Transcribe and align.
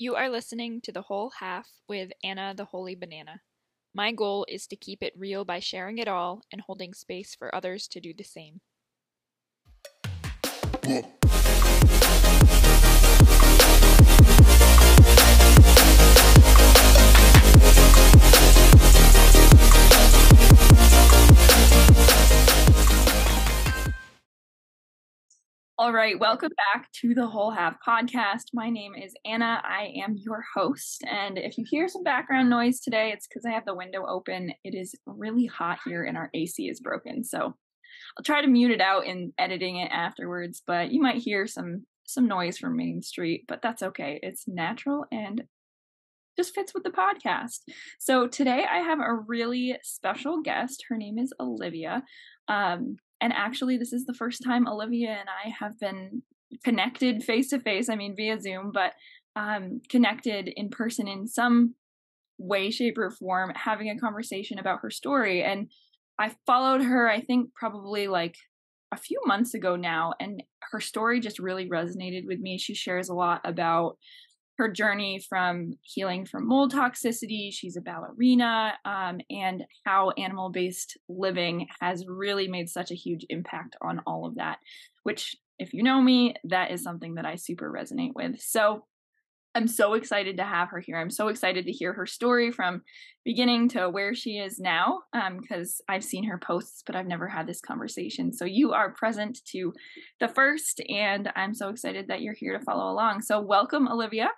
You 0.00 0.14
are 0.14 0.30
listening 0.30 0.80
to 0.82 0.92
The 0.92 1.02
Whole 1.02 1.32
Half 1.40 1.68
with 1.88 2.12
Anna 2.22 2.54
the 2.56 2.66
Wholly 2.66 2.94
Bananna. 2.94 3.40
My 3.92 4.12
goal 4.12 4.46
is 4.48 4.68
to 4.68 4.76
keep 4.76 5.02
it 5.02 5.12
real 5.16 5.44
by 5.44 5.58
sharing 5.58 5.98
it 5.98 6.06
all 6.06 6.42
and 6.52 6.60
holding 6.60 6.94
space 6.94 7.34
for 7.34 7.52
others 7.52 7.88
to 7.88 8.00
do 8.00 8.14
the 8.16 8.22
same. 8.22 8.60
All 25.80 25.92
right, 25.92 26.18
welcome 26.18 26.50
back 26.74 26.90
to 27.02 27.14
the 27.14 27.28
Whole 27.28 27.52
Half 27.52 27.76
podcast. 27.86 28.46
My 28.52 28.68
name 28.68 28.96
is 28.96 29.14
Anna. 29.24 29.62
I 29.62 29.92
am 30.04 30.16
your 30.16 30.42
host. 30.56 31.04
And 31.08 31.38
if 31.38 31.56
you 31.56 31.64
hear 31.68 31.86
some 31.86 32.02
background 32.02 32.50
noise 32.50 32.80
today, 32.80 33.12
it's 33.14 33.28
because 33.28 33.44
I 33.46 33.52
have 33.52 33.64
the 33.64 33.76
window 33.76 34.04
open. 34.04 34.50
It 34.64 34.74
is 34.74 34.96
really 35.06 35.46
hot 35.46 35.78
here 35.84 36.02
and 36.02 36.16
our 36.16 36.30
AC 36.34 36.68
is 36.68 36.80
broken. 36.80 37.22
So 37.22 37.38
I'll 37.38 38.24
try 38.24 38.42
to 38.42 38.48
mute 38.48 38.72
it 38.72 38.80
out 38.80 39.06
in 39.06 39.32
editing 39.38 39.76
it 39.76 39.92
afterwards, 39.92 40.60
but 40.66 40.90
you 40.90 41.00
might 41.00 41.22
hear 41.22 41.46
some 41.46 41.86
some 42.04 42.26
noise 42.26 42.58
from 42.58 42.76
Main 42.76 43.00
Street, 43.00 43.44
but 43.46 43.62
that's 43.62 43.84
okay. 43.84 44.18
It's 44.20 44.48
natural 44.48 45.04
and 45.12 45.44
just 46.36 46.56
fits 46.56 46.74
with 46.74 46.82
the 46.82 46.90
podcast. 46.90 47.60
So 48.00 48.26
today 48.26 48.64
I 48.68 48.78
have 48.78 48.98
a 48.98 49.14
really 49.14 49.78
special 49.84 50.42
guest. 50.42 50.86
Her 50.88 50.96
name 50.96 51.18
is 51.18 51.32
Olyveya. 51.40 52.02
Um, 52.48 52.96
and 53.20 53.32
actually, 53.32 53.76
this 53.76 53.92
is 53.92 54.04
the 54.06 54.14
first 54.14 54.42
time 54.44 54.66
Olyveya 54.66 55.08
and 55.08 55.28
I 55.28 55.50
have 55.58 55.78
been 55.78 56.22
connected 56.64 57.22
face 57.22 57.50
to 57.50 57.60
face. 57.60 57.88
I 57.88 57.96
mean, 57.96 58.14
via 58.16 58.40
Zoom, 58.40 58.70
but 58.72 58.92
um, 59.36 59.80
connected 59.88 60.50
in 60.54 60.68
person 60.68 61.08
in 61.08 61.26
some 61.26 61.74
way, 62.38 62.70
shape, 62.70 62.98
or 62.98 63.10
form, 63.10 63.52
having 63.54 63.90
a 63.90 63.98
conversation 63.98 64.58
about 64.58 64.80
her 64.82 64.90
story. 64.90 65.42
And 65.42 65.70
I 66.18 66.34
followed 66.46 66.82
her, 66.82 67.08
I 67.08 67.20
think, 67.20 67.54
probably 67.54 68.08
like 68.08 68.36
a 68.92 68.96
few 68.96 69.20
months 69.26 69.54
ago 69.54 69.76
now, 69.76 70.14
and 70.20 70.42
her 70.72 70.80
story 70.80 71.20
just 71.20 71.38
really 71.38 71.68
resonated 71.68 72.26
with 72.26 72.38
me. 72.40 72.58
She 72.58 72.74
shares 72.74 73.08
a 73.08 73.14
lot 73.14 73.40
about 73.44 73.98
her 74.58 74.68
journey 74.68 75.24
from 75.28 75.72
healing 75.82 76.26
from 76.26 76.46
mold 76.46 76.72
toxicity. 76.72 77.52
She's 77.52 77.76
a 77.76 77.80
ballerina, 77.80 78.74
um, 78.84 79.20
and 79.30 79.64
how 79.86 80.10
animal 80.10 80.50
based 80.50 80.98
living 81.08 81.68
has 81.80 82.04
really 82.06 82.48
made 82.48 82.68
such 82.68 82.90
a 82.90 82.96
huge 82.96 83.24
impact 83.30 83.76
on 83.80 84.02
all 84.06 84.26
of 84.26 84.34
that. 84.34 84.58
Which, 85.04 85.36
if 85.58 85.72
you 85.72 85.82
know 85.82 86.00
me, 86.00 86.34
that 86.44 86.72
is 86.72 86.82
something 86.82 87.14
that 87.14 87.24
I 87.24 87.36
super 87.36 87.70
resonate 87.70 88.14
with. 88.14 88.40
So, 88.40 88.84
I'm 89.58 89.66
so 89.66 89.94
excited 89.94 90.36
to 90.36 90.44
have 90.44 90.68
her 90.70 90.78
here. 90.78 90.96
I'm 90.96 91.10
so 91.10 91.26
excited 91.26 91.66
to 91.66 91.72
hear 91.72 91.92
her 91.92 92.06
story 92.06 92.52
from 92.52 92.82
beginning 93.24 93.68
to 93.70 93.90
where 93.90 94.14
she 94.14 94.38
is 94.38 94.60
now 94.60 95.00
because 95.40 95.80
um, 95.80 95.94
I've 95.96 96.04
seen 96.04 96.22
her 96.28 96.38
posts, 96.38 96.84
but 96.86 96.94
I've 96.94 97.08
never 97.08 97.26
had 97.26 97.48
this 97.48 97.60
conversation. 97.60 98.32
So 98.32 98.44
you 98.44 98.72
are 98.72 98.92
present 98.92 99.40
to 99.46 99.72
the 100.20 100.28
first, 100.28 100.80
and 100.88 101.32
I'm 101.34 101.54
so 101.54 101.70
excited 101.70 102.06
that 102.06 102.22
you're 102.22 102.34
here 102.34 102.56
to 102.56 102.64
follow 102.64 102.92
along. 102.92 103.22
So, 103.22 103.40
welcome, 103.40 103.88
Olyveya. 103.88 104.28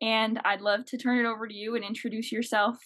And 0.00 0.40
I'd 0.44 0.60
love 0.60 0.84
to 0.86 0.96
turn 0.96 1.18
it 1.18 1.28
over 1.28 1.48
to 1.48 1.54
you 1.54 1.74
and 1.74 1.84
introduce 1.84 2.30
yourself 2.30 2.76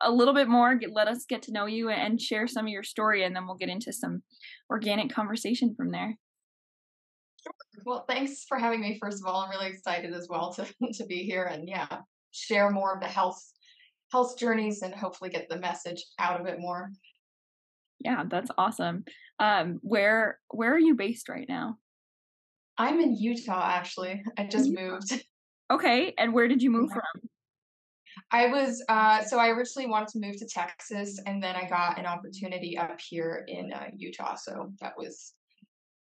a 0.00 0.10
little 0.10 0.32
bit 0.32 0.48
more. 0.48 0.74
Get, 0.74 0.94
let 0.94 1.06
us 1.06 1.26
get 1.28 1.42
to 1.42 1.52
know 1.52 1.66
you 1.66 1.90
and 1.90 2.18
share 2.18 2.48
some 2.48 2.64
of 2.64 2.72
your 2.72 2.82
story, 2.82 3.24
and 3.24 3.36
then 3.36 3.46
we'll 3.46 3.56
get 3.56 3.68
into 3.68 3.92
some 3.92 4.22
organic 4.70 5.12
conversation 5.12 5.74
from 5.74 5.90
there. 5.90 6.16
Well, 7.84 8.04
thanks 8.08 8.44
for 8.44 8.58
having 8.58 8.80
me. 8.80 8.98
First 9.00 9.20
of 9.20 9.26
all, 9.26 9.40
I'm 9.40 9.50
really 9.50 9.68
excited 9.68 10.12
as 10.12 10.28
well 10.28 10.52
to 10.54 10.66
to 10.92 11.06
be 11.06 11.24
here 11.24 11.44
and 11.44 11.68
yeah, 11.68 12.00
share 12.30 12.70
more 12.70 12.94
of 12.94 13.00
the 13.00 13.06
health 13.06 13.42
health 14.10 14.38
journeys 14.38 14.82
and 14.82 14.94
hopefully 14.94 15.30
get 15.30 15.48
the 15.48 15.58
message 15.58 16.04
out 16.18 16.40
of 16.40 16.46
it 16.46 16.60
more. 16.60 16.90
Yeah, 18.00 18.24
that's 18.28 18.50
awesome. 18.58 19.04
Um, 19.38 19.78
where 19.82 20.38
where 20.48 20.74
are 20.74 20.78
you 20.78 20.94
based 20.94 21.28
right 21.28 21.48
now? 21.48 21.78
I'm 22.78 23.00
in 23.00 23.16
Utah 23.16 23.70
actually. 23.74 24.22
I 24.38 24.44
just 24.44 24.70
moved. 24.70 25.24
Okay, 25.70 26.12
and 26.18 26.34
where 26.34 26.48
did 26.48 26.62
you 26.62 26.70
move 26.70 26.90
from? 26.90 27.30
I 28.30 28.48
was 28.48 28.84
uh, 28.90 29.22
so 29.22 29.38
I 29.38 29.48
originally 29.48 29.88
wanted 29.88 30.08
to 30.08 30.18
move 30.18 30.36
to 30.38 30.46
Texas, 30.46 31.18
and 31.24 31.42
then 31.42 31.56
I 31.56 31.66
got 31.66 31.98
an 31.98 32.04
opportunity 32.04 32.76
up 32.76 33.00
here 33.00 33.46
in 33.48 33.72
uh, 33.72 33.86
Utah. 33.96 34.34
So 34.34 34.72
that 34.82 34.92
was 34.98 35.32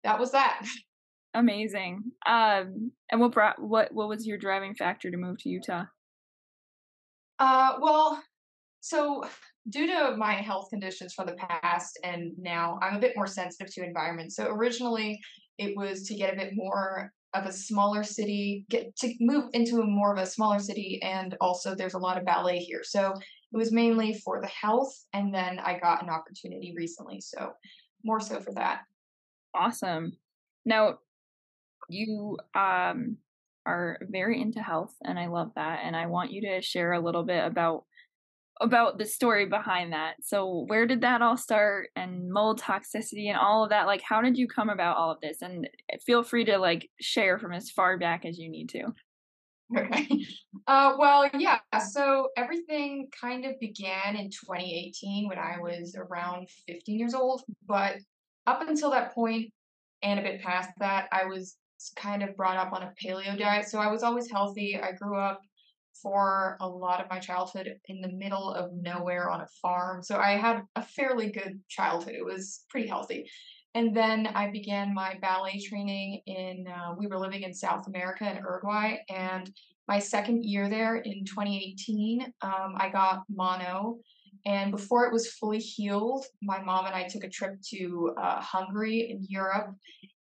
that 0.02 0.18
was 0.18 0.32
that. 0.32 0.66
Amazing. 1.34 2.04
Um, 2.26 2.92
and 3.10 3.20
what 3.20 3.32
brought 3.32 3.60
what 3.60 3.92
what 3.92 4.08
was 4.08 4.26
your 4.26 4.38
driving 4.38 4.74
factor 4.74 5.10
to 5.10 5.16
move 5.16 5.38
to 5.38 5.48
Utah? 5.48 5.84
Uh, 7.38 7.72
well, 7.80 8.22
so 8.80 9.24
due 9.70 9.86
to 9.86 10.16
my 10.16 10.34
health 10.34 10.68
conditions 10.70 11.14
from 11.14 11.26
the 11.26 11.34
past 11.34 11.98
and 12.04 12.32
now 12.38 12.78
I'm 12.82 12.96
a 12.96 13.00
bit 13.00 13.16
more 13.16 13.26
sensitive 13.26 13.72
to 13.74 13.84
environment. 13.84 14.32
So 14.32 14.46
originally 14.46 15.20
it 15.58 15.76
was 15.76 16.06
to 16.08 16.14
get 16.14 16.32
a 16.32 16.36
bit 16.36 16.52
more 16.54 17.12
of 17.32 17.46
a 17.46 17.52
smaller 17.52 18.04
city, 18.04 18.64
get 18.68 18.94
to 18.96 19.12
move 19.20 19.46
into 19.54 19.80
a 19.80 19.84
more 19.84 20.12
of 20.12 20.22
a 20.22 20.26
smaller 20.26 20.58
city 20.58 21.00
and 21.02 21.36
also 21.40 21.74
there's 21.74 21.94
a 21.94 21.98
lot 21.98 22.18
of 22.18 22.24
ballet 22.24 22.58
here. 22.58 22.82
So 22.84 23.12
it 23.12 23.56
was 23.56 23.72
mainly 23.72 24.20
for 24.24 24.40
the 24.40 24.48
health 24.48 24.94
and 25.12 25.34
then 25.34 25.58
I 25.58 25.78
got 25.78 26.02
an 26.02 26.10
opportunity 26.10 26.74
recently. 26.76 27.20
So 27.20 27.52
more 28.04 28.20
so 28.20 28.40
for 28.40 28.52
that. 28.52 28.82
Awesome. 29.54 30.12
Now 30.64 30.98
you 31.88 32.38
um 32.54 33.16
are 33.66 33.98
very 34.02 34.40
into 34.40 34.62
health 34.62 34.94
and 35.02 35.18
I 35.18 35.26
love 35.26 35.52
that 35.56 35.80
and 35.84 35.96
I 35.96 36.06
want 36.06 36.32
you 36.32 36.42
to 36.42 36.60
share 36.60 36.92
a 36.92 37.00
little 37.00 37.22
bit 37.22 37.44
about 37.44 37.84
about 38.60 38.98
the 38.98 39.04
story 39.04 39.46
behind 39.46 39.92
that. 39.92 40.14
So 40.22 40.64
where 40.68 40.86
did 40.86 41.00
that 41.00 41.22
all 41.22 41.36
start 41.36 41.88
and 41.96 42.30
mold 42.30 42.60
toxicity 42.60 43.26
and 43.26 43.36
all 43.36 43.64
of 43.64 43.70
that? 43.70 43.86
Like 43.86 44.02
how 44.02 44.22
did 44.22 44.38
you 44.38 44.46
come 44.46 44.68
about 44.68 44.96
all 44.96 45.10
of 45.10 45.20
this? 45.20 45.42
And 45.42 45.68
feel 46.06 46.22
free 46.22 46.44
to 46.44 46.58
like 46.58 46.88
share 47.00 47.38
from 47.38 47.52
as 47.52 47.70
far 47.70 47.98
back 47.98 48.24
as 48.24 48.38
you 48.38 48.48
need 48.48 48.68
to. 48.70 48.92
Okay. 49.76 50.24
Uh, 50.66 50.94
well, 50.98 51.28
yeah. 51.36 51.58
So 51.90 52.28
everything 52.36 53.08
kind 53.18 53.44
of 53.44 53.58
began 53.60 54.16
in 54.16 54.30
2018 54.30 55.28
when 55.28 55.38
I 55.38 55.58
was 55.60 55.96
around 55.96 56.48
15 56.68 56.98
years 56.98 57.12
old. 57.12 57.42
But 57.66 57.96
up 58.46 58.62
until 58.62 58.90
that 58.92 59.14
point 59.14 59.52
and 60.02 60.20
a 60.20 60.22
bit 60.22 60.42
past 60.42 60.70
that, 60.78 61.08
I 61.12 61.24
was 61.24 61.56
kind 61.96 62.22
of 62.22 62.36
brought 62.36 62.56
up 62.56 62.72
on 62.72 62.82
a 62.82 62.92
paleo 63.02 63.38
diet. 63.38 63.68
So 63.68 63.78
I 63.78 63.88
was 63.88 64.02
always 64.02 64.30
healthy. 64.30 64.78
I 64.80 64.92
grew 64.92 65.18
up 65.18 65.40
for 66.02 66.56
a 66.60 66.68
lot 66.68 67.00
of 67.00 67.08
my 67.08 67.18
childhood 67.18 67.72
in 67.88 68.00
the 68.00 68.12
middle 68.12 68.52
of 68.52 68.72
nowhere 68.74 69.30
on 69.30 69.40
a 69.40 69.46
farm. 69.62 70.02
So 70.02 70.18
I 70.18 70.32
had 70.32 70.62
a 70.76 70.82
fairly 70.82 71.30
good 71.30 71.60
childhood. 71.68 72.14
It 72.14 72.24
was 72.24 72.64
pretty 72.68 72.88
healthy. 72.88 73.28
And 73.74 73.94
then 73.96 74.28
I 74.28 74.50
began 74.50 74.94
my 74.94 75.16
ballet 75.20 75.60
training 75.60 76.20
in, 76.26 76.66
uh, 76.68 76.94
we 76.96 77.06
were 77.06 77.18
living 77.18 77.42
in 77.42 77.52
South 77.52 77.86
America 77.88 78.30
in 78.30 78.36
Uruguay. 78.36 78.98
And 79.08 79.50
my 79.88 79.98
second 79.98 80.44
year 80.44 80.68
there 80.68 80.96
in 80.96 81.24
2018, 81.24 82.32
um, 82.42 82.74
I 82.76 82.88
got 82.88 83.22
mono. 83.28 83.98
And 84.46 84.70
before 84.70 85.06
it 85.06 85.12
was 85.12 85.32
fully 85.32 85.58
healed, 85.58 86.24
my 86.42 86.62
mom 86.62 86.86
and 86.86 86.94
I 86.94 87.08
took 87.08 87.24
a 87.24 87.28
trip 87.28 87.60
to 87.70 88.14
uh, 88.20 88.40
Hungary 88.40 89.10
in 89.10 89.26
Europe. 89.28 89.74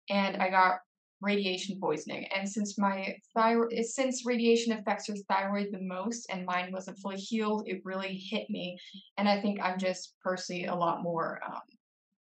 And 0.10 0.38
I 0.38 0.50
got 0.50 0.80
radiation 1.22 1.80
poisoning. 1.80 2.26
And 2.36 2.48
since 2.48 2.78
my 2.78 3.16
thyroid, 3.34 3.74
since 3.86 4.26
radiation 4.26 4.74
affects 4.74 5.08
your 5.08 5.18
thyroid 5.30 5.70
the 5.72 5.82
most, 5.82 6.28
and 6.30 6.46
mine 6.46 6.72
wasn't 6.72 7.00
fully 7.00 7.18
healed, 7.18 7.64
it 7.68 7.82
really 7.84 8.16
hit 8.16 8.50
me. 8.50 8.78
And 9.18 9.28
I 9.28 9.42
think 9.42 9.60
I'm 9.62 9.80
just 9.80 10.14
personally 10.24 10.66
a 10.66 10.76
lot 10.76 11.02
more, 11.02 11.40
um, 11.46 11.62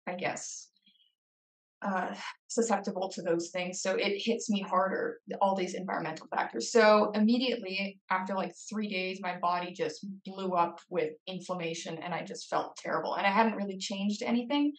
I 0.06 0.14
guess, 0.14 0.68
uh, 1.82 2.14
susceptible 2.48 3.08
to 3.10 3.22
those 3.22 3.50
things. 3.50 3.82
So 3.82 3.96
it 3.96 4.20
hits 4.22 4.48
me 4.48 4.62
harder, 4.62 5.18
all 5.40 5.54
these 5.54 5.74
environmental 5.74 6.26
factors. 6.28 6.72
So 6.72 7.10
immediately 7.14 8.00
after 8.10 8.34
like 8.34 8.54
three 8.68 8.88
days, 8.88 9.20
my 9.20 9.38
body 9.38 9.72
just 9.72 10.06
blew 10.24 10.52
up 10.52 10.80
with 10.88 11.10
inflammation 11.26 11.98
and 11.98 12.14
I 12.14 12.22
just 12.22 12.48
felt 12.48 12.76
terrible. 12.76 13.14
And 13.16 13.26
I 13.26 13.30
hadn't 13.30 13.56
really 13.56 13.78
changed 13.78 14.22
anything. 14.22 14.72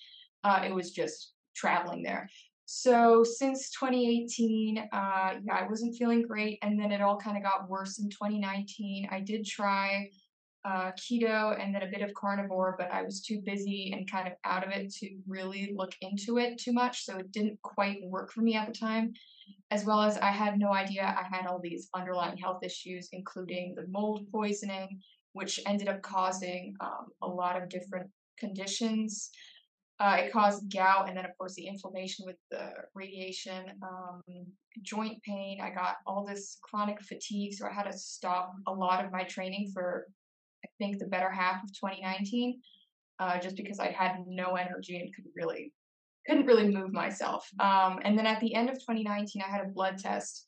Uh, 0.44 0.64
it 0.66 0.74
was 0.74 0.92
just 0.92 1.34
traveling 1.56 2.04
there. 2.04 2.30
So 2.70 3.24
since 3.24 3.70
2018, 3.72 4.78
uh, 4.78 4.88
yeah, 4.92 5.40
I 5.50 5.68
wasn't 5.70 5.96
feeling 5.96 6.22
great, 6.22 6.60
and 6.62 6.78
then 6.78 6.92
it 6.92 7.00
all 7.00 7.16
kind 7.16 7.38
of 7.38 7.44
got 7.44 7.70
worse 7.70 7.98
in 7.98 8.10
2019. 8.10 9.08
I 9.10 9.22
did 9.22 9.46
try 9.46 10.10
uh, 10.66 10.92
keto 11.00 11.58
and 11.58 11.74
then 11.74 11.84
a 11.84 11.88
bit 11.88 12.02
of 12.02 12.14
carnivore, 12.14 12.76
but 12.78 12.92
I 12.92 13.04
was 13.04 13.22
too 13.22 13.42
busy 13.46 13.94
and 13.94 14.12
kind 14.12 14.28
of 14.28 14.34
out 14.44 14.68
of 14.68 14.74
it 14.74 14.94
to 14.96 15.16
really 15.26 15.72
look 15.78 15.94
into 16.02 16.40
it 16.40 16.58
too 16.58 16.74
much, 16.74 17.06
so 17.06 17.18
it 17.18 17.32
didn't 17.32 17.58
quite 17.62 18.00
work 18.04 18.34
for 18.34 18.42
me 18.42 18.56
at 18.56 18.68
the 18.68 18.78
time. 18.78 19.14
As 19.72 19.86
well 19.86 20.02
as 20.02 20.18
I 20.18 20.32
had 20.32 20.60
no 20.60 20.74
idea 20.74 21.04
I 21.04 21.34
had 21.34 21.48
all 21.48 21.62
these 21.62 21.88
underlying 21.96 22.36
health 22.36 22.66
issues, 22.66 23.08
including 23.14 23.76
the 23.78 23.88
mold 23.88 24.30
poisoning, 24.30 25.00
which 25.32 25.62
ended 25.66 25.88
up 25.88 26.02
causing 26.02 26.76
um, 26.82 27.08
a 27.22 27.28
lot 27.28 27.56
of 27.56 27.70
different 27.70 28.10
conditions 28.38 29.32
Uh, 30.00 30.18
it 30.20 30.32
caused 30.32 30.72
gout, 30.72 31.08
and 31.08 31.18
then 31.18 31.26
of 31.26 31.36
course 31.38 31.56
the 31.56 31.68
inflammation 31.68 32.26
with 32.26 32.36
the 32.52 32.70
radiation, 32.94 33.66
um, 33.82 34.22
joint 34.84 35.22
pain. 35.24 35.60
I 35.62 35.72
got 35.72 35.98
all 36.06 36.26
this 36.26 36.60
chronic 36.62 37.02
fatigue, 37.02 37.54
so 37.54 37.66
I 37.66 37.74
had 37.74 37.92
to 37.92 37.98
stop 37.98 38.54
a 38.68 38.72
lot 38.72 39.04
of 39.04 39.12
my 39.12 39.24
training 39.24 39.72
for, 39.74 40.06
I 40.64 40.70
think, 40.78 41.00
the 41.00 41.08
better 41.08 41.32
half 41.32 41.64
of 41.64 41.74
2019, 41.74 42.62
uh, 43.20 43.40
just 43.40 43.56
because 43.56 43.80
I 43.80 43.88
had 43.88 44.24
no 44.28 44.56
energy 44.56 45.00
and 45.00 45.14
could 45.16 45.26
really 45.36 45.74
couldn't 46.28 46.46
really 46.46 46.68
move 46.68 46.92
myself. 46.92 47.50
Um, 47.60 48.00
and 48.04 48.18
then 48.18 48.28
at 48.28 48.42
the 48.42 48.54
end 48.54 48.70
of 48.70 48.76
2019, 48.76 49.42
I 49.42 49.50
had 49.50 49.66
a 49.66 49.70
blood 49.70 49.98
test 49.98 50.46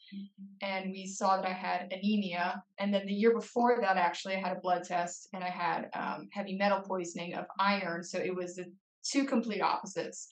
and 0.61 0.91
we 0.91 1.07
saw 1.07 1.37
that 1.37 1.45
I 1.45 1.53
had 1.53 1.91
anemia. 1.91 2.61
And 2.79 2.93
then 2.93 3.05
the 3.05 3.13
year 3.13 3.33
before 3.33 3.79
that, 3.81 3.95
actually, 3.95 4.35
I 4.35 4.39
had 4.39 4.57
a 4.57 4.59
blood 4.59 4.83
test 4.83 5.29
and 5.33 5.43
I 5.43 5.49
had 5.49 5.89
um, 5.93 6.27
heavy 6.33 6.57
metal 6.57 6.81
poisoning 6.81 7.33
of 7.35 7.45
iron. 7.59 8.03
So 8.03 8.19
it 8.19 8.35
was 8.35 8.55
the 8.55 8.65
two 9.03 9.25
complete 9.25 9.61
opposites. 9.61 10.29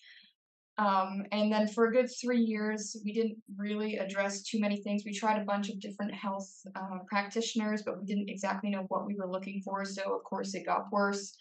Um, 0.79 1.23
and 1.31 1.51
then 1.51 1.67
for 1.67 1.87
a 1.87 1.91
good 1.91 2.07
three 2.21 2.39
years, 2.39 2.95
we 3.03 3.11
didn't 3.11 3.37
really 3.57 3.97
address 3.97 4.43
too 4.43 4.59
many 4.59 4.77
things. 4.77 5.03
We 5.05 5.13
tried 5.13 5.41
a 5.41 5.45
bunch 5.45 5.69
of 5.69 5.79
different 5.79 6.13
health 6.13 6.47
uh, 6.75 6.99
practitioners, 7.07 7.81
but 7.83 7.99
we 7.99 8.05
didn't 8.05 8.29
exactly 8.29 8.69
know 8.69 8.85
what 8.89 9.07
we 9.07 9.15
were 9.15 9.29
looking 9.29 9.61
for. 9.65 9.85
So, 9.85 10.15
of 10.15 10.23
course, 10.23 10.53
it 10.53 10.67
got 10.67 10.91
worse. 10.91 11.33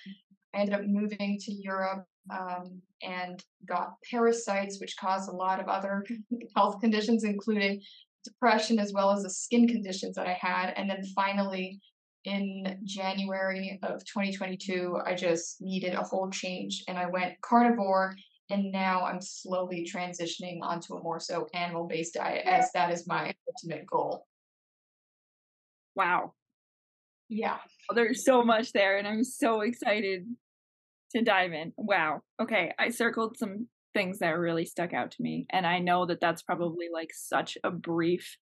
I 0.55 0.61
ended 0.61 0.75
up 0.75 0.87
moving 0.87 1.39
to 1.39 1.53
Europe 1.53 2.07
um, 2.31 2.81
and 3.03 3.45
got 3.69 3.93
parasites, 4.11 4.81
which 4.81 4.97
caused 4.97 5.29
a 5.29 5.37
lot 5.37 5.61
of 5.61 5.69
other 5.69 6.03
health 6.57 6.81
conditions, 6.81 7.25
including 7.25 7.83
depression 8.25 8.79
as 8.79 8.93
well 8.95 9.11
as 9.11 9.23
the 9.23 9.31
skin 9.31 9.69
conditions 9.69 10.17
that 10.17 10.27
I 10.27 10.39
had. 10.41 10.73
And 10.77 10.89
then 10.89 11.05
finally, 11.15 11.79
in 12.27 12.79
January 12.85 13.79
of 13.83 14.05
2022, 14.05 14.99
I 15.07 15.15
just 15.15 15.63
needed 15.63 15.95
a 15.95 16.03
whole 16.03 16.29
change 16.29 16.83
and 16.89 16.99
I 16.99 17.07
went 17.07 17.41
carnivore. 17.41 18.15
And 18.51 18.71
now 18.71 19.05
I'm 19.05 19.21
slowly 19.21 19.89
transitioning 19.93 20.59
onto 20.63 20.95
a 20.95 21.03
more 21.03 21.19
so 21.19 21.49
animal 21.55 21.89
based 21.89 22.15
diet, 22.15 22.47
as 22.47 22.71
that 22.75 22.93
is 22.93 23.07
my 23.07 23.35
ultimate 23.49 23.87
goal. 23.87 24.27
Wow. 25.97 26.35
Yeah. 27.29 27.59
There's 27.93 28.25
so 28.25 28.45
much 28.45 28.73
there, 28.73 28.99
and 28.99 29.09
I'm 29.09 29.25
so 29.25 29.63
excited 29.63 30.27
to 31.15 31.23
dive 31.23 31.53
in. 31.53 31.73
Wow. 31.77 32.21
Okay. 32.41 32.73
I 32.79 32.91
circled 32.91 33.37
some 33.37 33.67
things 33.95 34.19
that 34.19 34.39
really 34.39 34.65
stuck 34.65 34.93
out 34.93 35.11
to 35.13 35.23
me. 35.23 35.47
And 35.51 35.67
I 35.67 35.79
know 35.81 36.07
that 36.07 36.21
that's 36.21 36.43
probably 36.43 36.87
like 36.93 37.11
such 37.13 37.59
a 37.65 37.71
brief 37.71 38.37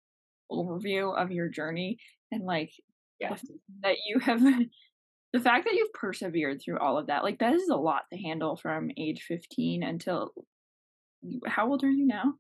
overview 0.52 1.16
of 1.16 1.32
your 1.32 1.48
journey 1.48 1.98
and 2.32 2.44
like 2.44 2.72
yeah. 3.20 3.36
that 3.82 3.96
you 4.08 4.20
have 4.20 4.42
the 4.42 5.40
fact 5.40 5.66
that 5.66 5.74
you've 5.74 5.94
persevered 5.94 6.62
through 6.62 6.80
all 6.80 6.98
of 6.98 7.08
that 7.08 7.24
like 7.24 7.40
that 7.40 7.54
is 7.54 7.70
a 7.70 7.76
lot 7.76 8.04
to 8.12 8.20
handle 8.20 8.56
from 8.56 8.90
age 8.98 9.24
15 9.28 9.84
until 9.84 10.32
how 11.48 11.70
old 11.70 11.84
are 11.86 11.90
you 11.90 12.06
now? 12.06 12.34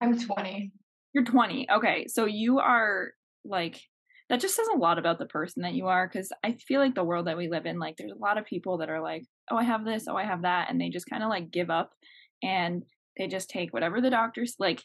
I'm 0.00 0.18
20 0.18 0.72
you're 1.12 1.24
20 1.24 1.68
okay 1.70 2.06
so 2.08 2.24
you 2.24 2.58
are 2.58 3.10
like 3.44 3.80
that 4.28 4.40
just 4.40 4.56
says 4.56 4.68
a 4.72 4.78
lot 4.78 4.98
about 4.98 5.18
the 5.18 5.26
person 5.26 5.62
that 5.62 5.74
you 5.74 5.86
are 5.86 6.08
because 6.08 6.30
i 6.42 6.52
feel 6.52 6.80
like 6.80 6.94
the 6.94 7.04
world 7.04 7.26
that 7.26 7.36
we 7.36 7.48
live 7.48 7.66
in 7.66 7.78
like 7.78 7.96
there's 7.96 8.12
a 8.12 8.22
lot 8.22 8.38
of 8.38 8.46
people 8.46 8.78
that 8.78 8.88
are 8.88 9.02
like 9.02 9.24
oh 9.50 9.56
i 9.56 9.62
have 9.62 9.84
this 9.84 10.06
oh 10.08 10.16
i 10.16 10.24
have 10.24 10.42
that 10.42 10.70
and 10.70 10.80
they 10.80 10.88
just 10.88 11.08
kind 11.08 11.22
of 11.22 11.28
like 11.28 11.50
give 11.50 11.70
up 11.70 11.90
and 12.42 12.82
they 13.18 13.26
just 13.26 13.50
take 13.50 13.72
whatever 13.72 14.00
the 14.00 14.10
doctors 14.10 14.54
like 14.58 14.82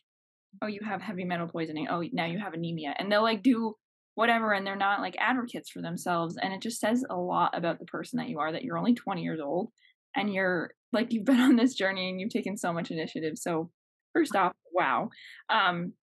oh 0.62 0.68
you 0.68 0.81
have 0.86 1.01
heavy 1.01 1.24
metal 1.24 1.48
poisoning 1.48 1.88
oh 1.89 2.04
now 2.12 2.25
you 2.25 2.39
have 2.39 2.54
anemia 2.54 2.94
and 2.98 3.12
they'll 3.12 3.24
like 3.24 3.42
do 3.42 3.74
whatever 4.18 4.52
and 4.52 4.66
they're 4.66 4.75
not 4.75 5.00
like 5.00 5.16
advocates 5.19 5.69
for 5.69 5.81
themselves 5.81 6.38
and 6.42 6.54
it 6.54 6.62
just 6.62 6.80
says 6.80 7.06
a 7.10 7.16
lot 7.16 7.56
about 7.56 7.80
the 7.80 7.86
person 7.86 8.18
that 8.18 8.30
you 8.30 8.40
are 8.40 8.52
that 8.52 8.64
you're 8.64 8.78
only 8.78 8.94
20 8.94 9.22
years 9.22 9.40
old 9.40 9.69
and 10.16 10.34
you're 10.34 10.72
like 10.92 11.14
you've 11.14 11.25
been 11.31 11.40
on 11.40 11.56
this 11.56 11.75
journey 11.75 12.10
and 12.10 12.19
you've 12.19 12.31
taken 12.31 12.58
so 12.58 12.74
much 12.74 12.92
initiative 12.92 13.38
so 13.38 13.69
first 14.14 14.36
off 14.36 14.54
wow 14.74 15.10
um 15.50 15.94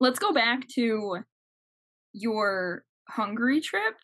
let's 0.00 0.18
go 0.18 0.32
back 0.32 0.66
to 0.68 1.18
your 2.12 2.84
Hungary 3.08 3.60
trip, 3.60 3.94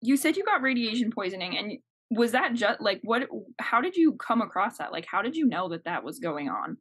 you 0.00 0.16
said 0.16 0.36
you 0.36 0.44
got 0.44 0.62
radiation 0.62 1.10
poisoning 1.10 1.56
and 1.56 1.72
was 2.10 2.32
that 2.32 2.54
just 2.54 2.80
like 2.80 3.00
what 3.02 3.24
how 3.60 3.80
did 3.80 3.96
you 3.96 4.14
come 4.14 4.40
across 4.40 4.78
that? 4.78 4.92
Like 4.92 5.06
how 5.10 5.22
did 5.22 5.36
you 5.36 5.46
know 5.46 5.68
that 5.68 5.84
that 5.84 6.04
was 6.04 6.18
going 6.18 6.48
on? 6.48 6.78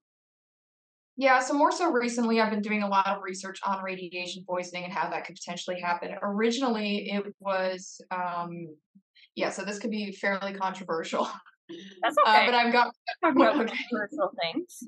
Yeah, 1.19 1.39
so 1.39 1.55
more 1.55 1.71
so 1.71 1.91
recently, 1.91 2.39
I've 2.39 2.51
been 2.51 2.61
doing 2.61 2.83
a 2.83 2.87
lot 2.87 3.07
of 3.07 3.23
research 3.23 3.59
on 3.65 3.83
radiation 3.83 4.45
poisoning 4.47 4.83
and 4.83 4.93
how 4.93 5.09
that 5.09 5.25
could 5.25 5.35
potentially 5.35 5.79
happen. 5.79 6.15
Originally, 6.21 7.09
it 7.09 7.23
was, 7.39 7.99
um, 8.11 8.67
yeah, 9.35 9.49
so 9.49 9.63
this 9.63 9.79
could 9.79 9.89
be 9.89 10.11
fairly 10.11 10.53
controversial. 10.53 11.27
That's 12.03 12.15
okay. 12.27 12.43
Uh, 12.43 12.45
but 12.45 12.53
I've 12.53 12.71
got 12.71 12.93
talk 13.23 13.35
about 13.35 13.55
controversial 13.67 14.31
things. 14.43 14.83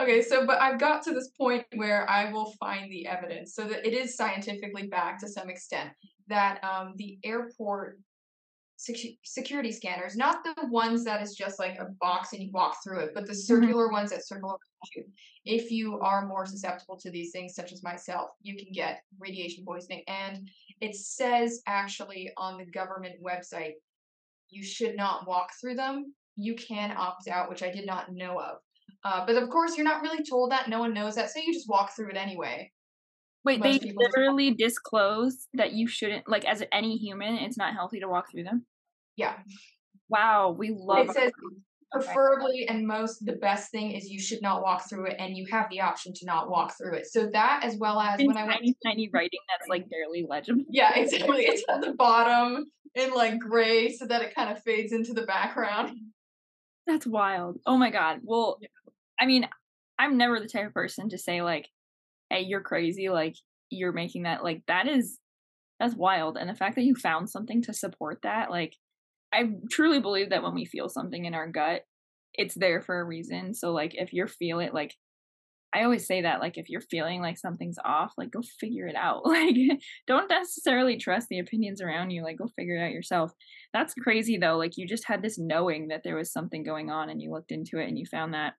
Okay, 0.00 0.22
so 0.22 0.46
but 0.46 0.60
I've 0.60 0.78
got 0.78 1.02
to 1.04 1.12
this 1.12 1.30
point 1.36 1.64
where 1.74 2.08
I 2.08 2.32
will 2.32 2.54
find 2.60 2.90
the 2.90 3.08
evidence 3.08 3.54
so 3.54 3.64
that 3.64 3.84
it 3.84 3.94
is 3.94 4.16
scientifically 4.16 4.86
backed 4.86 5.20
to 5.20 5.28
some 5.28 5.50
extent 5.50 5.90
that 6.28 6.62
um, 6.62 6.94
the 6.96 7.18
airport 7.24 7.98
sec- 8.76 9.18
security 9.24 9.72
scanners, 9.72 10.16
not 10.16 10.44
the 10.44 10.54
ones 10.68 11.04
that 11.04 11.20
is 11.20 11.34
just 11.34 11.58
like 11.58 11.78
a 11.78 11.86
box 12.00 12.32
and 12.32 12.42
you 12.42 12.50
walk 12.52 12.76
through 12.82 13.00
it, 13.00 13.10
but 13.12 13.26
the 13.26 13.32
mm-hmm. 13.32 13.40
circular 13.40 13.86
mm-hmm. 13.86 13.94
ones 13.94 14.10
that 14.10 14.26
circle 14.26 14.58
you. 14.94 15.04
If 15.44 15.70
you 15.70 15.98
are 16.00 16.26
more 16.26 16.46
susceptible 16.46 16.96
to 16.98 17.10
these 17.10 17.32
things, 17.32 17.54
such 17.54 17.72
as 17.72 17.82
myself, 17.82 18.30
you 18.40 18.56
can 18.56 18.72
get 18.72 19.02
radiation 19.18 19.64
poisoning. 19.66 20.02
And 20.06 20.48
it 20.80 20.94
says 20.94 21.62
actually 21.66 22.30
on 22.36 22.58
the 22.58 22.66
government 22.66 23.16
website, 23.24 23.72
you 24.50 24.62
should 24.62 24.96
not 24.96 25.26
walk 25.26 25.50
through 25.60 25.76
them. 25.76 26.14
You 26.36 26.54
can 26.54 26.94
opt 26.96 27.28
out, 27.28 27.48
which 27.48 27.62
I 27.62 27.70
did 27.70 27.86
not 27.86 28.12
know 28.12 28.40
of. 28.40 28.58
Uh, 29.04 29.26
but 29.26 29.36
of 29.36 29.48
course, 29.50 29.76
you're 29.76 29.84
not 29.84 30.02
really 30.02 30.22
told 30.22 30.50
that. 30.52 30.68
No 30.68 30.78
one 30.78 30.94
knows 30.94 31.16
that, 31.16 31.30
so 31.30 31.40
you 31.40 31.52
just 31.52 31.68
walk 31.68 31.94
through 31.94 32.10
it 32.10 32.16
anyway. 32.16 32.70
Wait, 33.44 33.58
Most 33.58 33.82
they 33.82 33.92
literally 33.96 34.50
just... 34.50 34.58
disclose 34.58 35.48
that 35.54 35.72
you 35.72 35.88
shouldn't, 35.88 36.28
like, 36.28 36.44
as 36.44 36.62
any 36.72 36.96
human, 36.96 37.34
it's 37.34 37.56
not 37.56 37.74
healthy 37.74 38.00
to 38.00 38.08
walk 38.08 38.30
through 38.30 38.44
them. 38.44 38.64
Yeah. 39.16 39.34
Wow, 40.08 40.54
we 40.56 40.70
love. 40.76 41.08
It 41.08 41.14
says 41.14 41.32
preferably 41.92 42.66
and 42.68 42.86
most 42.86 43.24
the 43.24 43.34
best 43.34 43.70
thing 43.70 43.92
is 43.92 44.08
you 44.08 44.20
should 44.20 44.42
not 44.42 44.62
walk 44.62 44.88
through 44.88 45.06
it, 45.06 45.16
and 45.18 45.36
you 45.36 45.46
have 45.50 45.68
the 45.70 45.80
option 45.80 46.12
to 46.14 46.26
not 46.26 46.50
walk 46.50 46.76
through 46.76 46.94
it. 46.94 47.06
So 47.06 47.26
that, 47.32 47.64
as 47.64 47.76
well 47.76 48.00
as 48.00 48.18
when 48.18 48.34
tiny, 48.34 48.50
I 48.50 48.60
went 48.64 48.76
tiny 48.84 49.10
writing 49.12 49.40
that's 49.48 49.68
like 49.68 49.88
barely 49.88 50.26
legible. 50.28 50.64
Yeah, 50.70 50.94
exactly. 50.94 51.44
It's 51.44 51.64
at 51.68 51.82
the 51.82 51.92
bottom 51.92 52.66
in 52.94 53.12
like 53.12 53.38
gray, 53.38 53.90
so 53.92 54.06
that 54.06 54.22
it 54.22 54.34
kind 54.34 54.50
of 54.50 54.62
fades 54.62 54.92
into 54.92 55.12
the 55.12 55.22
background. 55.22 55.92
That's 56.86 57.06
wild. 57.06 57.58
Oh 57.66 57.76
my 57.76 57.90
god. 57.90 58.20
Well, 58.22 58.58
I 59.20 59.26
mean, 59.26 59.48
I'm 59.98 60.16
never 60.16 60.40
the 60.40 60.48
type 60.48 60.66
of 60.66 60.74
person 60.74 61.08
to 61.10 61.18
say 61.18 61.42
like, 61.42 61.68
"Hey, 62.30 62.42
you're 62.42 62.60
crazy." 62.60 63.08
Like 63.08 63.36
you're 63.70 63.92
making 63.92 64.24
that 64.24 64.42
like 64.44 64.62
that 64.66 64.88
is 64.88 65.18
that's 65.82 65.94
wild. 65.96 66.36
And 66.36 66.48
the 66.48 66.54
fact 66.54 66.76
that 66.76 66.84
you 66.84 66.94
found 66.94 67.28
something 67.28 67.60
to 67.62 67.72
support 67.72 68.20
that, 68.22 68.50
like, 68.50 68.76
I 69.32 69.50
truly 69.70 70.00
believe 70.00 70.30
that 70.30 70.42
when 70.42 70.54
we 70.54 70.64
feel 70.64 70.88
something 70.88 71.24
in 71.24 71.34
our 71.34 71.48
gut, 71.48 71.82
it's 72.34 72.54
there 72.54 72.82
for 72.82 73.00
a 73.00 73.04
reason. 73.04 73.54
So 73.54 73.72
like, 73.72 73.94
if 73.94 74.12
you're 74.12 74.28
feeling 74.28 74.70
like 74.72 74.94
I 75.74 75.84
always 75.84 76.06
say 76.06 76.22
that 76.22 76.40
like 76.40 76.58
if 76.58 76.68
you're 76.68 76.82
feeling 76.82 77.20
like 77.22 77.38
something's 77.38 77.78
off, 77.84 78.12
like 78.18 78.30
go 78.30 78.42
figure 78.60 78.86
it 78.86 78.96
out. 78.96 79.22
Like 79.32 79.56
don't 80.06 80.28
necessarily 80.28 80.98
trust 80.98 81.28
the 81.28 81.38
opinions 81.38 81.80
around 81.80 82.10
you, 82.10 82.22
like 82.22 82.36
go 82.36 82.48
figure 82.56 82.76
it 82.76 82.84
out 82.84 82.92
yourself. 82.92 83.32
That's 83.72 83.94
crazy 83.94 84.36
though. 84.36 84.58
Like 84.58 84.76
you 84.76 84.86
just 84.86 85.06
had 85.06 85.22
this 85.22 85.38
knowing 85.38 85.88
that 85.88 86.02
there 86.04 86.16
was 86.16 86.32
something 86.32 86.62
going 86.62 86.90
on 86.90 87.08
and 87.08 87.20
you 87.22 87.30
looked 87.32 87.50
into 87.52 87.78
it 87.78 87.88
and 87.88 87.98
you 87.98 88.04
found 88.06 88.34
that. 88.34 88.54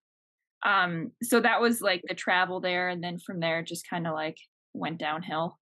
Um 0.66 1.12
so 1.22 1.40
that 1.42 1.62
was 1.62 1.82
like 1.82 2.02
the 2.08 2.16
travel 2.16 2.60
there 2.60 2.90
and 2.90 3.04
then 3.04 3.20
from 3.20 3.40
there 3.40 3.62
just 3.62 3.88
kind 3.88 4.08
of 4.08 4.14
like 4.14 4.38
went 4.74 4.98
downhill. 4.98 5.60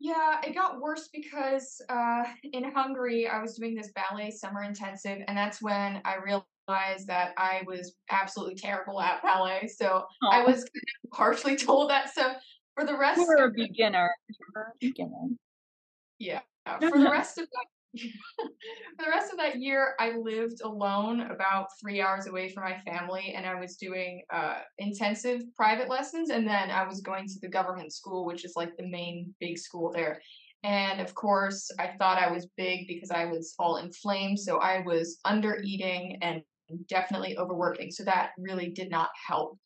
Yeah, 0.00 0.40
it 0.42 0.54
got 0.54 0.80
worse 0.80 1.08
because 1.12 1.80
uh 1.88 2.24
in 2.42 2.72
Hungary 2.72 3.28
I 3.28 3.40
was 3.40 3.56
doing 3.56 3.74
this 3.74 3.92
ballet 3.92 4.30
summer 4.30 4.62
intensive 4.62 5.18
and 5.28 5.36
that's 5.36 5.60
when 5.60 6.00
I 6.04 6.16
realized 6.16 7.06
that 7.06 7.32
I 7.36 7.62
was 7.66 7.96
absolutely 8.10 8.54
terrible 8.54 9.00
at 9.00 9.22
ballet. 9.22 9.68
So. 9.68 10.04
I 10.30 10.42
was 10.42 10.64
partially 11.12 11.56
told 11.68 11.90
that. 11.90 12.14
So 12.14 12.32
for 12.74 12.86
the 12.86 12.96
rest, 12.96 13.18
you 13.18 13.26
were 13.26 13.44
a 13.44 13.50
beginner. 13.50 14.10
You 14.28 14.46
were 14.54 14.62
a 14.62 14.72
beginner. 14.80 15.28
Yeah. 16.18 16.40
For 16.78 16.90
the 16.90 17.10
rest 17.10 17.38
of 17.38 17.46
that. 17.50 17.66
For 17.98 18.44
the 18.98 19.10
rest 19.10 19.32
of 19.32 19.38
that 19.38 19.60
year, 19.60 19.94
I 19.98 20.12
lived 20.16 20.60
alone 20.62 21.20
about 21.22 21.68
three 21.80 22.00
hours 22.00 22.26
away 22.26 22.48
from 22.50 22.64
my 22.64 22.78
family, 22.80 23.34
and 23.36 23.46
I 23.46 23.58
was 23.58 23.76
doing 23.76 24.22
uh, 24.32 24.60
intensive 24.78 25.42
private 25.56 25.88
lessons. 25.88 26.30
And 26.30 26.46
then 26.46 26.70
I 26.70 26.86
was 26.86 27.00
going 27.00 27.26
to 27.26 27.40
the 27.40 27.48
government 27.48 27.92
school, 27.92 28.24
which 28.24 28.44
is 28.44 28.54
like 28.56 28.76
the 28.76 28.88
main 28.88 29.34
big 29.40 29.58
school 29.58 29.92
there. 29.92 30.20
And 30.62 31.00
of 31.00 31.14
course, 31.14 31.70
I 31.78 31.92
thought 31.98 32.22
I 32.22 32.30
was 32.30 32.46
big 32.56 32.86
because 32.86 33.10
I 33.10 33.24
was 33.24 33.54
all 33.58 33.76
inflamed. 33.76 34.38
So 34.38 34.58
I 34.58 34.82
was 34.84 35.18
under 35.24 35.58
eating 35.64 36.18
and 36.20 36.42
definitely 36.88 37.38
overworking. 37.38 37.90
So 37.90 38.04
that 38.04 38.30
really 38.38 38.68
did 38.68 38.90
not 38.90 39.08
help. 39.26 39.58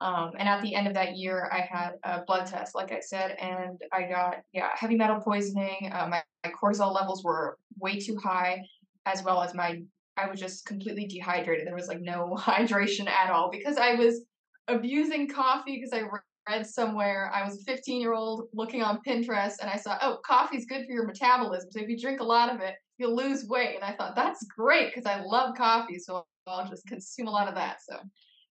Um, 0.00 0.32
and 0.38 0.48
at 0.48 0.62
the 0.62 0.74
end 0.74 0.86
of 0.86 0.94
that 0.94 1.16
year, 1.16 1.50
I 1.52 1.60
had 1.60 1.94
a 2.04 2.24
blood 2.24 2.46
test, 2.46 2.74
like 2.74 2.92
I 2.92 3.00
said, 3.00 3.32
and 3.40 3.80
I 3.92 4.02
got 4.02 4.36
yeah 4.52 4.70
heavy 4.74 4.94
metal 4.94 5.20
poisoning. 5.20 5.90
Uh, 5.92 6.06
my, 6.08 6.22
my 6.44 6.52
cortisol 6.52 6.94
levels 6.94 7.24
were 7.24 7.58
way 7.78 7.98
too 7.98 8.16
high, 8.16 8.62
as 9.06 9.22
well 9.24 9.42
as 9.42 9.54
my 9.54 9.82
I 10.16 10.28
was 10.28 10.40
just 10.40 10.66
completely 10.66 11.06
dehydrated. 11.06 11.66
There 11.66 11.74
was 11.74 11.88
like 11.88 12.00
no 12.00 12.34
hydration 12.38 13.08
at 13.08 13.30
all 13.30 13.50
because 13.50 13.76
I 13.76 13.94
was 13.94 14.22
abusing 14.68 15.28
coffee 15.28 15.76
because 15.76 15.92
I 15.92 16.02
read 16.48 16.66
somewhere 16.66 17.30
I 17.34 17.44
was 17.44 17.60
a 17.60 17.64
15 17.64 18.00
year 18.00 18.14
old 18.14 18.48
looking 18.52 18.82
on 18.82 19.00
Pinterest 19.06 19.54
and 19.60 19.70
I 19.70 19.76
saw, 19.76 19.98
oh, 20.02 20.18
coffee's 20.24 20.66
good 20.66 20.86
for 20.86 20.92
your 20.92 21.06
metabolism. 21.06 21.70
So 21.70 21.80
if 21.80 21.88
you 21.88 21.98
drink 21.98 22.20
a 22.20 22.24
lot 22.24 22.54
of 22.54 22.60
it, 22.60 22.74
you'll 22.98 23.16
lose 23.16 23.46
weight. 23.46 23.76
And 23.76 23.84
I 23.84 23.94
thought 23.96 24.16
that's 24.16 24.44
great 24.44 24.94
because 24.94 25.06
I 25.06 25.22
love 25.22 25.56
coffee. 25.56 25.98
So 25.98 26.24
I'll 26.46 26.68
just 26.68 26.86
consume 26.86 27.28
a 27.28 27.30
lot 27.30 27.48
of 27.48 27.54
that. 27.54 27.78
So 27.86 27.98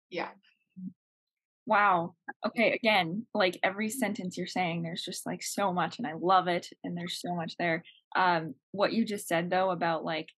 yeah. 0.10 0.30
Wow. 1.68 2.16
Okay. 2.48 2.72
Again, 2.72 3.28
like 3.34 3.60
every 3.62 3.90
sentence 3.90 4.38
you're 4.38 4.48
saying, 4.48 4.84
there's 4.84 5.04
just 5.04 5.26
like 5.26 5.44
so 5.44 5.74
much, 5.74 6.00
and 6.00 6.08
I 6.08 6.14
love 6.20 6.48
it. 6.48 6.68
And 6.84 6.98
there's 6.98 7.22
so 7.22 7.36
much 7.36 7.56
there. 7.60 7.84
Um, 8.16 8.56
what 8.72 8.94
you 8.94 9.06
just 9.06 9.28
said 9.28 9.50
though 9.52 9.72
about 9.72 10.06
like, 10.06 10.30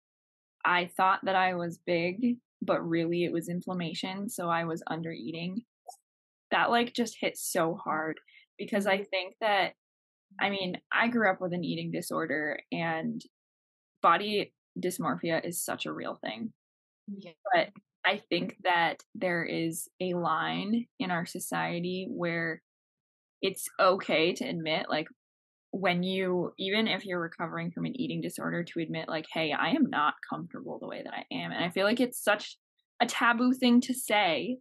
I 0.64 0.90
thought 0.96 1.20
that 1.24 1.36
I 1.36 1.54
was 1.54 1.78
big, 1.86 2.38
but 2.62 2.80
really 2.88 3.24
it 3.24 3.32
was 3.32 3.48
inflammation. 3.48 4.30
So 4.30 4.48
I 4.48 4.64
was 4.64 4.82
under 4.88 5.12
eating. 5.12 5.62
That 6.50 6.70
like 6.70 6.94
just 6.94 7.16
hit 7.20 7.36
so 7.38 7.74
hard 7.74 8.18
because 8.58 8.86
I 8.86 9.04
think 9.04 9.34
that, 9.42 9.74
I 10.40 10.50
mean, 10.50 10.80
I 10.92 11.08
grew 11.08 11.30
up 11.30 11.40
with 11.42 11.52
an 11.52 11.64
eating 11.64 11.92
disorder 11.92 12.60
and 12.72 13.22
body 14.02 14.54
dysmorphia 14.80 15.44
is 15.46 15.62
such 15.64 15.86
a 15.86 15.92
real 15.92 16.18
thing. 16.24 16.52
Yeah. 17.08 17.32
But 17.54 17.68
I 18.06 18.22
think 18.28 18.56
that 18.64 19.02
there 19.14 19.44
is 19.44 19.88
a 20.00 20.14
line 20.14 20.86
in 20.98 21.10
our 21.10 21.26
society 21.26 22.06
where 22.10 22.62
it's 23.42 23.66
okay 23.78 24.32
to 24.34 24.44
admit, 24.44 24.86
like, 24.88 25.06
when 25.70 26.02
you, 26.02 26.52
even 26.58 26.88
if 26.88 27.04
you're 27.04 27.20
recovering 27.20 27.70
from 27.70 27.84
an 27.84 28.00
eating 28.00 28.22
disorder, 28.22 28.64
to 28.64 28.80
admit, 28.80 29.08
like, 29.08 29.26
hey, 29.32 29.52
I 29.52 29.70
am 29.70 29.90
not 29.90 30.14
comfortable 30.28 30.78
the 30.80 30.88
way 30.88 31.02
that 31.04 31.12
I 31.12 31.24
am. 31.30 31.52
And 31.52 31.62
I 31.62 31.68
feel 31.68 31.84
like 31.84 32.00
it's 32.00 32.22
such 32.22 32.56
a 33.00 33.06
taboo 33.06 33.52
thing 33.52 33.80
to 33.82 33.92
say. 33.92 34.58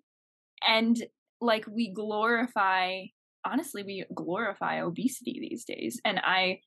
And 0.68 0.98
like, 1.40 1.66
we 1.66 1.94
glorify, 1.94 3.04
honestly, 3.46 3.84
we 3.84 4.06
glorify 4.14 4.82
obesity 4.82 5.40
these 5.40 5.64
days. 5.64 6.02
And 6.04 6.20
I, 6.20 6.60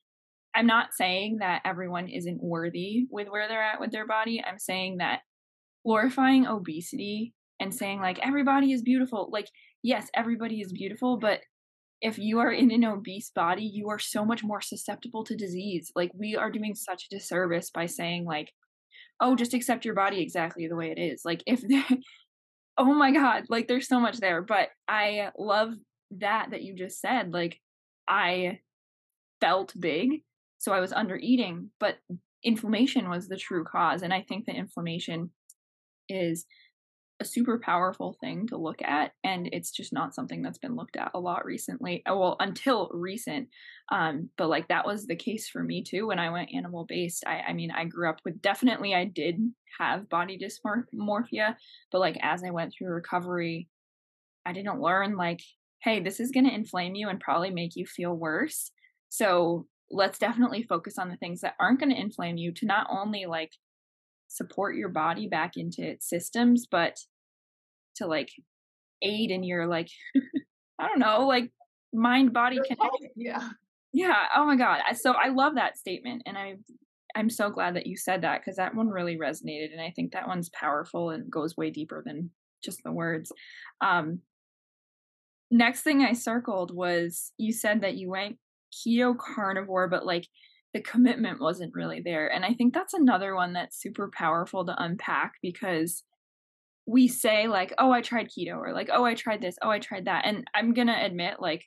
I'm 0.55 0.67
not 0.67 0.93
saying 0.93 1.37
that 1.39 1.61
everyone 1.63 2.07
isn't 2.07 2.41
worthy 2.41 3.05
with 3.11 3.27
where 3.29 3.47
they're 3.47 3.63
at 3.63 3.79
with 3.79 3.91
their 3.91 4.07
body. 4.07 4.43
I'm 4.43 4.59
saying 4.59 4.97
that 4.97 5.19
glorifying 5.85 6.47
obesity 6.47 7.33
and 7.59 7.73
saying 7.73 7.99
like 7.99 8.19
everybody 8.19 8.71
is 8.71 8.81
beautiful. 8.81 9.29
Like 9.31 9.49
yes 9.83 10.09
everybody 10.13 10.61
is 10.61 10.71
beautiful 10.71 11.17
but 11.17 11.41
if 12.01 12.17
you 12.17 12.39
are 12.39 12.51
in 12.51 12.71
an 12.71 12.85
obese 12.85 13.31
body 13.33 13.63
you 13.63 13.89
are 13.89 13.99
so 13.99 14.25
much 14.25 14.43
more 14.43 14.61
susceptible 14.61 15.23
to 15.25 15.35
disease. 15.35 15.91
Like 15.95 16.11
we 16.13 16.35
are 16.35 16.51
doing 16.51 16.75
such 16.75 17.05
a 17.05 17.15
disservice 17.15 17.69
by 17.69 17.85
saying 17.85 18.25
like 18.25 18.51
oh 19.19 19.35
just 19.35 19.53
accept 19.53 19.85
your 19.85 19.95
body 19.95 20.21
exactly 20.21 20.67
the 20.67 20.75
way 20.75 20.91
it 20.91 20.99
is. 20.99 21.21
Like 21.25 21.43
if 21.45 21.63
oh 22.77 22.93
my 22.93 23.11
god 23.11 23.43
like 23.49 23.67
there's 23.67 23.87
so 23.87 23.99
much 23.99 24.17
there 24.17 24.41
but 24.41 24.69
i 24.87 25.29
love 25.37 25.73
that 26.11 26.49
that 26.51 26.63
you 26.63 26.75
just 26.75 26.99
said 26.99 27.31
like 27.31 27.59
i 28.07 28.59
felt 29.39 29.73
big 29.79 30.23
so 30.57 30.71
i 30.71 30.79
was 30.79 30.93
under 30.93 31.17
eating 31.17 31.69
but 31.79 31.97
inflammation 32.43 33.09
was 33.09 33.27
the 33.27 33.37
true 33.37 33.63
cause 33.63 34.01
and 34.01 34.13
i 34.13 34.21
think 34.27 34.45
that 34.45 34.55
inflammation 34.55 35.29
is 36.11 36.45
a 37.19 37.25
super 37.25 37.59
powerful 37.59 38.17
thing 38.19 38.47
to 38.47 38.57
look 38.57 38.81
at 38.81 39.11
and 39.23 39.47
it's 39.53 39.69
just 39.69 39.93
not 39.93 40.15
something 40.15 40.41
that's 40.41 40.57
been 40.57 40.75
looked 40.75 40.95
at 40.95 41.11
a 41.13 41.19
lot 41.19 41.45
recently 41.45 42.03
uh, 42.07 42.15
well 42.15 42.35
until 42.39 42.89
recent 42.93 43.47
um 43.91 44.27
but 44.37 44.49
like 44.49 44.67
that 44.69 44.87
was 44.87 45.05
the 45.05 45.15
case 45.15 45.47
for 45.47 45.63
me 45.63 45.83
too 45.83 46.07
when 46.07 46.17
i 46.17 46.31
went 46.31 46.49
animal 46.51 46.83
based 46.89 47.23
i 47.27 47.41
i 47.47 47.53
mean 47.53 47.69
i 47.69 47.85
grew 47.85 48.09
up 48.09 48.19
with 48.25 48.41
definitely 48.41 48.95
i 48.95 49.05
did 49.05 49.39
have 49.79 50.09
body 50.09 50.35
dysmorphia 50.35 51.55
but 51.91 51.99
like 51.99 52.17
as 52.23 52.43
i 52.43 52.49
went 52.49 52.73
through 52.73 52.89
recovery 52.89 53.67
i 54.47 54.51
didn't 54.51 54.81
learn 54.81 55.15
like 55.15 55.41
hey 55.81 55.99
this 55.99 56.19
is 56.19 56.31
going 56.31 56.45
to 56.45 56.53
inflame 56.53 56.95
you 56.95 57.09
and 57.09 57.19
probably 57.19 57.49
make 57.49 57.75
you 57.75 57.85
feel 57.85 58.13
worse. 58.13 58.71
So 59.09 59.67
let's 59.89 60.19
definitely 60.19 60.63
focus 60.63 60.97
on 60.97 61.09
the 61.09 61.17
things 61.17 61.41
that 61.41 61.55
aren't 61.59 61.79
going 61.79 61.93
to 61.93 61.99
inflame 61.99 62.37
you 62.37 62.53
to 62.53 62.65
not 62.65 62.87
only 62.89 63.25
like 63.25 63.51
support 64.31 64.77
your 64.77 64.87
body 64.87 65.27
back 65.27 65.57
into 65.57 65.81
its 65.81 66.07
systems, 66.07 66.65
but 66.69 66.97
to 67.97 68.07
like 68.07 68.29
aid 69.01 69.29
in 69.29 69.43
your 69.43 69.67
like 69.67 69.89
I 70.79 70.87
don't 70.87 70.99
know, 70.99 71.27
like 71.27 71.51
mind 71.93 72.33
body 72.33 72.55
connection. 72.55 73.09
Yeah. 73.15 73.49
Yeah. 73.91 74.27
Oh 74.35 74.45
my 74.45 74.55
god. 74.55 74.81
So 74.95 75.11
I 75.11 75.29
love 75.29 75.55
that 75.55 75.77
statement 75.77 76.23
and 76.25 76.37
I 76.37 76.55
I'm 77.13 77.29
so 77.29 77.49
glad 77.49 77.75
that 77.75 77.87
you 77.87 77.97
said 77.97 78.21
that 78.21 78.39
because 78.39 78.55
that 78.55 78.73
one 78.73 78.87
really 78.87 79.17
resonated 79.17 79.73
and 79.73 79.81
I 79.81 79.91
think 79.93 80.13
that 80.13 80.29
one's 80.29 80.49
powerful 80.49 81.09
and 81.09 81.29
goes 81.29 81.57
way 81.57 81.69
deeper 81.69 82.01
than 82.05 82.31
just 82.63 82.79
the 82.85 82.91
words. 82.91 83.33
Um 83.81 84.19
next 85.51 85.81
thing 85.81 86.03
I 86.03 86.13
circled 86.13 86.73
was 86.73 87.33
you 87.37 87.51
said 87.51 87.81
that 87.81 87.95
you 87.95 88.09
went 88.09 88.37
keto 88.73 89.13
carnivore 89.17 89.89
but 89.89 90.05
like 90.05 90.25
the 90.73 90.81
commitment 90.81 91.41
wasn't 91.41 91.73
really 91.73 92.01
there. 92.03 92.31
And 92.31 92.45
I 92.45 92.53
think 92.53 92.73
that's 92.73 92.93
another 92.93 93.35
one 93.35 93.53
that's 93.53 93.81
super 93.81 94.09
powerful 94.13 94.65
to 94.65 94.83
unpack 94.83 95.33
because 95.41 96.03
we 96.85 97.07
say 97.07 97.47
like, 97.47 97.73
"Oh, 97.77 97.91
I 97.91 98.01
tried 98.01 98.29
keto," 98.29 98.57
or 98.57 98.73
like, 98.73 98.89
"Oh, 98.91 99.03
I 99.05 99.15
tried 99.15 99.41
this," 99.41 99.57
"Oh, 99.61 99.69
I 99.69 99.79
tried 99.79 100.05
that." 100.05 100.25
And 100.25 100.45
I'm 100.55 100.73
going 100.73 100.87
to 100.87 101.05
admit 101.05 101.35
like 101.39 101.65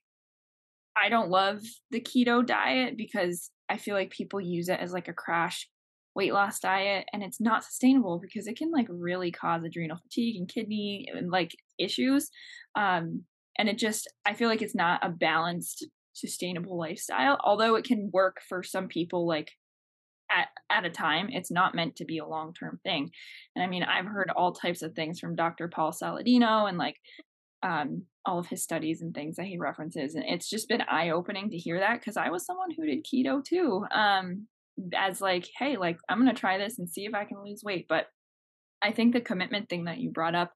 I 0.96 1.08
don't 1.08 1.30
love 1.30 1.60
the 1.90 2.00
keto 2.00 2.44
diet 2.44 2.96
because 2.96 3.50
I 3.68 3.78
feel 3.78 3.94
like 3.94 4.10
people 4.10 4.40
use 4.40 4.68
it 4.68 4.80
as 4.80 4.92
like 4.92 5.08
a 5.08 5.12
crash 5.12 5.68
weight 6.14 6.32
loss 6.32 6.60
diet 6.60 7.06
and 7.12 7.22
it's 7.22 7.40
not 7.40 7.64
sustainable 7.64 8.20
because 8.20 8.46
it 8.46 8.56
can 8.56 8.70
like 8.70 8.86
really 8.88 9.32
cause 9.32 9.64
adrenal 9.64 9.96
fatigue 9.96 10.36
and 10.36 10.48
kidney 10.48 11.08
and 11.12 11.30
like 11.30 11.50
issues 11.78 12.30
um 12.76 13.24
and 13.58 13.68
it 13.68 13.78
just 13.78 14.08
i 14.24 14.32
feel 14.32 14.48
like 14.48 14.62
it's 14.62 14.76
not 14.76 15.04
a 15.04 15.08
balanced 15.08 15.88
sustainable 16.14 16.78
lifestyle 16.78 17.38
although 17.44 17.74
it 17.74 17.84
can 17.84 18.10
work 18.12 18.38
for 18.48 18.62
some 18.62 18.88
people 18.88 19.26
like 19.26 19.50
at 20.30 20.48
at 20.70 20.84
a 20.84 20.90
time 20.90 21.28
it's 21.30 21.50
not 21.50 21.74
meant 21.74 21.96
to 21.96 22.04
be 22.04 22.18
a 22.18 22.26
long-term 22.26 22.80
thing. 22.82 23.10
And 23.54 23.62
i 23.62 23.66
mean 23.66 23.82
i've 23.82 24.06
heard 24.06 24.30
all 24.34 24.52
types 24.52 24.82
of 24.82 24.94
things 24.94 25.20
from 25.20 25.36
dr 25.36 25.68
paul 25.68 25.92
saladino 25.92 26.68
and 26.68 26.78
like 26.78 26.96
um 27.62 28.04
all 28.26 28.38
of 28.38 28.46
his 28.46 28.62
studies 28.62 29.02
and 29.02 29.14
things 29.14 29.36
that 29.36 29.46
he 29.46 29.58
references 29.58 30.14
and 30.14 30.24
it's 30.26 30.48
just 30.48 30.68
been 30.68 30.82
eye-opening 30.82 31.50
to 31.50 31.58
hear 31.58 31.78
that 31.78 32.00
because 32.00 32.16
i 32.16 32.30
was 32.30 32.44
someone 32.44 32.70
who 32.76 32.86
did 32.86 33.04
keto 33.04 33.44
too 33.44 33.84
um 33.94 34.46
as 34.94 35.20
like 35.20 35.48
hey 35.58 35.76
like 35.76 35.98
i'm 36.08 36.18
gonna 36.18 36.34
try 36.34 36.58
this 36.58 36.78
and 36.78 36.88
see 36.88 37.04
if 37.04 37.14
i 37.14 37.24
can 37.24 37.42
lose 37.44 37.62
weight 37.62 37.86
but 37.88 38.06
i 38.82 38.92
think 38.92 39.12
the 39.12 39.20
commitment 39.20 39.68
thing 39.68 39.84
that 39.84 39.98
you 39.98 40.10
brought 40.10 40.34
up 40.34 40.52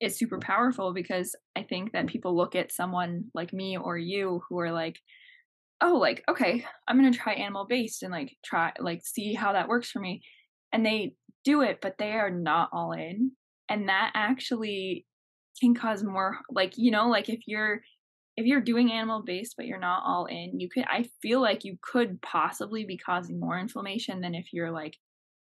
is 0.00 0.18
super 0.18 0.38
powerful 0.38 0.92
because 0.92 1.34
I 1.56 1.62
think 1.62 1.92
that 1.92 2.06
people 2.06 2.36
look 2.36 2.54
at 2.54 2.72
someone 2.72 3.24
like 3.34 3.52
me 3.52 3.76
or 3.76 3.96
you 3.96 4.42
who 4.48 4.58
are 4.58 4.72
like, 4.72 4.98
oh, 5.80 5.94
like, 5.94 6.22
okay, 6.28 6.64
I'm 6.88 6.98
going 7.00 7.12
to 7.12 7.18
try 7.18 7.34
animal 7.34 7.66
based 7.68 8.02
and 8.02 8.12
like 8.12 8.36
try, 8.44 8.72
like, 8.78 9.02
see 9.04 9.34
how 9.34 9.52
that 9.52 9.68
works 9.68 9.90
for 9.90 10.00
me. 10.00 10.22
And 10.72 10.84
they 10.84 11.14
do 11.44 11.62
it, 11.62 11.78
but 11.80 11.98
they 11.98 12.12
are 12.12 12.30
not 12.30 12.70
all 12.72 12.92
in. 12.92 13.32
And 13.68 13.88
that 13.88 14.12
actually 14.14 15.06
can 15.60 15.74
cause 15.74 16.02
more, 16.02 16.38
like, 16.50 16.74
you 16.76 16.90
know, 16.90 17.08
like 17.08 17.28
if 17.28 17.40
you're, 17.46 17.80
if 18.36 18.46
you're 18.46 18.60
doing 18.60 18.90
animal 18.90 19.22
based 19.24 19.54
but 19.56 19.66
you're 19.66 19.78
not 19.78 20.02
all 20.04 20.26
in 20.26 20.58
you 20.58 20.68
could 20.68 20.84
i 20.88 21.04
feel 21.22 21.40
like 21.40 21.64
you 21.64 21.78
could 21.82 22.20
possibly 22.20 22.84
be 22.84 22.98
causing 22.98 23.38
more 23.38 23.58
inflammation 23.58 24.20
than 24.20 24.34
if 24.34 24.52
you're 24.52 24.72
like 24.72 24.96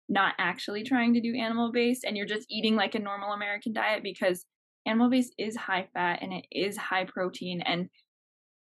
not 0.09 0.33
actually 0.37 0.83
trying 0.83 1.13
to 1.13 1.21
do 1.21 1.35
animal 1.35 1.71
based 1.71 2.03
and 2.03 2.17
you're 2.17 2.25
just 2.25 2.47
eating 2.49 2.75
like 2.75 2.95
a 2.95 2.99
normal 2.99 3.33
American 3.33 3.73
diet 3.73 4.03
because 4.03 4.45
animal 4.85 5.09
based 5.09 5.33
is 5.37 5.55
high 5.55 5.87
fat 5.93 6.19
and 6.21 6.33
it 6.33 6.45
is 6.51 6.77
high 6.77 7.05
protein 7.05 7.61
and 7.61 7.89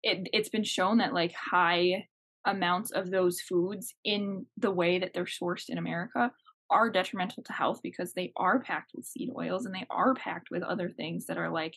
it 0.03 0.27
it's 0.31 0.49
been 0.49 0.63
shown 0.63 0.97
that 0.99 1.13
like 1.13 1.33
high 1.33 2.05
amounts 2.45 2.91
of 2.91 3.09
those 3.09 3.39
foods 3.41 3.95
in 4.03 4.45
the 4.57 4.71
way 4.71 4.99
that 4.99 5.13
they're 5.13 5.23
sourced 5.23 5.69
in 5.69 5.77
America 5.77 6.31
are 6.69 6.89
detrimental 6.89 7.43
to 7.43 7.53
health 7.53 7.79
because 7.83 8.13
they 8.13 8.31
are 8.35 8.59
packed 8.59 8.91
with 8.95 9.05
seed 9.05 9.29
oils 9.37 9.65
and 9.65 9.73
they 9.73 9.85
are 9.89 10.13
packed 10.13 10.49
with 10.51 10.63
other 10.63 10.89
things 10.89 11.25
that 11.25 11.37
are 11.37 11.49
like 11.49 11.75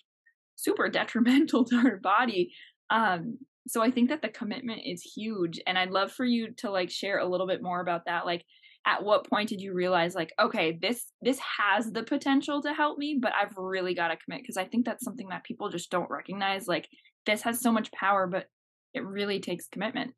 super 0.57 0.89
detrimental 0.91 1.65
to 1.65 1.77
our 1.77 1.97
body. 1.97 2.53
Um 2.91 3.39
so 3.69 3.83
i 3.83 3.91
think 3.91 4.09
that 4.09 4.23
the 4.23 4.29
commitment 4.29 4.81
is 4.85 5.03
huge 5.03 5.61
and 5.67 5.79
i'd 5.79 5.91
love 5.91 6.13
for 6.13 6.25
you 6.25 6.53
to 6.53 6.71
like 6.71 6.91
share 6.91 7.19
a 7.19 7.27
little 7.27 7.47
bit 7.47 7.63
more 7.63 7.81
about 7.81 8.05
that 8.07 8.27
like 8.27 8.45
at 8.87 9.03
what 9.03 9.29
point 9.29 9.49
did 9.49 9.61
you 9.61 9.75
realize 9.75 10.15
like 10.15 10.33
okay 10.41 10.79
this 10.81 11.07
this 11.21 11.39
has 11.59 11.91
the 11.91 12.05
potential 12.05 12.63
to 12.63 12.73
help 12.73 12.97
me 12.99 13.19
but 13.21 13.33
i've 13.35 13.57
really 13.57 13.95
got 13.95 14.09
to 14.09 14.17
commit 14.17 14.41
because 14.41 14.57
i 14.57 14.65
think 14.65 14.87
that's 14.87 15.05
something 15.05 15.29
that 15.29 15.45
people 15.45 15.69
just 15.69 15.91
don't 15.91 16.09
recognize 16.09 16.67
like 16.69 16.89
this 17.27 17.43
has 17.43 17.61
so 17.61 17.73
much 17.73 17.91
power 17.93 18.27
but 18.27 18.47
it 18.95 19.05
really 19.05 19.41
takes 19.41 19.69
commitment. 19.69 20.15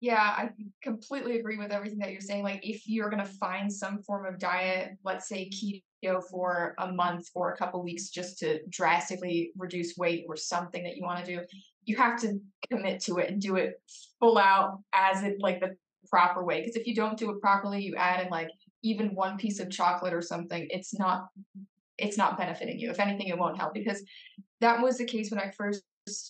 Yeah 0.00 0.20
i 0.20 0.50
completely 0.82 1.38
agree 1.38 1.58
with 1.58 1.72
everything 1.72 1.98
that 1.98 2.12
you're 2.12 2.20
saying 2.20 2.44
like 2.44 2.60
if 2.62 2.82
you're 2.86 3.10
going 3.10 3.24
to 3.24 3.30
find 3.30 3.72
some 3.72 4.02
form 4.02 4.26
of 4.26 4.38
diet 4.38 4.92
let's 5.04 5.28
say 5.28 5.50
keto 5.50 6.22
for 6.30 6.74
a 6.78 6.92
month 6.92 7.26
or 7.34 7.52
a 7.52 7.56
couple 7.56 7.82
weeks 7.82 8.10
just 8.10 8.38
to 8.38 8.60
drastically 8.68 9.52
reduce 9.56 9.96
weight 9.96 10.24
or 10.28 10.36
something 10.36 10.84
that 10.84 10.96
you 10.96 11.02
want 11.02 11.24
to 11.24 11.36
do 11.36 11.42
you 11.84 11.96
have 11.96 12.20
to 12.20 12.38
commit 12.70 13.00
to 13.00 13.16
it 13.16 13.30
and 13.30 13.40
do 13.40 13.56
it 13.56 13.80
full 14.20 14.38
out 14.38 14.80
as 14.92 15.22
it 15.22 15.36
like 15.40 15.60
the 15.60 15.74
proper 16.10 16.44
way. 16.44 16.60
Because 16.60 16.76
if 16.76 16.86
you 16.86 16.94
don't 16.94 17.18
do 17.18 17.30
it 17.30 17.40
properly, 17.40 17.82
you 17.82 17.94
add 17.96 18.24
in 18.24 18.30
like 18.30 18.48
even 18.82 19.14
one 19.14 19.36
piece 19.36 19.60
of 19.60 19.70
chocolate 19.70 20.14
or 20.14 20.22
something, 20.22 20.66
it's 20.70 20.98
not 20.98 21.28
it's 21.98 22.18
not 22.18 22.36
benefiting 22.36 22.78
you. 22.78 22.90
If 22.90 23.00
anything, 23.00 23.28
it 23.28 23.38
won't 23.38 23.58
help 23.58 23.72
because 23.74 24.02
that 24.60 24.82
was 24.82 24.98
the 24.98 25.04
case 25.04 25.30
when 25.30 25.40
I 25.40 25.50
first 25.56 25.82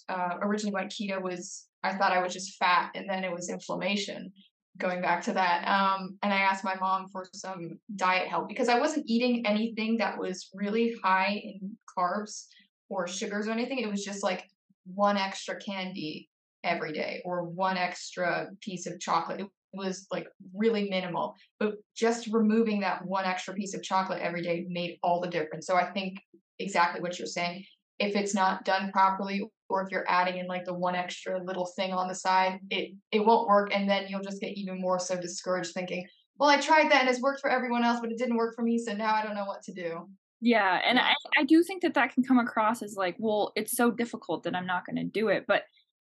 uh, 0.08 0.36
originally 0.42 0.72
went 0.72 0.92
keto. 0.92 1.20
Was 1.20 1.66
I 1.82 1.96
thought 1.96 2.12
I 2.12 2.22
was 2.22 2.32
just 2.32 2.56
fat, 2.56 2.90
and 2.94 3.08
then 3.08 3.24
it 3.24 3.32
was 3.32 3.48
inflammation. 3.48 4.32
Going 4.78 5.00
back 5.00 5.24
to 5.24 5.32
that, 5.32 5.66
um, 5.66 6.18
and 6.22 6.34
I 6.34 6.36
asked 6.36 6.62
my 6.62 6.74
mom 6.74 7.08
for 7.08 7.26
some 7.32 7.78
diet 7.96 8.28
help 8.28 8.46
because 8.46 8.68
I 8.68 8.78
wasn't 8.78 9.06
eating 9.08 9.46
anything 9.46 9.96
that 9.98 10.18
was 10.18 10.50
really 10.52 10.94
high 11.02 11.40
in 11.42 11.78
carbs 11.98 12.44
or 12.90 13.08
sugars 13.08 13.48
or 13.48 13.52
anything. 13.52 13.78
It 13.78 13.90
was 13.90 14.04
just 14.04 14.22
like 14.22 14.44
one 14.84 15.16
extra 15.16 15.58
candy 15.58 16.28
every 16.62 16.92
day 16.92 17.22
or 17.24 17.44
one 17.44 17.78
extra 17.78 18.48
piece 18.60 18.86
of 18.86 19.00
chocolate. 19.00 19.40
It 19.40 19.46
was 19.76 20.06
like 20.10 20.26
really 20.54 20.88
minimal, 20.88 21.34
but 21.58 21.74
just 21.94 22.26
removing 22.28 22.80
that 22.80 23.04
one 23.04 23.24
extra 23.24 23.54
piece 23.54 23.74
of 23.74 23.82
chocolate 23.82 24.20
every 24.20 24.42
day 24.42 24.66
made 24.68 24.98
all 25.02 25.20
the 25.20 25.28
difference. 25.28 25.66
So 25.66 25.76
I 25.76 25.90
think 25.92 26.18
exactly 26.58 27.00
what 27.00 27.18
you're 27.18 27.26
saying. 27.26 27.64
If 27.98 28.14
it's 28.14 28.34
not 28.34 28.64
done 28.64 28.90
properly, 28.92 29.42
or 29.68 29.82
if 29.82 29.90
you're 29.90 30.04
adding 30.08 30.38
in 30.38 30.46
like 30.46 30.64
the 30.64 30.74
one 30.74 30.94
extra 30.94 31.42
little 31.42 31.66
thing 31.76 31.92
on 31.92 32.08
the 32.08 32.14
side, 32.14 32.60
it 32.70 32.94
it 33.10 33.24
won't 33.24 33.48
work, 33.48 33.70
and 33.74 33.88
then 33.88 34.06
you'll 34.08 34.22
just 34.22 34.40
get 34.40 34.56
even 34.56 34.80
more 34.80 34.98
so 34.98 35.18
discouraged, 35.20 35.72
thinking, 35.72 36.06
"Well, 36.38 36.50
I 36.50 36.60
tried 36.60 36.90
that 36.90 37.00
and 37.00 37.08
it's 37.08 37.22
worked 37.22 37.40
for 37.40 37.50
everyone 37.50 37.84
else, 37.84 38.00
but 38.00 38.10
it 38.10 38.18
didn't 38.18 38.36
work 38.36 38.54
for 38.54 38.62
me, 38.62 38.78
so 38.78 38.92
now 38.92 39.14
I 39.14 39.22
don't 39.22 39.34
know 39.34 39.46
what 39.46 39.62
to 39.62 39.72
do." 39.72 40.08
Yeah, 40.40 40.80
and 40.84 40.98
I 40.98 41.14
I 41.38 41.44
do 41.44 41.62
think 41.62 41.82
that 41.82 41.94
that 41.94 42.12
can 42.14 42.22
come 42.22 42.38
across 42.38 42.82
as 42.82 42.94
like, 42.96 43.16
well, 43.18 43.52
it's 43.56 43.76
so 43.76 43.90
difficult 43.90 44.42
that 44.44 44.54
I'm 44.54 44.66
not 44.66 44.84
going 44.84 44.96
to 44.96 45.04
do 45.04 45.28
it, 45.28 45.46
but 45.48 45.62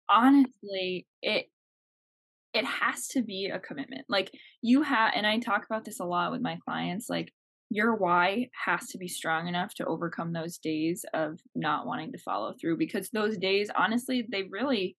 honestly, 0.09 1.07
it 1.23 1.50
it 2.59 2.65
has 2.65 3.07
to 3.09 3.23
be 3.23 3.50
a 3.53 3.59
commitment. 3.59 4.05
Like 4.09 4.31
you 4.62 4.83
have 4.83 5.12
and 5.15 5.27
I 5.27 5.38
talk 5.38 5.65
about 5.65 5.85
this 5.85 6.00
a 6.00 6.05
lot 6.05 6.33
with 6.33 6.41
my 6.41 6.59
clients, 6.65 7.09
like 7.09 7.33
your 7.71 7.95
why 7.95 8.49
has 8.65 8.88
to 8.88 8.99
be 8.99 9.09
strong 9.09 9.47
enough 9.47 9.75
to 9.75 9.87
overcome 9.87 10.33
those 10.33 10.59
days 10.59 11.05
of 11.15 11.38
not 11.55 11.87
wanting 11.87 12.12
to 12.12 12.19
follow 12.19 12.55
through 12.59 12.79
because 12.79 13.11
those 13.11 13.37
days 13.37 13.71
honestly, 13.77 14.27
they 14.31 14.45
really 14.50 14.97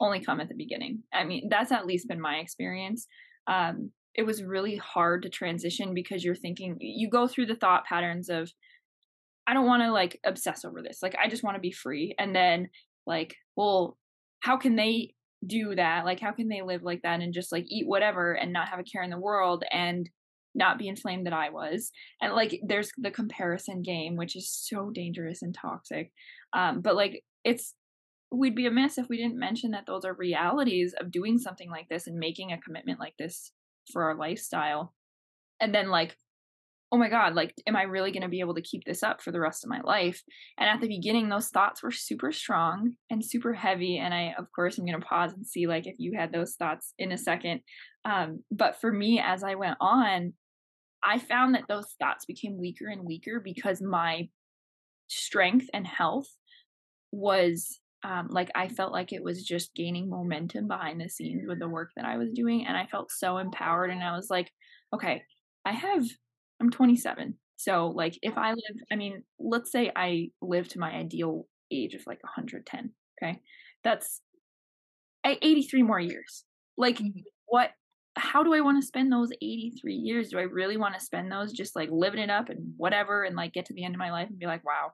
only 0.00 0.20
come 0.20 0.40
at 0.40 0.48
the 0.48 0.54
beginning. 0.54 1.02
I 1.12 1.24
mean, 1.24 1.48
that's 1.50 1.72
at 1.72 1.86
least 1.86 2.08
been 2.08 2.20
my 2.20 2.36
experience. 2.36 3.06
Um 3.46 3.90
it 4.14 4.24
was 4.24 4.42
really 4.42 4.76
hard 4.76 5.22
to 5.22 5.28
transition 5.28 5.94
because 5.94 6.24
you're 6.24 6.34
thinking 6.34 6.76
you 6.80 7.08
go 7.08 7.26
through 7.26 7.46
the 7.46 7.54
thought 7.54 7.84
patterns 7.86 8.28
of 8.28 8.50
I 9.46 9.54
don't 9.54 9.66
want 9.66 9.82
to 9.82 9.90
like 9.90 10.20
obsess 10.24 10.64
over 10.64 10.82
this. 10.82 10.98
Like 11.02 11.16
I 11.22 11.28
just 11.28 11.42
want 11.42 11.56
to 11.56 11.60
be 11.60 11.72
free. 11.72 12.14
And 12.18 12.34
then 12.36 12.68
like, 13.06 13.34
well, 13.56 13.96
how 14.40 14.56
can 14.56 14.76
they 14.76 15.14
do 15.46 15.74
that? 15.74 16.04
Like 16.04 16.20
how 16.20 16.32
can 16.32 16.48
they 16.48 16.62
live 16.62 16.82
like 16.82 17.02
that 17.02 17.20
and 17.20 17.32
just 17.32 17.52
like 17.52 17.64
eat 17.68 17.86
whatever 17.86 18.32
and 18.32 18.52
not 18.52 18.68
have 18.68 18.78
a 18.78 18.84
care 18.84 19.02
in 19.02 19.10
the 19.10 19.18
world 19.18 19.64
and 19.72 20.08
not 20.54 20.78
be 20.78 20.88
inflamed 20.88 21.26
that 21.26 21.32
I 21.32 21.50
was? 21.50 21.90
And 22.20 22.34
like 22.34 22.60
there's 22.66 22.90
the 22.98 23.10
comparison 23.10 23.82
game, 23.82 24.16
which 24.16 24.36
is 24.36 24.50
so 24.50 24.90
dangerous 24.90 25.42
and 25.42 25.54
toxic. 25.54 26.12
Um, 26.52 26.80
but 26.80 26.96
like 26.96 27.22
it's 27.44 27.74
we'd 28.32 28.54
be 28.54 28.66
amiss 28.66 28.98
if 28.98 29.08
we 29.08 29.16
didn't 29.16 29.38
mention 29.38 29.72
that 29.72 29.84
those 29.86 30.04
are 30.04 30.14
realities 30.14 30.94
of 31.00 31.10
doing 31.10 31.38
something 31.38 31.70
like 31.70 31.88
this 31.88 32.06
and 32.06 32.18
making 32.18 32.52
a 32.52 32.60
commitment 32.60 33.00
like 33.00 33.14
this 33.18 33.52
for 33.92 34.04
our 34.04 34.16
lifestyle. 34.16 34.94
And 35.60 35.74
then 35.74 35.90
like 35.90 36.16
oh 36.92 36.96
my 36.96 37.08
god 37.08 37.34
like 37.34 37.54
am 37.66 37.76
i 37.76 37.82
really 37.82 38.10
going 38.10 38.22
to 38.22 38.28
be 38.28 38.40
able 38.40 38.54
to 38.54 38.62
keep 38.62 38.84
this 38.84 39.02
up 39.02 39.22
for 39.22 39.30
the 39.30 39.40
rest 39.40 39.64
of 39.64 39.70
my 39.70 39.80
life 39.82 40.22
and 40.58 40.68
at 40.68 40.80
the 40.80 40.88
beginning 40.88 41.28
those 41.28 41.48
thoughts 41.48 41.82
were 41.82 41.90
super 41.90 42.32
strong 42.32 42.92
and 43.10 43.24
super 43.24 43.52
heavy 43.52 43.98
and 43.98 44.12
i 44.12 44.34
of 44.38 44.46
course 44.54 44.78
i'm 44.78 44.86
going 44.86 45.00
to 45.00 45.06
pause 45.06 45.32
and 45.32 45.46
see 45.46 45.66
like 45.66 45.86
if 45.86 45.96
you 45.98 46.12
had 46.16 46.32
those 46.32 46.54
thoughts 46.54 46.94
in 46.98 47.12
a 47.12 47.18
second 47.18 47.60
um, 48.04 48.42
but 48.50 48.80
for 48.80 48.92
me 48.92 49.20
as 49.24 49.44
i 49.44 49.54
went 49.54 49.76
on 49.80 50.32
i 51.02 51.18
found 51.18 51.54
that 51.54 51.64
those 51.68 51.94
thoughts 52.00 52.24
became 52.24 52.58
weaker 52.58 52.88
and 52.88 53.04
weaker 53.04 53.40
because 53.40 53.80
my 53.80 54.28
strength 55.08 55.68
and 55.72 55.86
health 55.86 56.28
was 57.12 57.80
um, 58.02 58.28
like 58.30 58.50
I 58.54 58.68
felt 58.68 58.92
like 58.92 59.12
it 59.12 59.22
was 59.22 59.44
just 59.44 59.74
gaining 59.74 60.08
momentum 60.08 60.68
behind 60.68 61.00
the 61.00 61.08
scenes 61.08 61.44
with 61.46 61.58
the 61.58 61.68
work 61.68 61.90
that 61.96 62.06
I 62.06 62.16
was 62.16 62.30
doing, 62.32 62.66
and 62.66 62.76
I 62.76 62.86
felt 62.86 63.10
so 63.10 63.38
empowered. 63.38 63.90
And 63.90 64.02
I 64.02 64.16
was 64.16 64.30
like, 64.30 64.50
okay, 64.94 65.22
I 65.64 65.72
have 65.72 66.06
I'm 66.60 66.70
27. 66.70 67.34
So 67.56 67.88
like 67.88 68.18
if 68.22 68.36
I 68.38 68.50
live, 68.50 68.82
I 68.90 68.96
mean, 68.96 69.22
let's 69.38 69.70
say 69.70 69.90
I 69.94 70.30
live 70.40 70.68
to 70.68 70.78
my 70.78 70.92
ideal 70.92 71.46
age 71.70 71.94
of 71.94 72.02
like 72.06 72.22
110. 72.22 72.90
Okay. 73.22 73.40
That's 73.84 74.20
83 75.24 75.82
more 75.82 76.00
years. 76.00 76.44
Like 76.76 76.96
mm-hmm. 76.96 77.20
what 77.46 77.70
how 78.16 78.42
do 78.42 78.54
I 78.54 78.60
want 78.60 78.80
to 78.80 78.86
spend 78.86 79.12
those 79.12 79.30
83 79.40 79.94
years? 79.94 80.30
Do 80.30 80.38
I 80.38 80.42
really 80.42 80.76
want 80.76 80.94
to 80.94 81.04
spend 81.04 81.30
those 81.30 81.52
just 81.52 81.76
like 81.76 81.88
living 81.92 82.20
it 82.20 82.30
up 82.30 82.48
and 82.48 82.74
whatever 82.76 83.22
and 83.22 83.36
like 83.36 83.52
get 83.52 83.66
to 83.66 83.74
the 83.74 83.84
end 83.84 83.94
of 83.94 83.98
my 83.98 84.10
life 84.10 84.28
and 84.28 84.38
be 84.38 84.46
like, 84.46 84.64
wow, 84.64 84.92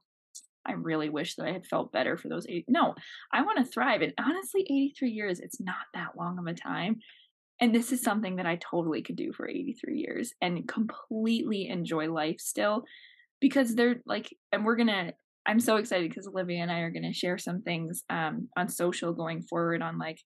I 0.66 0.72
really 0.72 1.08
wish 1.08 1.36
that 1.36 1.46
I 1.46 1.52
had 1.52 1.66
felt 1.66 1.92
better 1.92 2.16
for 2.16 2.28
those 2.28 2.46
eight. 2.48 2.66
No, 2.68 2.94
I 3.32 3.42
want 3.42 3.58
to 3.58 3.64
thrive. 3.64 4.02
And 4.02 4.12
honestly, 4.18 4.62
83 4.62 5.10
years, 5.10 5.40
it's 5.40 5.60
not 5.60 5.76
that 5.94 6.16
long 6.18 6.38
of 6.38 6.46
a 6.46 6.54
time. 6.54 6.96
And 7.60 7.74
this 7.74 7.92
is 7.92 8.02
something 8.02 8.36
that 8.36 8.46
I 8.46 8.56
totally 8.56 9.02
could 9.02 9.16
do 9.16 9.32
for 9.32 9.48
83 9.48 9.98
years 9.98 10.32
and 10.42 10.68
completely 10.68 11.68
enjoy 11.68 12.12
life 12.12 12.36
still 12.38 12.84
because 13.40 13.74
they're 13.74 13.96
like, 14.06 14.28
and 14.52 14.64
we're 14.64 14.76
going 14.76 14.88
to, 14.88 15.12
I'm 15.46 15.60
so 15.60 15.76
excited 15.76 16.10
because 16.10 16.26
Olyveya 16.26 16.60
and 16.60 16.70
I 16.70 16.80
are 16.80 16.90
going 16.90 17.04
to 17.04 17.14
share 17.14 17.38
some 17.38 17.62
things 17.62 18.02
um, 18.10 18.48
on 18.56 18.68
social 18.68 19.12
going 19.12 19.42
forward 19.42 19.80
on 19.80 19.98
like 19.98 20.18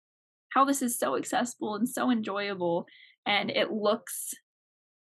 how 0.52 0.64
this 0.64 0.82
is 0.82 0.98
so 0.98 1.16
accessible 1.16 1.76
and 1.76 1.88
so 1.88 2.10
enjoyable. 2.10 2.86
And 3.26 3.50
it 3.50 3.70
looks, 3.70 4.30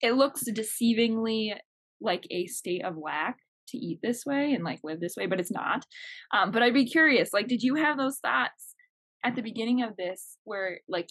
it 0.01 0.13
looks 0.13 0.43
deceivingly 0.43 1.55
like 1.99 2.27
a 2.29 2.45
state 2.47 2.85
of 2.85 2.95
lack 2.97 3.37
to 3.69 3.77
eat 3.77 3.99
this 4.03 4.25
way 4.25 4.53
and 4.53 4.63
like 4.63 4.79
live 4.83 4.99
this 4.99 5.15
way, 5.17 5.25
but 5.25 5.39
it's 5.39 5.51
not. 5.51 5.85
Um, 6.33 6.51
but 6.51 6.61
I'd 6.61 6.73
be 6.73 6.85
curious, 6.85 7.33
like, 7.33 7.47
did 7.47 7.63
you 7.63 7.75
have 7.75 7.97
those 7.97 8.19
thoughts 8.19 8.75
at 9.23 9.35
the 9.35 9.41
beginning 9.41 9.81
of 9.81 9.95
this 9.95 10.37
where 10.43 10.81
like 10.87 11.07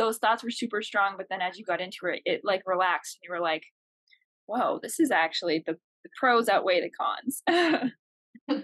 those 0.00 0.16
thoughts 0.16 0.42
were 0.42 0.50
super 0.50 0.80
strong, 0.80 1.14
but 1.18 1.26
then 1.28 1.42
as 1.42 1.58
you 1.58 1.64
got 1.64 1.82
into 1.82 2.06
it, 2.06 2.22
it 2.24 2.40
like 2.42 2.62
relaxed 2.64 3.18
and 3.18 3.28
you 3.28 3.34
were 3.34 3.44
like, 3.44 3.62
whoa, 4.46 4.80
this 4.82 4.98
is 4.98 5.10
actually 5.10 5.62
the, 5.66 5.74
the 6.04 6.10
pros 6.18 6.48
outweigh 6.48 6.80
the 6.80 6.90
cons. 6.90 7.92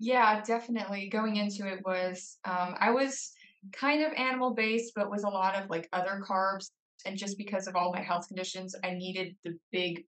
yeah, 0.00 0.40
definitely. 0.40 1.10
Going 1.10 1.36
into 1.36 1.68
it 1.70 1.80
was, 1.84 2.38
um, 2.46 2.74
I 2.80 2.90
was 2.90 3.32
kind 3.70 4.02
of 4.02 4.14
animal 4.14 4.54
based, 4.54 4.94
but 4.96 5.10
with 5.10 5.24
a 5.24 5.28
lot 5.28 5.56
of 5.56 5.68
like 5.68 5.90
other 5.92 6.22
carbs. 6.26 6.70
And 7.04 7.18
just 7.18 7.36
because 7.36 7.66
of 7.66 7.76
all 7.76 7.92
my 7.92 8.00
health 8.00 8.26
conditions, 8.26 8.74
I 8.82 8.92
needed 8.92 9.36
the 9.44 9.58
big 9.70 10.06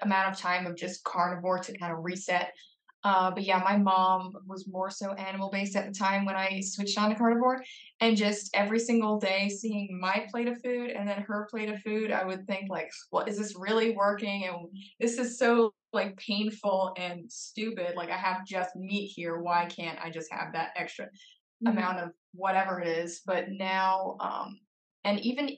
amount 0.00 0.32
of 0.32 0.40
time 0.40 0.66
of 0.66 0.76
just 0.76 1.04
carnivore 1.04 1.58
to 1.58 1.76
kind 1.76 1.92
of 1.92 2.02
reset 2.02 2.54
uh, 3.04 3.30
but 3.30 3.44
yeah, 3.44 3.58
my 3.58 3.76
mom 3.76 4.32
was 4.46 4.66
more 4.66 4.90
so 4.90 5.12
animal 5.12 5.50
based 5.50 5.76
at 5.76 5.86
the 5.86 5.92
time 5.92 6.24
when 6.24 6.36
I 6.36 6.60
switched 6.60 6.98
on 6.98 7.10
to 7.10 7.16
carnivore. 7.16 7.62
And 8.00 8.16
just 8.16 8.50
every 8.54 8.78
single 8.80 9.18
day 9.18 9.50
seeing 9.50 9.98
my 10.00 10.26
plate 10.30 10.48
of 10.48 10.60
food 10.62 10.90
and 10.90 11.06
then 11.06 11.20
her 11.20 11.46
plate 11.50 11.68
of 11.68 11.82
food, 11.82 12.10
I 12.10 12.24
would 12.24 12.46
think 12.46 12.70
like, 12.70 12.90
well, 13.12 13.26
is 13.26 13.36
this 13.36 13.54
really 13.56 13.90
working? 13.94 14.46
And 14.46 14.68
this 14.98 15.18
is 15.18 15.38
so 15.38 15.74
like 15.92 16.16
painful 16.16 16.94
and 16.96 17.30
stupid. 17.30 17.94
Like 17.94 18.10
I 18.10 18.16
have 18.16 18.46
just 18.46 18.74
meat 18.74 19.12
here. 19.14 19.38
Why 19.38 19.66
can't 19.66 19.98
I 20.02 20.10
just 20.10 20.32
have 20.32 20.54
that 20.54 20.70
extra 20.74 21.04
mm-hmm. 21.04 21.68
amount 21.68 21.98
of 21.98 22.10
whatever 22.32 22.80
it 22.80 22.88
is? 22.88 23.20
But 23.26 23.50
now, 23.50 24.16
um, 24.20 24.58
and 25.04 25.20
even 25.20 25.50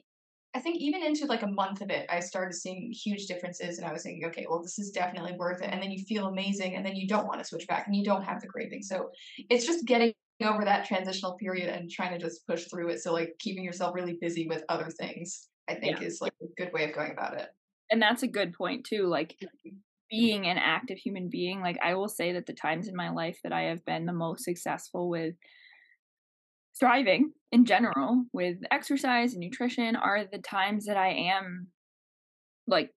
I 0.57 0.59
think 0.59 0.77
even 0.77 1.03
into 1.03 1.27
like 1.27 1.43
a 1.43 1.47
month 1.47 1.81
of 1.81 1.91
it, 1.91 2.07
I 2.09 2.19
started 2.19 2.55
seeing 2.55 2.91
huge 2.91 3.27
differences, 3.27 3.77
and 3.77 3.87
I 3.87 3.93
was 3.93 4.01
thinking, 4.01 4.25
okay, 4.25 4.47
well, 4.49 4.59
this 4.59 4.79
is 4.79 4.89
definitely 4.89 5.33
worth 5.37 5.61
it. 5.61 5.69
And 5.71 5.79
then 5.79 5.91
you 5.91 6.03
feel 6.05 6.25
amazing, 6.25 6.75
and 6.75 6.83
then 6.83 6.95
you 6.95 7.07
don't 7.07 7.27
want 7.27 7.39
to 7.39 7.45
switch 7.45 7.67
back, 7.67 7.85
and 7.85 7.95
you 7.95 8.03
don't 8.03 8.23
have 8.23 8.41
the 8.41 8.47
craving. 8.47 8.81
So 8.81 9.11
it's 9.51 9.67
just 9.67 9.85
getting 9.85 10.13
over 10.43 10.65
that 10.65 10.87
transitional 10.87 11.35
period 11.35 11.69
and 11.69 11.91
trying 11.91 12.11
to 12.11 12.17
just 12.17 12.47
push 12.47 12.65
through 12.65 12.89
it. 12.89 13.01
So 13.01 13.13
like 13.13 13.35
keeping 13.37 13.63
yourself 13.63 13.93
really 13.93 14.17
busy 14.19 14.47
with 14.47 14.63
other 14.67 14.89
things, 14.89 15.47
I 15.69 15.75
think 15.75 15.99
yeah. 15.99 16.07
is 16.07 16.21
like 16.21 16.33
a 16.41 16.47
good 16.57 16.73
way 16.73 16.85
of 16.85 16.95
going 16.95 17.11
about 17.11 17.39
it. 17.39 17.49
And 17.91 18.01
that's 18.01 18.23
a 18.23 18.27
good 18.27 18.53
point 18.53 18.83
too. 18.83 19.05
Like 19.05 19.35
being 20.09 20.47
an 20.47 20.57
active 20.57 20.97
human 20.97 21.29
being, 21.29 21.61
like 21.61 21.77
I 21.83 21.93
will 21.93 22.09
say 22.09 22.33
that 22.33 22.47
the 22.47 22.53
times 22.53 22.87
in 22.87 22.95
my 22.95 23.11
life 23.11 23.37
that 23.43 23.53
I 23.53 23.63
have 23.63 23.85
been 23.85 24.07
the 24.07 24.13
most 24.13 24.43
successful 24.43 25.07
with 25.07 25.35
thriving 26.79 27.31
in 27.51 27.65
general 27.65 28.25
with 28.33 28.57
exercise 28.71 29.33
and 29.33 29.41
nutrition 29.41 29.95
are 29.95 30.25
the 30.31 30.39
times 30.39 30.85
that 30.85 30.97
I 30.97 31.09
am 31.09 31.67
like 32.67 32.91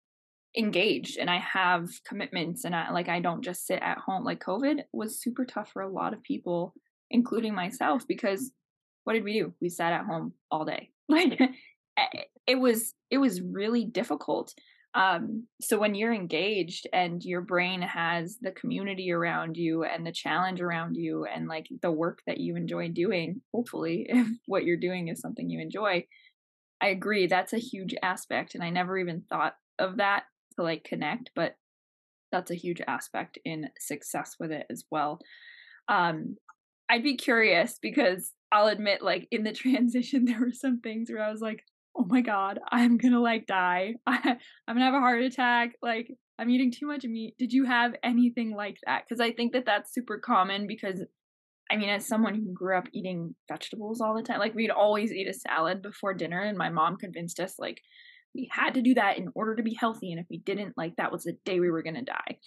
engaged 0.56 1.18
and 1.18 1.30
I 1.30 1.38
have 1.38 1.88
commitments 2.06 2.64
and 2.64 2.74
I 2.74 2.90
like 2.90 3.08
I 3.08 3.20
don't 3.20 3.44
just 3.44 3.66
sit 3.66 3.80
at 3.82 3.98
home. 3.98 4.24
Like 4.24 4.42
COVID 4.42 4.82
was 4.92 5.20
super 5.20 5.44
tough 5.44 5.70
for 5.72 5.82
a 5.82 5.88
lot 5.88 6.12
of 6.12 6.22
people, 6.22 6.74
including 7.10 7.54
myself, 7.54 8.06
because 8.06 8.50
what 9.04 9.14
did 9.14 9.24
we 9.24 9.32
do? 9.32 9.54
We 9.60 9.68
sat 9.68 9.92
at 9.92 10.06
home 10.06 10.34
all 10.50 10.64
day. 10.64 10.90
Like 11.10 11.40
eh, 11.40 12.22
it 12.46 12.54
was 12.54 12.94
it 13.10 13.18
was 13.18 13.40
really 13.40 13.84
difficult 13.84 14.54
um, 14.94 15.46
so 15.60 15.78
when 15.78 15.94
you're 15.94 16.12
engaged 16.12 16.88
and 16.92 17.22
your 17.22 17.42
brain 17.42 17.80
has 17.80 18.38
the 18.40 18.50
community 18.50 19.12
around 19.12 19.56
you 19.56 19.84
and 19.84 20.04
the 20.04 20.12
challenge 20.12 20.60
around 20.60 20.96
you 20.96 21.26
and 21.26 21.46
like 21.46 21.68
the 21.80 21.92
work 21.92 22.20
that 22.26 22.38
you 22.38 22.56
enjoy 22.56 22.88
doing, 22.88 23.40
hopefully, 23.54 24.06
if 24.08 24.26
what 24.46 24.64
you're 24.64 24.76
doing 24.76 25.08
is 25.08 25.20
something 25.20 25.48
you 25.48 25.60
enjoy, 25.60 26.04
I 26.82 26.88
agree. 26.88 27.26
That's 27.26 27.52
a 27.52 27.58
huge 27.58 27.94
aspect. 28.02 28.54
And 28.54 28.64
I 28.64 28.70
never 28.70 28.98
even 28.98 29.22
thought 29.30 29.54
of 29.78 29.98
that 29.98 30.24
to 30.56 30.62
like 30.62 30.82
connect, 30.82 31.30
but 31.36 31.54
that's 32.32 32.50
a 32.50 32.56
huge 32.56 32.80
aspect 32.86 33.38
in 33.44 33.68
success 33.78 34.36
with 34.40 34.50
it 34.50 34.66
as 34.70 34.84
well. 34.90 35.20
Um, 35.88 36.36
I'd 36.88 37.04
be 37.04 37.16
curious 37.16 37.78
because 37.80 38.32
I'll 38.50 38.66
admit, 38.66 39.02
like 39.02 39.28
in 39.30 39.44
the 39.44 39.52
transition, 39.54 40.24
there 40.24 40.40
were 40.40 40.52
some 40.52 40.80
things 40.80 41.10
where 41.10 41.22
I 41.22 41.30
was 41.30 41.40
like, 41.40 41.62
"Oh 41.96 42.04
my 42.04 42.20
god, 42.20 42.60
I'm 42.70 42.96
gonna 42.98 43.20
like 43.20 43.46
die. 43.46 43.94
I, 44.06 44.36
I'm 44.68 44.74
gonna 44.74 44.84
have 44.84 44.94
a 44.94 45.00
heart 45.00 45.22
attack. 45.22 45.72
Like 45.82 46.10
I'm 46.38 46.50
eating 46.50 46.72
too 46.72 46.86
much 46.86 47.04
meat." 47.04 47.34
Did 47.38 47.52
you 47.52 47.64
have 47.64 47.94
anything 48.02 48.54
like 48.54 48.78
that? 48.86 49.04
Because 49.08 49.20
I 49.20 49.32
think 49.32 49.52
that 49.52 49.66
that's 49.66 49.94
super 49.94 50.18
common. 50.18 50.66
Because 50.66 51.02
I 51.70 51.76
mean, 51.76 51.88
as 51.88 52.06
someone 52.06 52.34
who 52.34 52.52
grew 52.52 52.76
up 52.76 52.88
eating 52.92 53.34
vegetables 53.48 54.00
all 54.00 54.14
the 54.16 54.22
time, 54.22 54.38
like 54.40 54.54
we'd 54.54 54.70
always 54.70 55.12
eat 55.12 55.28
a 55.28 55.34
salad 55.34 55.82
before 55.82 56.14
dinner, 56.14 56.40
and 56.40 56.58
my 56.58 56.70
mom 56.70 56.96
convinced 56.96 57.40
us 57.40 57.54
like 57.58 57.80
we 58.34 58.48
had 58.52 58.74
to 58.74 58.82
do 58.82 58.94
that 58.94 59.18
in 59.18 59.28
order 59.34 59.56
to 59.56 59.62
be 59.62 59.74
healthy, 59.74 60.12
and 60.12 60.20
if 60.20 60.26
we 60.30 60.38
didn't, 60.38 60.74
like 60.76 60.96
that 60.96 61.12
was 61.12 61.24
the 61.24 61.36
day 61.44 61.60
we 61.60 61.70
were 61.70 61.82
gonna 61.82 62.02
die. 62.02 62.38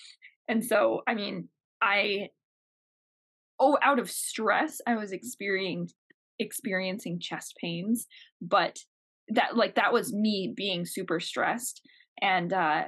And 0.47 0.63
so, 0.65 1.01
I 1.08 1.15
mean, 1.15 1.49
I 1.82 2.29
oh 3.60 3.77
out 3.82 3.99
of 3.99 4.10
stress 4.10 4.82
i 4.88 4.95
was 4.95 5.12
experiencing 5.12 5.95
experiencing 6.39 7.19
chest 7.19 7.56
pains 7.62 8.08
but 8.41 8.79
that 9.29 9.55
like 9.55 9.75
that 9.75 9.93
was 9.93 10.13
me 10.13 10.53
being 10.55 10.86
super 10.86 11.19
stressed 11.19 11.81
and 12.21 12.53
uh 12.53 12.83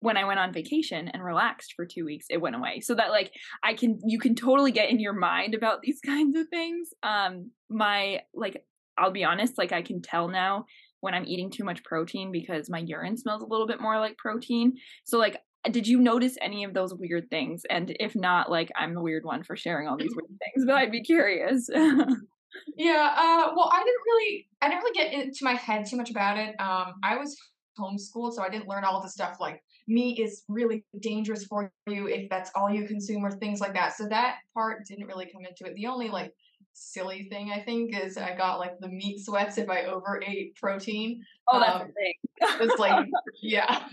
when 0.00 0.16
i 0.16 0.24
went 0.24 0.38
on 0.38 0.52
vacation 0.52 1.08
and 1.08 1.24
relaxed 1.24 1.72
for 1.74 1.84
2 1.84 2.04
weeks 2.04 2.26
it 2.30 2.40
went 2.40 2.56
away 2.56 2.80
so 2.80 2.94
that 2.94 3.10
like 3.10 3.32
i 3.62 3.74
can 3.74 3.98
you 4.06 4.18
can 4.18 4.34
totally 4.34 4.72
get 4.72 4.90
in 4.90 5.00
your 5.00 5.12
mind 5.12 5.54
about 5.54 5.82
these 5.82 6.00
kinds 6.04 6.36
of 6.36 6.48
things 6.48 6.90
um 7.02 7.50
my 7.68 8.20
like 8.34 8.64
i'll 8.98 9.10
be 9.10 9.24
honest 9.24 9.58
like 9.58 9.72
i 9.72 9.82
can 9.82 10.00
tell 10.00 10.28
now 10.28 10.64
when 11.00 11.14
i'm 11.14 11.26
eating 11.26 11.50
too 11.50 11.64
much 11.64 11.82
protein 11.84 12.30
because 12.30 12.70
my 12.70 12.78
urine 12.78 13.16
smells 13.16 13.42
a 13.42 13.46
little 13.46 13.66
bit 13.66 13.80
more 13.80 13.98
like 13.98 14.16
protein 14.16 14.74
so 15.04 15.18
like 15.18 15.40
did 15.70 15.86
you 15.86 16.00
notice 16.00 16.36
any 16.40 16.64
of 16.64 16.74
those 16.74 16.94
weird 16.94 17.28
things? 17.30 17.62
And 17.68 17.94
if 17.98 18.14
not, 18.14 18.50
like 18.50 18.70
I'm 18.76 18.94
the 18.94 19.02
weird 19.02 19.24
one 19.24 19.42
for 19.42 19.56
sharing 19.56 19.88
all 19.88 19.96
these 19.96 20.14
weird 20.14 20.38
things, 20.38 20.64
but 20.64 20.76
I'd 20.76 20.92
be 20.92 21.02
curious. 21.02 21.68
yeah, 22.76 23.14
uh, 23.16 23.52
well, 23.54 23.70
I 23.72 23.82
didn't 23.84 24.02
really, 24.06 24.48
I 24.62 24.68
didn't 24.68 24.82
really 24.82 24.94
get 24.94 25.12
into 25.12 25.44
my 25.44 25.54
head 25.54 25.86
too 25.86 25.96
much 25.96 26.10
about 26.10 26.38
it. 26.38 26.54
Um, 26.60 26.94
I 27.02 27.16
was 27.16 27.36
homeschooled, 27.78 28.32
so 28.32 28.42
I 28.42 28.48
didn't 28.48 28.68
learn 28.68 28.84
all 28.84 29.02
the 29.02 29.08
stuff 29.08 29.36
like 29.40 29.62
meat 29.88 30.18
is 30.18 30.42
really 30.48 30.84
dangerous 31.00 31.44
for 31.44 31.70
you 31.86 32.08
if 32.08 32.28
that's 32.28 32.50
all 32.56 32.68
you 32.68 32.86
consume 32.86 33.24
or 33.24 33.30
things 33.30 33.60
like 33.60 33.74
that. 33.74 33.96
So 33.96 34.08
that 34.08 34.38
part 34.52 34.84
didn't 34.86 35.06
really 35.06 35.26
come 35.26 35.44
into 35.44 35.64
it. 35.64 35.76
The 35.76 35.86
only 35.86 36.08
like 36.08 36.32
silly 36.72 37.28
thing 37.30 37.52
I 37.52 37.60
think 37.60 37.98
is 37.98 38.18
I 38.18 38.36
got 38.36 38.58
like 38.58 38.78
the 38.80 38.88
meat 38.88 39.20
sweats 39.20 39.58
if 39.58 39.70
I 39.70 39.84
overate 39.84 40.56
protein. 40.56 41.22
Oh, 41.48 41.60
that's 41.60 41.82
um, 41.82 41.88
the 41.88 41.92
thing. 41.92 42.68
it's 42.68 42.78
like 42.80 43.06
yeah 43.42 43.84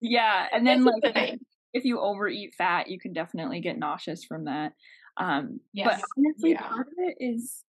yeah, 0.00 0.46
and 0.52 0.66
then 0.66 0.84
like 0.84 1.38
if 1.72 1.84
you 1.84 2.00
overeat 2.00 2.54
fat, 2.54 2.88
you 2.88 2.98
can 2.98 3.12
definitely 3.12 3.60
get 3.60 3.78
nauseous 3.78 4.24
from 4.24 4.44
that. 4.44 4.72
Um, 5.16 5.60
yes. 5.72 6.00
but 6.00 6.04
honestly, 6.18 6.50
yeah. 6.52 6.62
part 6.62 6.88
of 6.88 6.94
it 6.98 7.16
is 7.20 7.64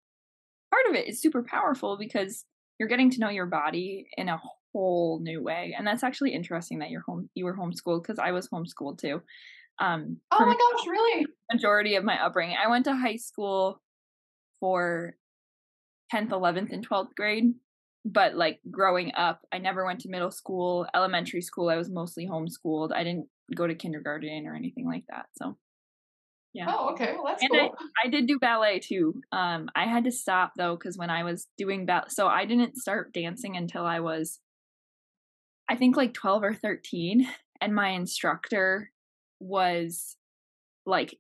part 0.72 0.88
of 0.90 0.96
it 0.96 1.08
is 1.08 1.22
super 1.22 1.44
powerful 1.44 1.98
because 1.98 2.46
you're 2.80 2.90
getting 2.90 3.12
to 3.12 3.20
know 3.20 3.30
your 3.30 3.46
body 3.46 4.08
in 4.18 4.30
a 4.30 4.42
whole 4.74 5.20
new 5.22 5.44
way, 5.44 5.76
and 5.78 5.86
that's 5.86 6.04
actually 6.04 6.34
interesting 6.34 6.80
that 6.80 6.90
you're 6.90 7.02
home 7.02 7.30
you 7.36 7.46
were 7.46 7.56
homeschooled 7.56 8.04
because 8.04 8.20
I 8.20 8.32
was 8.32 8.50
homeschooled 8.50 9.00
too. 9.00 9.22
Um, 9.80 10.18
oh 10.32 10.46
my 10.46 10.54
gosh, 10.54 10.88
really? 10.88 11.26
Majority 11.52 11.96
of 11.96 12.04
my 12.04 12.24
upbringing, 12.24 12.58
I 12.64 12.70
went 12.70 12.86
to 12.86 12.96
high 12.96 13.16
school 13.16 13.82
for 14.60 15.16
10th, 16.14 16.30
11th, 16.30 16.72
and 16.72 16.88
12th 16.88 17.16
grade 17.16 17.54
but 18.06 18.36
like 18.36 18.60
growing 18.70 19.12
up, 19.16 19.42
I 19.52 19.60
never 19.60 19.86
went 19.86 20.02
to 20.02 20.10
middle 20.10 20.32
school, 20.32 20.88
elementary 20.96 21.42
school. 21.42 21.70
I 21.70 21.76
was 21.76 21.90
mostly 21.90 22.28
homeschooled. 22.28 22.92
I 22.94 23.04
didn't 23.04 23.28
go 23.56 23.68
to 23.68 23.76
kindergarten 23.76 24.48
or 24.48 24.56
anything 24.56 24.88
like 24.88 25.04
that. 25.10 25.28
So, 25.38 25.58
yeah. 26.54 26.66
Oh, 26.68 26.92
okay. 26.92 27.14
Well, 27.14 27.26
that's 27.28 27.42
and 27.42 27.52
cool. 27.52 27.76
I, 28.04 28.08
I 28.08 28.10
did 28.10 28.28
do 28.28 28.38
ballet 28.40 28.80
too. 28.80 29.22
Um, 29.32 29.70
I 29.76 29.86
had 29.86 30.04
to 30.04 30.12
stop 30.12 30.54
though 30.58 30.76
because 30.76 30.98
when 30.98 31.10
I 31.10 31.24
was 31.24 31.48
doing 31.58 31.86
ballet, 31.86 32.08
so 32.10 32.28
I 32.28 32.46
didn't 32.46 32.78
start 32.78 33.14
dancing 33.14 33.56
until 33.56 33.86
I 33.86 34.00
was, 34.02 34.40
I 35.70 35.76
think 35.76 35.96
like 35.96 36.14
twelve 36.14 36.44
or 36.44 36.54
thirteen, 36.54 37.28
and 37.62 37.74
my 37.74 37.90
instructor 37.90 38.92
was 39.40 40.18
like 40.86 41.16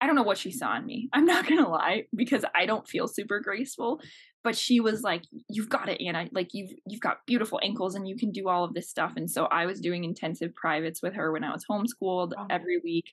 I 0.00 0.06
don't 0.06 0.16
know 0.16 0.22
what 0.22 0.38
she 0.38 0.52
saw 0.52 0.76
in 0.76 0.86
me. 0.86 1.08
I'm 1.12 1.26
not 1.26 1.46
gonna 1.46 1.68
lie 1.68 2.04
because 2.14 2.44
I 2.54 2.66
don't 2.66 2.88
feel 2.88 3.08
super 3.08 3.40
graceful 3.40 4.00
but 4.44 4.56
she 4.56 4.80
was 4.80 5.02
like 5.02 5.22
you've 5.48 5.68
got 5.68 5.88
it 5.88 6.00
anna 6.04 6.26
like 6.32 6.48
you've 6.52 6.70
you've 6.86 7.00
got 7.00 7.26
beautiful 7.26 7.60
ankles 7.62 7.94
and 7.94 8.08
you 8.08 8.16
can 8.16 8.30
do 8.30 8.48
all 8.48 8.64
of 8.64 8.74
this 8.74 8.88
stuff 8.88 9.12
and 9.16 9.30
so 9.30 9.44
i 9.46 9.66
was 9.66 9.80
doing 9.80 10.04
intensive 10.04 10.54
privates 10.54 11.02
with 11.02 11.14
her 11.14 11.32
when 11.32 11.44
i 11.44 11.52
was 11.52 11.64
homeschooled 11.70 12.32
every 12.50 12.78
week 12.82 13.06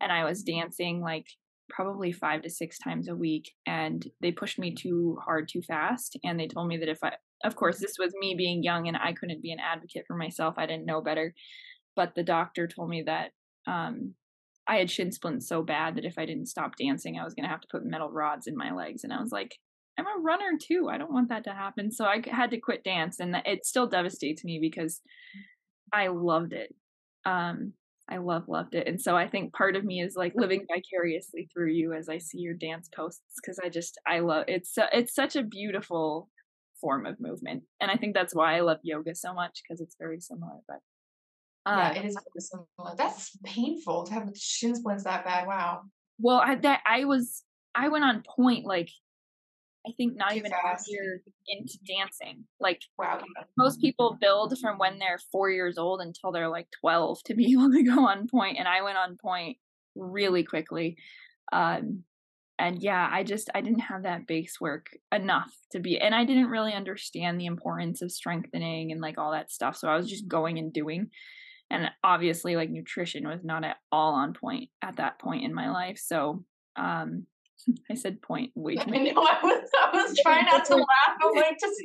and 0.00 0.12
i 0.12 0.24
was 0.24 0.42
dancing 0.42 1.00
like 1.00 1.26
probably 1.68 2.10
five 2.10 2.42
to 2.42 2.50
six 2.50 2.78
times 2.78 3.08
a 3.08 3.14
week 3.14 3.52
and 3.66 4.08
they 4.20 4.32
pushed 4.32 4.58
me 4.58 4.74
too 4.74 5.16
hard 5.24 5.48
too 5.48 5.62
fast 5.62 6.18
and 6.24 6.38
they 6.38 6.48
told 6.48 6.66
me 6.66 6.76
that 6.76 6.88
if 6.88 6.98
i 7.02 7.12
of 7.44 7.54
course 7.56 7.78
this 7.78 7.94
was 7.98 8.12
me 8.18 8.34
being 8.36 8.62
young 8.62 8.88
and 8.88 8.96
i 8.96 9.12
couldn't 9.12 9.42
be 9.42 9.52
an 9.52 9.60
advocate 9.60 10.04
for 10.06 10.16
myself 10.16 10.54
i 10.56 10.66
didn't 10.66 10.86
know 10.86 11.00
better 11.00 11.32
but 11.94 12.14
the 12.14 12.24
doctor 12.24 12.66
told 12.66 12.88
me 12.88 13.04
that 13.06 13.30
um 13.66 14.14
I 14.68 14.76
had 14.76 14.90
shin 14.90 15.10
splints 15.10 15.48
so 15.48 15.64
bad 15.64 15.96
that 15.96 16.04
if 16.04 16.16
I 16.16 16.26
didn't 16.26 16.46
stop 16.46 16.76
dancing, 16.76 17.18
I 17.18 17.24
was 17.24 17.34
going 17.34 17.42
to 17.42 17.50
have 17.50 17.62
to 17.62 17.68
put 17.68 17.84
metal 17.84 18.08
rods 18.08 18.46
in 18.46 18.56
my 18.56 18.72
legs. 18.72 19.02
And 19.02 19.12
I 19.12 19.20
was 19.20 19.32
like, 19.32 19.56
I'm 20.00 20.20
a 20.20 20.22
runner 20.22 20.58
too. 20.60 20.88
I 20.90 20.98
don't 20.98 21.12
want 21.12 21.28
that 21.28 21.44
to 21.44 21.52
happen. 21.52 21.90
So 21.90 22.04
I 22.04 22.22
had 22.26 22.50
to 22.50 22.58
quit 22.58 22.84
dance 22.84 23.20
and 23.20 23.36
it 23.44 23.64
still 23.66 23.86
devastates 23.86 24.44
me 24.44 24.58
because 24.58 25.00
I 25.92 26.08
loved 26.08 26.52
it. 26.52 26.74
Um 27.24 27.74
I 28.08 28.16
love 28.16 28.48
loved 28.48 28.74
it. 28.74 28.88
And 28.88 29.00
so 29.00 29.16
I 29.16 29.28
think 29.28 29.52
part 29.52 29.76
of 29.76 29.84
me 29.84 30.00
is 30.00 30.16
like 30.16 30.32
living 30.34 30.66
vicariously 30.72 31.48
through 31.52 31.70
you 31.70 31.92
as 31.92 32.08
I 32.08 32.18
see 32.18 32.38
your 32.38 32.54
dance 32.54 32.88
posts 32.88 33.38
cuz 33.44 33.58
I 33.62 33.68
just 33.68 33.98
I 34.06 34.20
love 34.20 34.44
it's 34.48 34.76
it's 34.92 35.14
such 35.14 35.36
a 35.36 35.42
beautiful 35.42 36.28
form 36.80 37.06
of 37.06 37.20
movement. 37.20 37.64
And 37.80 37.90
I 37.90 37.96
think 37.96 38.14
that's 38.14 38.34
why 38.34 38.56
I 38.56 38.60
love 38.60 38.78
yoga 38.82 39.14
so 39.14 39.32
much 39.32 39.62
because 39.62 39.80
it's 39.80 39.96
very 39.98 40.20
similar 40.20 40.60
but 40.66 40.78
uh, 41.66 41.92
yeah, 41.94 42.00
it 42.00 42.04
is 42.06 42.16
similar. 42.38 42.96
That's 42.96 43.36
painful 43.44 44.04
to 44.06 44.14
have 44.14 44.26
the 44.26 44.34
shin 44.34 44.74
splints 44.74 45.04
that 45.04 45.24
bad. 45.24 45.46
Wow. 45.46 45.82
Well, 46.18 46.38
I 46.38 46.54
that 46.56 46.80
I 46.86 47.04
was 47.04 47.44
I 47.74 47.88
went 47.88 48.04
on 48.04 48.22
point 48.22 48.64
like 48.64 48.88
I 49.86 49.92
think 49.96 50.14
not 50.16 50.36
even 50.36 50.50
fast. 50.50 50.88
a 50.88 50.92
year 50.92 51.22
into 51.48 51.78
dancing. 51.86 52.44
Like 52.60 52.82
wow. 52.98 53.20
most 53.56 53.80
people 53.80 54.18
build 54.20 54.58
from 54.58 54.78
when 54.78 54.98
they're 54.98 55.20
four 55.32 55.50
years 55.50 55.78
old 55.78 56.00
until 56.00 56.32
they're 56.32 56.50
like 56.50 56.68
twelve 56.80 57.22
to 57.24 57.34
be 57.34 57.52
able 57.52 57.70
to 57.70 57.82
go 57.82 58.06
on 58.06 58.28
point, 58.28 58.58
and 58.58 58.68
I 58.68 58.82
went 58.82 58.98
on 58.98 59.16
point 59.16 59.56
really 59.94 60.44
quickly. 60.44 60.96
Um, 61.52 62.04
and 62.58 62.82
yeah, 62.82 63.08
I 63.10 63.24
just 63.24 63.48
I 63.54 63.62
didn't 63.62 63.80
have 63.80 64.02
that 64.02 64.26
base 64.26 64.60
work 64.60 64.88
enough 65.10 65.52
to 65.72 65.80
be, 65.80 65.98
and 65.98 66.14
I 66.14 66.24
didn't 66.24 66.50
really 66.50 66.74
understand 66.74 67.40
the 67.40 67.46
importance 67.46 68.02
of 68.02 68.12
strengthening 68.12 68.92
and 68.92 69.00
like 69.00 69.16
all 69.16 69.32
that 69.32 69.50
stuff. 69.50 69.76
So 69.76 69.88
I 69.88 69.96
was 69.96 70.10
just 70.10 70.28
going 70.28 70.58
and 70.58 70.72
doing, 70.72 71.08
and 71.70 71.90
obviously 72.04 72.56
like 72.56 72.68
nutrition 72.68 73.26
was 73.26 73.40
not 73.42 73.64
at 73.64 73.78
all 73.90 74.12
on 74.12 74.34
point 74.34 74.68
at 74.82 74.96
that 74.96 75.18
point 75.18 75.44
in 75.44 75.54
my 75.54 75.70
life. 75.70 75.98
So 75.98 76.44
um 76.76 77.26
I 77.90 77.94
said 77.94 78.22
point 78.22 78.52
many. 78.56 78.78
I 78.80 79.12
know. 79.12 79.20
I 79.20 79.38
was, 79.42 79.70
I 79.80 79.90
was 79.92 80.18
trying 80.22 80.44
not 80.46 80.64
to 80.66 80.76
laugh. 80.76 80.86
I'm 81.22 81.34
like, 81.34 81.58
just. 81.60 81.82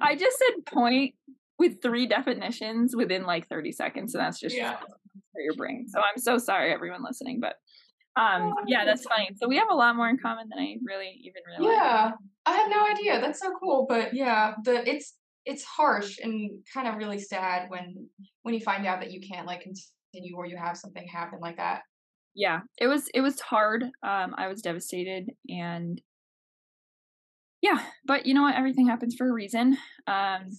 I 0.00 0.14
just 0.14 0.38
said 0.38 0.66
point 0.66 1.14
with 1.58 1.82
three 1.82 2.06
definitions 2.06 2.94
within 2.94 3.24
like 3.24 3.48
30 3.48 3.72
seconds, 3.72 4.14
and 4.14 4.24
that's 4.24 4.38
just 4.38 4.56
yeah. 4.56 4.76
for 5.32 5.40
your 5.40 5.54
brain. 5.54 5.86
So 5.88 5.98
I'm 5.98 6.20
so 6.20 6.38
sorry, 6.38 6.72
everyone 6.72 7.02
listening, 7.04 7.40
but 7.40 7.56
um, 8.14 8.52
oh, 8.56 8.64
yeah, 8.66 8.84
that's 8.84 9.04
funny. 9.04 9.30
So 9.40 9.48
we 9.48 9.56
have 9.56 9.70
a 9.70 9.74
lot 9.74 9.96
more 9.96 10.08
in 10.08 10.18
common 10.18 10.48
than 10.50 10.58
I 10.58 10.76
really 10.84 11.18
even 11.22 11.42
realized. 11.46 11.78
Yeah, 11.78 12.10
I 12.44 12.52
had 12.52 12.68
no 12.68 12.86
idea. 12.86 13.20
That's 13.20 13.40
so 13.40 13.52
cool. 13.58 13.86
But 13.88 14.12
yeah, 14.12 14.54
the 14.64 14.86
it's 14.88 15.14
it's 15.46 15.64
harsh 15.64 16.18
and 16.22 16.50
kind 16.72 16.86
of 16.86 16.96
really 16.96 17.18
sad 17.18 17.70
when 17.70 18.08
when 18.42 18.54
you 18.54 18.60
find 18.60 18.86
out 18.86 19.00
that 19.00 19.10
you 19.10 19.20
can't 19.20 19.46
like 19.46 19.62
continue 19.62 20.36
or 20.36 20.46
you 20.46 20.56
have 20.56 20.76
something 20.76 21.06
happen 21.08 21.38
like 21.40 21.56
that 21.56 21.82
yeah 22.34 22.60
it 22.78 22.86
was 22.86 23.08
it 23.14 23.20
was 23.20 23.40
hard 23.40 23.84
um 24.02 24.34
i 24.36 24.48
was 24.48 24.62
devastated 24.62 25.30
and 25.48 26.00
yeah 27.60 27.82
but 28.06 28.26
you 28.26 28.34
know 28.34 28.42
what? 28.42 28.54
Everything 28.54 28.86
happens 28.86 29.14
for 29.16 29.28
a 29.28 29.32
reason 29.32 29.76
um 30.06 30.50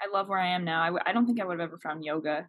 i 0.00 0.08
love 0.12 0.28
where 0.28 0.38
i 0.38 0.48
am 0.48 0.64
now 0.64 0.82
I 0.82 0.86
w- 0.86 1.02
I 1.04 1.12
don't 1.12 1.26
think 1.26 1.40
i 1.40 1.44
would 1.44 1.60
have 1.60 1.68
ever 1.68 1.78
found 1.82 2.04
yoga 2.04 2.48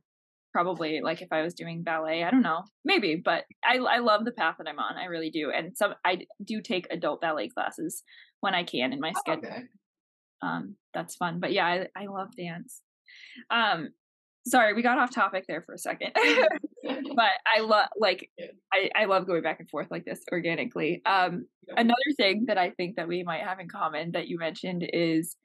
probably 0.53 1.01
like 1.01 1.21
if 1.21 1.29
i 1.31 1.41
was 1.41 1.53
doing 1.53 1.83
ballet 1.83 2.23
i 2.23 2.31
don't 2.31 2.41
know 2.41 2.63
maybe 2.83 3.21
but 3.23 3.45
i 3.63 3.77
i 3.77 3.99
love 3.99 4.25
the 4.25 4.31
path 4.31 4.55
that 4.57 4.67
i'm 4.67 4.79
on 4.79 4.97
i 4.97 5.05
really 5.05 5.29
do 5.29 5.49
and 5.49 5.77
some 5.77 5.93
i 6.05 6.19
do 6.43 6.61
take 6.61 6.87
adult 6.91 7.21
ballet 7.21 7.47
classes 7.47 8.03
when 8.41 8.53
i 8.53 8.63
can 8.63 8.91
in 8.91 8.99
my 8.99 9.13
schedule 9.13 9.47
okay. 9.47 9.63
um 10.41 10.75
that's 10.93 11.15
fun 11.15 11.39
but 11.39 11.53
yeah 11.53 11.65
i, 11.65 11.87
I 11.95 12.05
love 12.07 12.35
dance. 12.37 12.81
Um 13.49 13.89
sorry 14.45 14.73
we 14.73 14.81
got 14.81 14.97
off 14.97 15.13
topic 15.13 15.45
there 15.47 15.61
for 15.61 15.73
a 15.73 15.77
second 15.77 16.11
but 16.83 17.31
i 17.55 17.59
love 17.61 17.87
like 17.99 18.29
I, 18.73 18.89
I 18.95 19.05
love 19.05 19.27
going 19.27 19.43
back 19.43 19.59
and 19.59 19.69
forth 19.69 19.87
like 19.91 20.05
this 20.05 20.19
organically 20.31 21.01
um 21.05 21.45
another 21.75 21.97
thing 22.17 22.45
that 22.47 22.57
i 22.57 22.71
think 22.71 22.95
that 22.95 23.07
we 23.07 23.23
might 23.23 23.41
have 23.41 23.59
in 23.59 23.69
common 23.69 24.11
that 24.11 24.27
you 24.27 24.37
mentioned 24.37 24.87
is 24.91 25.35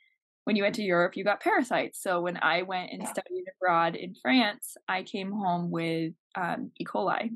when 0.47 0.55
you 0.55 0.63
went 0.63 0.77
to 0.77 0.83
Europe, 0.83 1.17
you 1.17 1.25
got 1.25 1.41
parasites. 1.41 2.01
So 2.01 2.21
when 2.21 2.39
I 2.41 2.63
went 2.63 2.93
and 2.93 3.03
studied 3.09 3.47
abroad 3.57 3.97
in 3.97 4.15
France, 4.23 4.77
I 4.89 5.03
came 5.03 5.33
home 5.33 5.73
with 5.73 6.13
um, 6.37 6.71
E. 6.79 6.85
coli, 6.85 7.31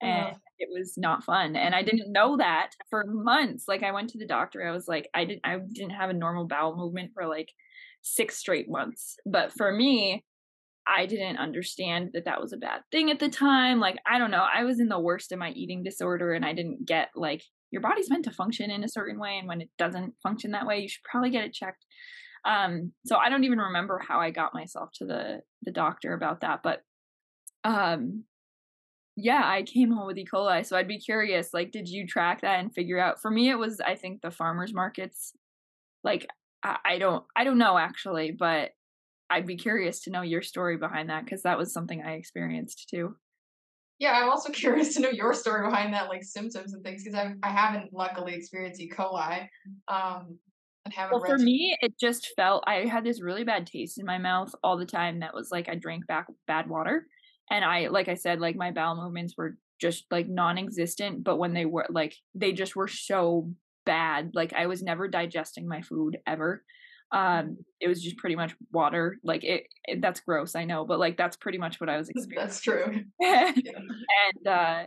and 0.00 0.26
Ugh. 0.26 0.36
it 0.60 0.68
was 0.72 0.94
not 0.96 1.24
fun. 1.24 1.56
And 1.56 1.74
I 1.74 1.82
didn't 1.82 2.12
know 2.12 2.36
that 2.36 2.70
for 2.88 3.04
months. 3.08 3.64
Like 3.66 3.82
I 3.82 3.90
went 3.90 4.10
to 4.10 4.18
the 4.18 4.26
doctor. 4.26 4.64
I 4.64 4.70
was 4.70 4.86
like, 4.86 5.10
I 5.12 5.24
didn't, 5.24 5.40
I 5.42 5.58
didn't 5.72 5.90
have 5.90 6.10
a 6.10 6.14
normal 6.14 6.46
bowel 6.46 6.76
movement 6.76 7.10
for 7.12 7.26
like 7.26 7.48
six 8.02 8.36
straight 8.36 8.70
months. 8.70 9.16
But 9.26 9.52
for 9.52 9.72
me, 9.72 10.24
I 10.86 11.06
didn't 11.06 11.36
understand 11.36 12.10
that 12.14 12.24
that 12.24 12.40
was 12.40 12.52
a 12.52 12.56
bad 12.56 12.82
thing 12.90 13.10
at 13.10 13.20
the 13.20 13.28
time. 13.28 13.78
Like, 13.78 13.98
I 14.06 14.18
don't 14.18 14.30
know. 14.30 14.44
I 14.52 14.64
was 14.64 14.80
in 14.80 14.88
the 14.88 14.98
worst 14.98 15.32
of 15.32 15.38
my 15.38 15.50
eating 15.50 15.82
disorder 15.82 16.32
and 16.32 16.44
I 16.44 16.52
didn't 16.52 16.86
get 16.86 17.10
like 17.14 17.42
your 17.70 17.80
body's 17.80 18.10
meant 18.10 18.24
to 18.24 18.32
function 18.32 18.70
in 18.70 18.84
a 18.84 18.88
certain 18.88 19.18
way. 19.18 19.38
And 19.38 19.48
when 19.48 19.60
it 19.60 19.70
doesn't 19.78 20.14
function 20.22 20.50
that 20.50 20.66
way, 20.66 20.80
you 20.80 20.88
should 20.88 21.04
probably 21.04 21.30
get 21.30 21.44
it 21.44 21.54
checked. 21.54 21.84
Um, 22.44 22.92
so 23.06 23.16
I 23.16 23.28
don't 23.28 23.44
even 23.44 23.58
remember 23.58 24.00
how 24.06 24.20
I 24.20 24.30
got 24.30 24.54
myself 24.54 24.90
to 24.94 25.06
the, 25.06 25.40
the 25.62 25.70
doctor 25.70 26.12
about 26.12 26.40
that. 26.40 26.60
But, 26.62 26.82
um, 27.64 28.24
yeah, 29.16 29.42
I 29.44 29.62
came 29.62 29.92
home 29.92 30.06
with 30.06 30.18
E. 30.18 30.26
coli. 30.30 30.66
So 30.66 30.76
I'd 30.76 30.88
be 30.88 30.98
curious, 30.98 31.54
like, 31.54 31.70
did 31.70 31.88
you 31.88 32.06
track 32.06 32.40
that 32.40 32.60
and 32.60 32.74
figure 32.74 32.98
out? 32.98 33.20
For 33.20 33.30
me, 33.30 33.50
it 33.50 33.58
was, 33.58 33.80
I 33.80 33.94
think, 33.94 34.20
the 34.20 34.30
farmers 34.30 34.74
markets. 34.74 35.32
Like, 36.02 36.26
I, 36.62 36.78
I 36.84 36.98
don't, 36.98 37.24
I 37.36 37.44
don't 37.44 37.58
know 37.58 37.78
actually, 37.78 38.32
but 38.32 38.70
I'd 39.32 39.46
be 39.46 39.56
curious 39.56 40.02
to 40.02 40.10
know 40.10 40.22
your 40.22 40.42
story 40.42 40.76
behind 40.76 41.10
that 41.10 41.24
because 41.24 41.42
that 41.42 41.58
was 41.58 41.72
something 41.72 42.02
I 42.02 42.12
experienced 42.12 42.88
too. 42.88 43.16
Yeah, 43.98 44.12
I'm 44.12 44.28
also 44.28 44.52
curious 44.62 44.94
to 44.94 45.00
know 45.00 45.10
your 45.10 45.32
story 45.34 45.66
behind 45.68 45.94
that, 45.94 46.08
like 46.08 46.22
symptoms 46.24 46.74
and 46.74 46.82
things, 46.84 47.02
because 47.04 47.18
I 47.18 47.34
I 47.42 47.50
haven't 47.50 47.92
luckily 47.92 48.34
experienced 48.34 48.80
E. 48.80 48.90
coli. 48.90 49.48
Um, 49.88 50.38
and 50.84 50.92
haven't 50.92 51.20
Well, 51.20 51.30
for 51.30 51.38
too- 51.38 51.44
me, 51.44 51.76
it 51.80 51.98
just 51.98 52.32
felt 52.36 52.64
I 52.66 52.86
had 52.86 53.04
this 53.04 53.22
really 53.22 53.44
bad 53.44 53.66
taste 53.66 53.98
in 53.98 54.06
my 54.06 54.18
mouth 54.18 54.52
all 54.64 54.76
the 54.76 54.86
time. 54.86 55.20
That 55.20 55.34
was 55.34 55.50
like 55.50 55.68
I 55.68 55.76
drank 55.76 56.06
back 56.06 56.26
bad 56.46 56.68
water, 56.68 57.06
and 57.50 57.64
I, 57.64 57.88
like 57.88 58.08
I 58.08 58.14
said, 58.14 58.40
like 58.40 58.56
my 58.56 58.70
bowel 58.72 58.96
movements 58.96 59.36
were 59.36 59.56
just 59.80 60.06
like 60.10 60.28
non-existent. 60.28 61.22
But 61.24 61.38
when 61.38 61.54
they 61.54 61.64
were 61.66 61.86
like, 61.90 62.14
they 62.34 62.52
just 62.52 62.74
were 62.76 62.88
so 62.88 63.52
bad. 63.86 64.32
Like 64.34 64.52
I 64.52 64.66
was 64.66 64.82
never 64.82 65.06
digesting 65.08 65.66
my 65.68 65.82
food 65.82 66.18
ever. 66.26 66.64
Um, 67.12 67.58
it 67.80 67.88
was 67.88 68.02
just 68.02 68.16
pretty 68.16 68.36
much 68.36 68.54
water. 68.72 69.18
Like 69.22 69.44
it, 69.44 69.64
it 69.84 70.00
that's 70.00 70.20
gross, 70.20 70.54
I 70.54 70.64
know, 70.64 70.84
but 70.86 70.98
like 70.98 71.16
that's 71.16 71.36
pretty 71.36 71.58
much 71.58 71.80
what 71.80 71.90
I 71.90 71.98
was 71.98 72.08
experiencing. 72.14 72.36
That's 72.38 72.60
true. 72.60 73.04
and 73.20 74.46
uh 74.46 74.84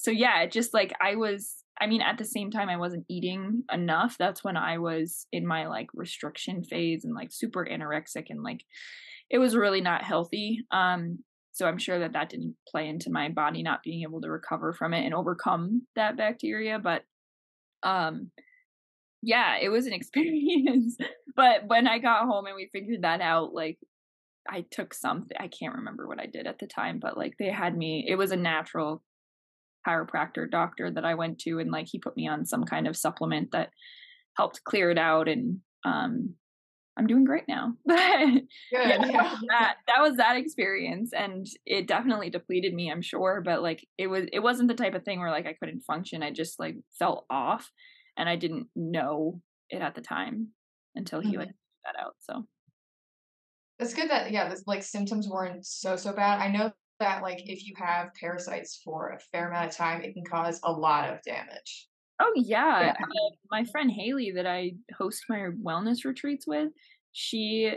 so 0.00 0.10
yeah 0.10 0.40
it 0.42 0.50
just 0.50 0.72
like 0.72 0.92
i 1.00 1.14
was 1.14 1.56
i 1.80 1.86
mean 1.86 2.00
at 2.00 2.18
the 2.18 2.24
same 2.24 2.50
time 2.50 2.68
i 2.68 2.76
wasn't 2.76 3.04
eating 3.08 3.62
enough 3.72 4.16
that's 4.18 4.42
when 4.42 4.56
i 4.56 4.78
was 4.78 5.26
in 5.32 5.46
my 5.46 5.66
like 5.66 5.88
restriction 5.94 6.64
phase 6.64 7.04
and 7.04 7.14
like 7.14 7.30
super 7.30 7.66
anorexic 7.70 8.26
and 8.30 8.42
like 8.42 8.64
it 9.28 9.38
was 9.38 9.56
really 9.56 9.80
not 9.80 10.02
healthy 10.02 10.60
um 10.70 11.18
so 11.52 11.66
i'm 11.66 11.78
sure 11.78 11.98
that 11.98 12.12
that 12.14 12.30
didn't 12.30 12.56
play 12.66 12.88
into 12.88 13.10
my 13.10 13.28
body 13.28 13.62
not 13.62 13.82
being 13.82 14.02
able 14.02 14.20
to 14.20 14.30
recover 14.30 14.72
from 14.72 14.94
it 14.94 15.04
and 15.04 15.14
overcome 15.14 15.82
that 15.96 16.16
bacteria 16.16 16.78
but 16.78 17.02
um 17.82 18.30
yeah 19.22 19.56
it 19.60 19.68
was 19.68 19.86
an 19.86 19.92
experience 19.94 20.96
but 21.36 21.66
when 21.66 21.86
i 21.86 21.98
got 21.98 22.26
home 22.26 22.46
and 22.46 22.56
we 22.56 22.68
figured 22.72 23.02
that 23.02 23.20
out 23.20 23.52
like 23.52 23.78
I 24.48 24.64
took 24.70 24.94
something. 24.94 25.36
I 25.38 25.48
can't 25.48 25.76
remember 25.76 26.06
what 26.06 26.20
I 26.20 26.26
did 26.26 26.46
at 26.46 26.58
the 26.58 26.66
time, 26.66 26.98
but 27.00 27.16
like 27.16 27.34
they 27.38 27.50
had 27.50 27.76
me. 27.76 28.06
It 28.08 28.16
was 28.16 28.32
a 28.32 28.36
natural 28.36 29.02
chiropractor 29.86 30.50
doctor 30.50 30.90
that 30.90 31.04
I 31.04 31.14
went 31.14 31.38
to, 31.40 31.58
and 31.58 31.70
like 31.70 31.88
he 31.90 31.98
put 31.98 32.16
me 32.16 32.28
on 32.28 32.46
some 32.46 32.64
kind 32.64 32.86
of 32.86 32.96
supplement 32.96 33.52
that 33.52 33.70
helped 34.36 34.64
clear 34.64 34.90
it 34.90 34.98
out, 34.98 35.28
and 35.28 35.58
um, 35.84 36.34
I'm 36.96 37.06
doing 37.06 37.24
great 37.24 37.44
now. 37.48 37.74
But 37.86 37.98
Good. 37.98 38.42
yeah, 38.72 38.98
that, 38.98 39.12
was 39.12 39.40
that 39.48 39.74
that 39.86 40.00
was 40.00 40.16
that 40.16 40.36
experience, 40.36 41.12
and 41.12 41.46
it 41.66 41.86
definitely 41.86 42.30
depleted 42.30 42.74
me. 42.74 42.90
I'm 42.90 43.02
sure, 43.02 43.42
but 43.44 43.62
like 43.62 43.86
it 43.98 44.06
was, 44.06 44.26
it 44.32 44.40
wasn't 44.40 44.68
the 44.68 44.74
type 44.74 44.94
of 44.94 45.04
thing 45.04 45.20
where 45.20 45.30
like 45.30 45.46
I 45.46 45.54
couldn't 45.54 45.82
function. 45.82 46.22
I 46.22 46.30
just 46.30 46.58
like 46.58 46.76
felt 46.98 47.26
off, 47.30 47.70
and 48.16 48.28
I 48.28 48.36
didn't 48.36 48.68
know 48.76 49.42
it 49.70 49.82
at 49.82 49.94
the 49.94 50.00
time 50.02 50.54
until 50.94 51.20
he 51.20 51.36
like 51.38 51.48
Mhm. 51.48 51.52
figured 51.52 51.84
that 51.84 51.96
out. 52.00 52.16
So. 52.20 52.46
It's 53.78 53.94
good 53.94 54.10
that 54.10 54.30
yeah, 54.30 54.48
this 54.48 54.64
like 54.66 54.82
symptoms 54.82 55.28
weren't 55.28 55.64
so 55.66 55.96
so 55.96 56.12
bad. 56.12 56.40
I 56.40 56.48
know 56.48 56.72
that 56.98 57.22
like 57.22 57.48
if 57.48 57.66
you 57.66 57.74
have 57.78 58.12
parasites 58.14 58.80
for 58.84 59.10
a 59.10 59.18
fair 59.32 59.48
amount 59.48 59.70
of 59.70 59.76
time, 59.76 60.02
it 60.02 60.12
can 60.12 60.24
cause 60.24 60.60
a 60.62 60.72
lot 60.72 61.08
of 61.12 61.22
damage. 61.22 61.88
Oh 62.18 62.32
yeah, 62.36 62.92
Yeah. 62.98 63.04
uh, 63.04 63.30
my 63.50 63.64
friend 63.64 63.90
Haley 63.90 64.32
that 64.32 64.46
I 64.46 64.72
host 64.98 65.24
my 65.28 65.48
wellness 65.64 66.04
retreats 66.04 66.46
with, 66.46 66.70
she 67.12 67.74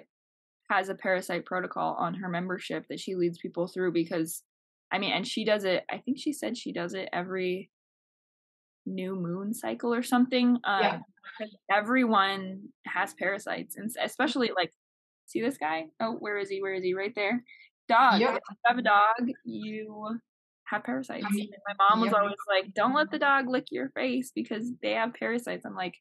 has 0.70 0.90
a 0.90 0.96
parasite 0.96 1.46
protocol 1.46 1.96
on 1.96 2.16
her 2.16 2.30
membership 2.30 2.88
that 2.90 3.00
she 3.00 3.16
leads 3.16 3.38
people 3.40 3.68
through 3.68 3.94
because 3.94 4.44
I 4.92 5.00
mean, 5.00 5.14
and 5.14 5.28
she 5.28 5.46
does 5.46 5.64
it. 5.66 5.86
I 5.92 6.00
think 6.00 6.20
she 6.20 6.34
said 6.34 6.58
she 6.58 6.74
does 6.74 6.94
it 6.94 7.10
every 7.14 7.72
new 8.86 9.16
moon 9.16 9.54
cycle 9.54 9.94
or 9.94 10.04
something. 10.04 10.60
Um, 10.64 10.82
Yeah. 10.82 11.00
everyone 11.72 12.70
has 12.86 13.14
parasites, 13.14 13.78
and 13.78 13.90
especially 14.02 14.52
like, 14.56 14.74
see 15.26 15.42
this 15.42 15.58
guy? 15.58 15.86
Oh, 16.00 16.14
where 16.14 16.38
is 16.38 16.50
he? 16.50 16.62
Where 16.62 16.74
is 16.74 16.84
he? 16.84 16.94
Right 16.94 17.14
there. 17.16 17.44
Dog. 17.88 18.22
If 18.22 18.30
you 18.30 18.40
have 18.66 18.78
a 18.78 18.82
dog, 18.82 19.30
you 19.44 20.20
have 20.66 20.84
parasites. 20.84 21.26
mean, 21.32 21.50
my 21.68 21.76
mom 21.90 22.02
was 22.02 22.14
always 22.14 22.36
like, 22.48 22.74
"Don't 22.74 22.94
let 22.94 23.12
the 23.12 23.20
dog 23.20 23.48
lick 23.48 23.66
your 23.72 23.90
face 23.90 24.32
because 24.34 24.72
they 24.82 24.92
have 24.92 25.14
parasites." 25.14 25.66
I'm 25.66 25.76
like, 25.76 25.96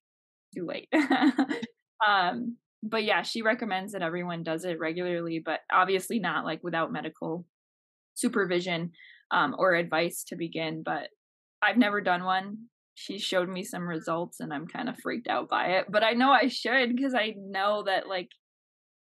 too 0.54 0.66
late. 0.66 0.88
um, 2.06 2.56
but 2.82 3.04
yeah, 3.04 3.22
she 3.22 3.42
recommends 3.42 3.92
that 3.92 4.02
everyone 4.02 4.42
does 4.42 4.64
it 4.64 4.78
regularly, 4.78 5.38
but 5.38 5.60
obviously 5.70 6.18
not 6.18 6.44
like 6.44 6.62
without 6.62 6.92
medical 6.92 7.46
supervision 8.14 8.92
um, 9.30 9.54
or 9.58 9.74
advice 9.74 10.24
to 10.28 10.36
begin. 10.36 10.82
But 10.82 11.08
I've 11.60 11.78
never 11.78 12.00
done 12.00 12.24
one. 12.24 12.58
She 12.94 13.18
showed 13.18 13.48
me 13.48 13.64
some 13.64 13.88
results, 13.88 14.40
and 14.40 14.52
I'm 14.52 14.66
kind 14.66 14.88
of 14.88 14.98
freaked 14.98 15.28
out 15.28 15.48
by 15.48 15.78
it. 15.78 15.86
But 15.90 16.04
I 16.04 16.12
know 16.12 16.30
I 16.30 16.48
should 16.48 16.94
because 16.94 17.14
I 17.14 17.34
know 17.36 17.84
that 17.84 18.06
like 18.08 18.28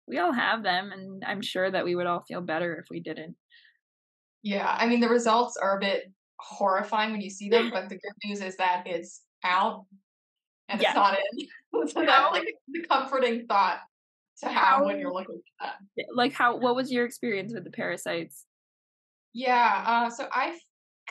we 0.07 0.17
all 0.19 0.33
have 0.33 0.63
them, 0.63 0.91
and 0.91 1.23
I'm 1.25 1.41
sure 1.41 1.69
that 1.69 1.85
we 1.85 1.95
would 1.95 2.05
all 2.07 2.23
feel 2.27 2.41
better 2.41 2.75
if 2.75 2.85
we 2.89 2.99
didn't. 2.99 3.35
Yeah, 4.43 4.67
I 4.77 4.87
mean 4.87 4.99
the 4.99 5.09
results 5.09 5.57
are 5.57 5.77
a 5.77 5.79
bit 5.79 6.11
horrifying 6.39 7.11
when 7.11 7.21
you 7.21 7.29
see 7.29 7.49
them, 7.49 7.69
but 7.71 7.89
the 7.89 7.95
good 7.95 8.13
news 8.25 8.41
is 8.41 8.55
that 8.57 8.83
it's 8.85 9.21
out 9.43 9.85
and 10.69 10.81
Yeah. 10.81 10.89
it's 10.89 10.95
not 10.95 11.17
in. 11.19 11.87
so 11.87 12.05
that's 12.05 12.31
like 12.33 12.47
the 12.67 12.81
comforting 12.87 13.45
thought 13.47 13.79
to 14.41 14.49
have 14.49 14.85
when 14.85 14.99
you're 14.99 15.13
looking 15.13 15.41
at 15.61 15.73
that. 15.97 16.05
Like, 16.15 16.31
how? 16.33 16.57
What 16.57 16.75
was 16.75 16.91
your 16.91 17.05
experience 17.05 17.53
with 17.53 17.63
the 17.65 17.71
parasites? 17.71 18.45
Yeah, 19.33 19.83
uh, 19.85 20.09
so 20.09 20.27
I 20.31 20.57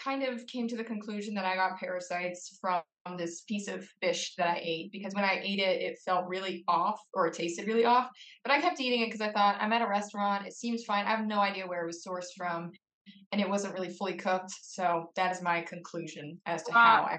kind 0.03 0.23
of 0.23 0.47
came 0.47 0.69
to 0.69 0.77
the 0.77 0.85
conclusion 0.85 1.35
that 1.35 1.45
I 1.45 1.57
got 1.57 1.79
parasites 1.79 2.59
from 2.61 2.83
this 3.17 3.43
piece 3.43 3.69
of 3.69 3.85
fish 4.01 4.35
that 4.37 4.49
I 4.49 4.61
ate 4.63 4.93
because 4.93 5.15
when 5.15 5.25
I 5.25 5.41
ate 5.43 5.59
it, 5.59 5.81
it 5.83 5.99
felt 6.05 6.29
really 6.29 6.65
off 6.69 7.01
or 7.15 7.27
it 7.27 7.35
tasted 7.35 7.67
really 7.67 7.85
off. 7.85 8.09
But 8.45 8.53
I 8.53 8.61
kept 8.61 8.81
eating 8.81 9.03
it 9.03 9.07
because 9.07 9.21
I 9.21 9.33
thought 9.33 9.57
I'm 9.61 9.73
at 9.73 9.83
a 9.83 9.89
restaurant, 9.89 10.47
it 10.47 10.53
seems 10.53 10.85
fine. 10.85 11.07
I 11.07 11.11
have 11.11 11.27
no 11.27 11.41
idea 11.41 11.67
where 11.67 11.83
it 11.83 11.87
was 11.87 12.05
sourced 12.07 12.33
from, 12.37 12.71
and 13.33 13.41
it 13.41 13.49
wasn't 13.49 13.75
really 13.75 13.91
fully 13.91 14.17
cooked. 14.17 14.53
So 14.63 15.11
that 15.17 15.33
is 15.33 15.43
my 15.43 15.63
conclusion 15.63 16.41
as 16.47 16.65
to 16.65 16.75
how 16.83 17.05
I. 17.05 17.19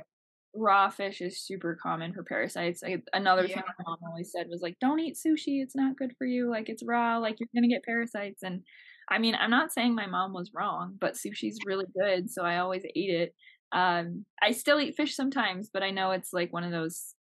raw 0.55 0.89
fish 0.89 1.21
is 1.21 1.41
super 1.45 1.77
common 1.81 2.13
for 2.13 2.23
parasites. 2.23 2.81
Like, 2.83 3.03
another 3.13 3.47
thing 3.47 3.63
my 3.67 3.73
mom 3.87 3.97
always 4.07 4.31
said 4.31 4.47
was 4.49 4.61
like, 4.61 4.77
"Don't 4.79 4.99
eat 4.99 5.15
sushi; 5.17 5.61
it's 5.63 5.75
not 5.75 5.97
good 5.97 6.13
for 6.17 6.25
you. 6.25 6.49
Like 6.49 6.69
it's 6.69 6.83
raw. 6.85 7.17
Like 7.19 7.39
you're 7.39 7.49
gonna 7.55 7.67
get 7.67 7.83
parasites." 7.83 8.43
And 8.43 8.63
I 9.09 9.17
mean, 9.19 9.35
I'm 9.35 9.49
not 9.49 9.71
saying 9.71 9.95
my 9.95 10.07
mom 10.07 10.33
was 10.33 10.51
wrong, 10.53 10.95
but 10.99 11.13
sushi's 11.15 11.59
really 11.65 11.85
good, 11.99 12.29
so 12.29 12.43
I 12.43 12.57
always 12.57 12.83
ate 12.83 13.09
it. 13.09 13.35
Um, 13.71 14.25
I 14.41 14.51
still 14.51 14.79
eat 14.79 14.95
fish 14.95 15.15
sometimes, 15.15 15.69
but 15.71 15.83
I 15.83 15.91
know 15.91 16.11
it's 16.11 16.33
like 16.33 16.51
one 16.53 16.63
of 16.63 16.71
those 16.71 17.13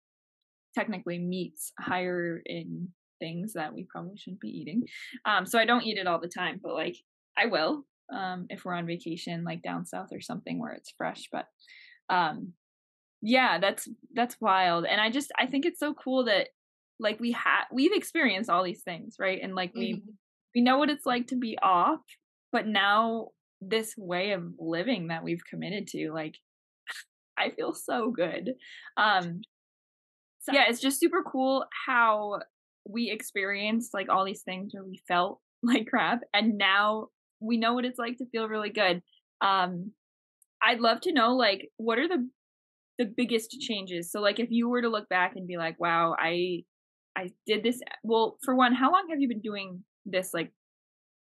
technically 0.75 1.19
meats 1.19 1.73
higher 1.79 2.41
in 2.45 2.89
things 3.21 3.55
that 3.55 3.75
we 3.75 3.85
probably 3.85 4.17
shouldn't 4.17 4.41
be 4.41 4.49
eating. 4.49 4.85
Um, 5.25 5.47
so 5.47 5.59
I 5.59 5.65
don't 5.65 5.85
eat 5.85 5.99
it 5.99 6.07
all 6.07 6.21
the 6.21 6.29
time, 6.29 6.61
but 6.63 6.75
like 6.75 6.97
I 7.37 7.47
will 7.47 7.85
um, 8.13 8.47
if 8.49 8.65
we're 8.65 8.75
on 8.75 8.87
vacation, 8.87 9.45
like 9.45 9.63
down 9.63 9.85
south 9.87 10.09
or 10.13 10.21
something 10.21 10.59
where 10.59 10.73
it's 10.73 10.93
fresh. 10.97 11.29
But 11.31 11.47
um, 12.09 12.53
yeah, 13.21 13.59
that's 13.59 13.89
that's 14.15 14.41
wild, 14.41 14.85
and 14.87 15.01
I 15.01 15.11
just 15.11 15.33
I 15.39 15.47
think 15.47 15.67
it's 15.67 15.81
so 15.81 15.95
cool 15.95 16.25
that 16.25 16.49
like 17.01 17.21
we 17.21 17.33
have 17.33 17.67
we've 17.73 17.93
experienced 17.93 18.51
all 18.51 18.65
these 18.65 18.83
things, 18.83 19.17
right? 19.19 19.41
And 19.43 19.55
like 19.55 19.73
we 19.75 19.95
Mhm. 19.95 20.15
We 20.55 20.63
know 20.63 20.79
what 20.79 20.91
it's 20.91 21.07
like 21.07 21.29
to 21.29 21.37
be 21.37 21.59
off, 21.63 22.01
but 22.53 22.67
now 22.67 23.29
this 23.61 23.95
way 23.97 24.33
of 24.33 24.43
living 24.59 25.09
that 25.09 25.25
we've 25.25 25.45
committed 25.49 25.87
to, 25.89 26.13
like 26.13 26.37
I 27.39 27.51
feel 27.51 27.75
so 27.75 28.11
good. 28.11 28.55
Um 28.97 29.43
so 30.41 30.53
yeah, 30.53 30.65
it's 30.69 30.81
just 30.81 31.01
super 31.01 31.23
cool 31.23 31.67
how 31.87 32.41
we 32.89 33.11
experienced 33.11 33.93
like 33.93 34.09
all 34.09 34.25
these 34.25 34.43
things 34.43 34.73
where 34.73 34.85
we 34.85 35.03
felt 35.07 35.41
like 35.63 35.87
crap 35.89 36.21
and 36.33 36.57
now 36.57 37.09
we 37.41 37.57
know 37.57 37.75
what 37.75 37.85
it's 37.85 37.99
like 37.99 38.17
to 38.19 38.27
feel 38.31 38.49
really 38.49 38.71
good. 38.71 39.03
Um 39.41 39.93
I'd 40.63 40.81
love 40.81 41.01
to 41.03 41.13
know 41.13 41.37
like 41.37 41.69
what 41.77 41.99
are 41.99 42.09
the 42.09 42.29
the 42.99 43.05
biggest 43.05 43.53
changes? 43.61 44.11
So 44.11 44.21
like 44.21 44.41
if 44.41 44.51
you 44.51 44.69
were 44.69 44.83
to 44.83 44.89
look 44.89 45.09
back 45.09 45.35
and 45.37 45.47
be 45.47 45.57
like, 45.57 45.79
"Wow, 45.79 46.17
I 46.19 46.65
I 47.19 47.31
did 47.47 47.65
this. 47.65 47.81
Well, 48.05 48.39
for 48.45 48.55
one, 48.55 48.75
how 48.75 48.93
long 48.93 49.09
have 49.11 49.21
you 49.21 49.29
been 49.29 49.41
doing 49.41 49.83
this 50.11 50.33
like 50.35 50.53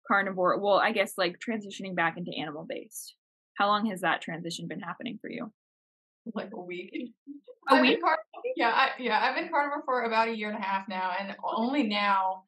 carnivore? 0.07 0.59
Well, 0.59 0.79
I 0.79 0.93
guess 0.93 1.15
like 1.17 1.37
transitioning 1.39 1.95
back 1.95 2.17
into 2.17 2.33
animal 2.37 2.67
based. 2.69 3.15
How 3.55 3.67
long 3.69 3.87
has 3.91 4.03
that 4.03 4.23
transition 4.23 4.69
been 4.69 4.81
happening 4.81 5.19
for 5.21 5.31
you? 5.31 5.53
Like 6.35 6.51
a 6.53 6.61
week. 6.61 6.93
A 7.71 7.75
I've 7.75 7.83
week? 7.83 7.99
yeah, 8.57 8.71
I, 8.71 8.91
yeah, 8.99 9.21
I've 9.23 9.35
been 9.35 9.51
carnivore 9.51 9.83
for 9.85 10.05
about 10.05 10.29
a 10.29 10.35
year 10.35 10.49
and 10.49 10.57
a 10.57 10.61
half 10.63 10.89
now, 10.89 11.13
and 11.21 11.37
only 11.45 11.83
now 11.83 12.45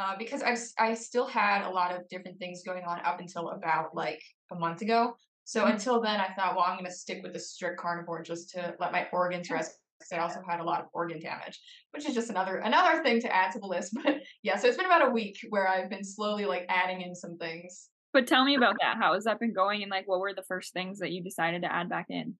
uh, 0.00 0.16
because 0.18 0.42
I've 0.42 0.54
s- 0.54 0.74
I 0.78 0.94
still 0.94 1.26
had 1.28 1.62
a 1.64 1.70
lot 1.70 1.94
of 1.94 2.08
different 2.08 2.40
things 2.40 2.62
going 2.66 2.82
on 2.82 2.98
up 3.04 3.20
until 3.20 3.50
about 3.50 3.94
like 3.94 4.20
a 4.50 4.56
month 4.56 4.82
ago. 4.82 5.14
So 5.44 5.64
Mhm. 5.64 5.74
until 5.74 6.00
then, 6.00 6.20
I 6.20 6.34
thought, 6.34 6.56
well, 6.56 6.64
I'm 6.66 6.74
going 6.76 6.86
to 6.90 6.96
stick 6.96 7.22
with 7.22 7.34
the 7.34 7.38
strict 7.38 7.78
carnivore 7.78 8.20
just 8.22 8.50
to 8.50 8.74
let 8.80 8.90
my 8.90 9.06
organs 9.12 9.48
rest. 9.48 9.78
I 10.12 10.18
also 10.18 10.40
had 10.48 10.60
a 10.60 10.64
lot 10.64 10.80
of 10.80 10.86
organ 10.92 11.20
damage, 11.20 11.60
which 11.90 12.06
is 12.06 12.14
just 12.14 12.30
another 12.30 12.58
another 12.58 13.02
thing 13.02 13.20
to 13.20 13.34
add 13.34 13.52
to 13.52 13.58
the 13.58 13.66
list. 13.66 13.92
But 14.04 14.20
yeah, 14.42 14.56
so 14.56 14.68
it's 14.68 14.76
been 14.76 14.86
about 14.86 15.06
a 15.08 15.10
week 15.10 15.38
where 15.50 15.68
I've 15.68 15.90
been 15.90 16.04
slowly 16.04 16.44
like 16.44 16.66
adding 16.68 17.02
in 17.02 17.14
some 17.14 17.36
things. 17.36 17.88
But 18.12 18.26
tell 18.26 18.44
me 18.44 18.54
about 18.54 18.76
that. 18.80 18.96
How 18.98 19.14
has 19.14 19.24
that 19.24 19.38
been 19.40 19.52
going? 19.52 19.82
And 19.82 19.90
like, 19.90 20.08
what 20.08 20.20
were 20.20 20.34
the 20.34 20.44
first 20.48 20.72
things 20.72 21.00
that 21.00 21.10
you 21.12 21.22
decided 21.22 21.62
to 21.62 21.72
add 21.72 21.88
back 21.88 22.06
in? 22.08 22.34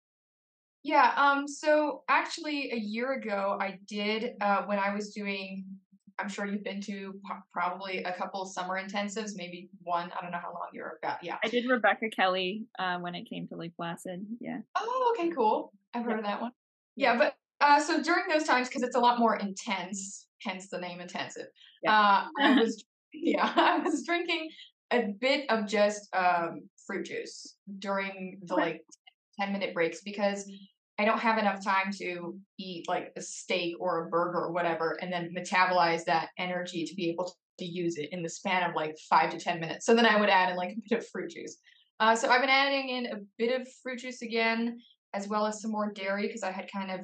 Yeah, 0.83 1.13
um, 1.17 1.47
so 1.49 2.05
actually 2.09 2.71
a 2.73 2.77
year 2.79 3.13
ago 3.15 3.59
I 3.61 3.79
did 3.87 4.35
uh 4.41 4.63
when 4.65 4.79
I 4.79 4.95
was 4.95 5.13
doing 5.13 5.65
I'm 6.21 6.29
sure 6.29 6.47
you've 6.47 6.65
been 6.65 6.81
to 6.83 7.15
probably 7.53 8.03
a 8.03 8.13
couple 8.13 8.45
summer 8.45 8.81
intensives, 8.83 9.33
maybe 9.37 9.71
one, 9.83 10.11
I 10.19 10.21
don't 10.21 10.33
know 10.33 10.39
how 10.39 10.53
long 10.53 10.67
you're 10.73 10.99
about. 11.01 11.23
Yeah. 11.23 11.37
I 11.45 11.49
did 11.49 11.69
Rebecca 11.69 12.07
Kelly 12.11 12.65
uh, 12.77 12.99
when 12.99 13.15
it 13.15 13.29
came 13.31 13.47
to 13.49 13.57
Lake 13.57 13.77
Placid. 13.77 14.27
Yeah. 14.41 14.59
Oh, 14.75 15.15
okay, 15.17 15.31
cool. 15.31 15.73
I've 15.95 16.03
Yeah. 16.03 16.11
heard 16.11 16.19
of 16.19 16.25
that 16.25 16.41
one. 16.41 16.51
Yeah. 16.97 17.13
Yeah, 17.13 17.19
but 17.19 17.35
uh 17.61 17.81
so 17.81 18.03
during 18.03 18.25
those 18.29 18.45
times 18.45 18.69
because 18.69 18.83
it's 18.83 18.97
a 18.97 19.01
lot 19.01 19.19
more 19.19 19.37
intense, 19.37 20.27
hence 20.43 20.69
the 20.69 20.79
name 20.79 21.01
intensive. 21.01 21.47
Yeah. 21.83 21.93
Uh 21.93 22.27
I 22.41 22.55
was 22.61 22.85
yeah, 23.13 23.53
I 23.57 23.79
was 23.79 24.05
drinking 24.05 24.51
a 24.91 25.09
bit 25.21 25.51
of 25.51 25.67
just 25.67 26.09
um 26.15 26.63
fruit 26.87 27.07
juice 27.07 27.57
during 27.79 28.41
the 28.45 28.55
like 28.55 28.83
10 29.41 29.53
minute 29.53 29.75
breaks 29.75 30.01
because 30.03 30.51
I 30.99 31.05
don't 31.05 31.21
have 31.21 31.39
enough 31.39 31.63
time 31.65 31.93
to 31.99 32.37
eat 32.59 32.89
like 32.89 33.13
a 33.17 33.21
steak 33.21 33.77
or 33.79 34.07
a 34.07 34.09
burger 34.09 34.39
or 34.39 34.53
whatever 34.53 34.99
and 35.01 35.13
then 35.13 35.33
metabolize 35.37 36.05
that 36.07 36.31
energy 36.39 36.85
to 36.85 36.95
be 36.95 37.09
able 37.11 37.33
to 37.59 37.65
use 37.65 37.97
it 37.99 38.09
in 38.13 38.23
the 38.23 38.29
span 38.29 38.69
of 38.69 38.75
like 38.75 38.97
five 39.09 39.31
to 39.31 39.39
10 39.39 39.61
minutes. 39.61 39.87
So 39.87 39.95
then 39.95 40.07
I 40.07 40.19
would 40.19 40.29
add 40.29 40.51
in 40.51 40.57
like 40.57 40.71
a 40.71 40.81
bit 40.89 40.99
of 40.99 41.09
fruit 41.09 41.31
juice. 41.31 41.57
Uh, 42.01 42.15
so 42.17 42.29
I've 42.29 42.41
been 42.41 42.51
adding 42.51 42.89
in 42.89 43.07
a 43.07 43.17
bit 43.37 43.61
of 43.61 43.69
fruit 43.83 44.01
juice 44.01 44.23
again, 44.23 44.79
as 45.15 45.29
well 45.29 45.47
as 45.47 45.61
some 45.61 45.73
more 45.73 45.93
dairy 45.93 46.27
because 46.27 46.43
I 46.43 46.51
had 46.51 46.71
kind 46.73 46.91
of 46.91 47.01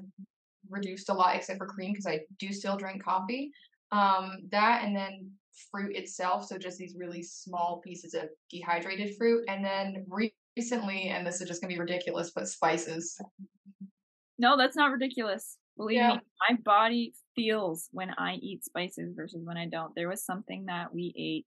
reduced 0.71 1.09
a 1.11 1.15
lot 1.15 1.37
except 1.37 1.59
for 1.59 1.67
cream 1.67 1.93
because 1.93 2.07
I 2.07 2.21
do 2.39 2.53
still 2.53 2.77
drink 2.77 3.03
coffee. 3.05 3.51
Um, 3.93 4.39
that 4.51 4.83
and 4.85 4.95
then 4.97 5.31
fruit 5.71 5.97
itself. 5.97 6.47
So 6.47 6.59
just 6.59 6.79
these 6.79 6.97
really 6.99 7.23
small 7.23 7.81
pieces 7.85 8.15
of 8.15 8.29
dehydrated 8.51 9.17
fruit. 9.17 9.45
And 9.49 9.65
then 9.65 10.05
recently, 10.57 11.09
and 11.09 11.27
this 11.27 11.41
is 11.41 11.49
just 11.49 11.61
gonna 11.61 11.73
be 11.73 11.81
ridiculous, 11.81 12.33
but 12.35 12.49
spices. 12.49 13.17
No, 14.39 14.57
that's 14.57 14.77
not 14.77 14.91
ridiculous. 14.91 15.59
Believe 15.77 15.97
Yeah. 15.97 16.15
me, 16.17 16.21
my 16.49 16.57
body 16.65 17.15
feels 17.35 17.89
when 17.93 18.11
I 18.11 18.35
eat 18.35 18.65
spices 18.65 19.15
versus 19.15 19.45
when 19.45 19.57
I 19.57 19.67
don't. 19.67 19.95
There 19.95 20.09
was 20.09 20.25
something 20.25 20.67
that 20.67 20.93
we 20.93 21.13
ate 21.17 21.47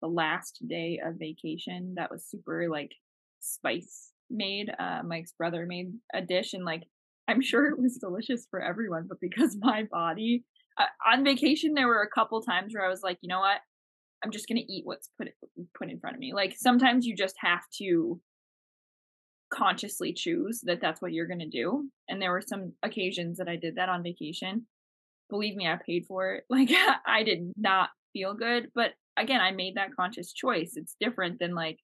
the 0.00 0.08
last 0.08 0.66
day 0.66 1.00
of 1.04 1.14
vacation 1.16 1.94
that 1.96 2.10
was 2.10 2.24
super 2.26 2.68
like 2.68 2.92
spice 3.40 4.12
made. 4.30 4.72
Uh, 4.78 5.02
Mike's 5.04 5.32
brother 5.32 5.66
made 5.66 5.92
a 6.12 6.22
dish, 6.22 6.54
and 6.54 6.64
like 6.64 6.82
I'm 7.28 7.40
sure 7.40 7.66
it 7.66 7.78
was 7.78 7.98
delicious 7.98 8.46
for 8.50 8.60
everyone, 8.60 9.06
but 9.08 9.20
because 9.20 9.56
my 9.60 9.84
body 9.84 10.44
uh, 10.78 10.86
on 11.10 11.24
vacation, 11.24 11.74
there 11.74 11.88
were 11.88 12.02
a 12.02 12.10
couple 12.10 12.40
times 12.42 12.74
where 12.74 12.84
I 12.84 12.88
was 12.88 13.02
like, 13.02 13.18
you 13.20 13.28
know 13.28 13.40
what, 13.40 13.60
I'm 14.24 14.30
just 14.30 14.48
gonna 14.48 14.60
eat 14.68 14.84
what's 14.84 15.10
put 15.18 15.28
put 15.78 15.90
in 15.90 16.00
front 16.00 16.16
of 16.16 16.20
me. 16.20 16.32
Like 16.34 16.54
sometimes 16.56 17.06
you 17.06 17.16
just 17.16 17.36
have 17.40 17.62
to 17.78 18.20
consciously 19.52 20.12
choose 20.12 20.60
that 20.64 20.80
that's 20.80 21.00
what 21.02 21.12
you're 21.12 21.26
going 21.26 21.38
to 21.38 21.48
do. 21.48 21.88
And 22.08 22.20
there 22.20 22.32
were 22.32 22.40
some 22.40 22.72
occasions 22.82 23.38
that 23.38 23.48
I 23.48 23.56
did 23.56 23.76
that 23.76 23.88
on 23.88 24.02
vacation. 24.02 24.66
Believe 25.30 25.54
me, 25.54 25.66
I 25.66 25.78
paid 25.84 26.06
for 26.06 26.34
it. 26.34 26.44
Like 26.50 26.70
I 27.06 27.22
did 27.22 27.52
not 27.56 27.90
feel 28.12 28.34
good, 28.34 28.68
but 28.74 28.92
again, 29.16 29.40
I 29.40 29.50
made 29.52 29.76
that 29.76 29.94
conscious 29.94 30.32
choice. 30.32 30.72
It's 30.76 30.96
different 31.00 31.38
than 31.38 31.54
like 31.54 31.78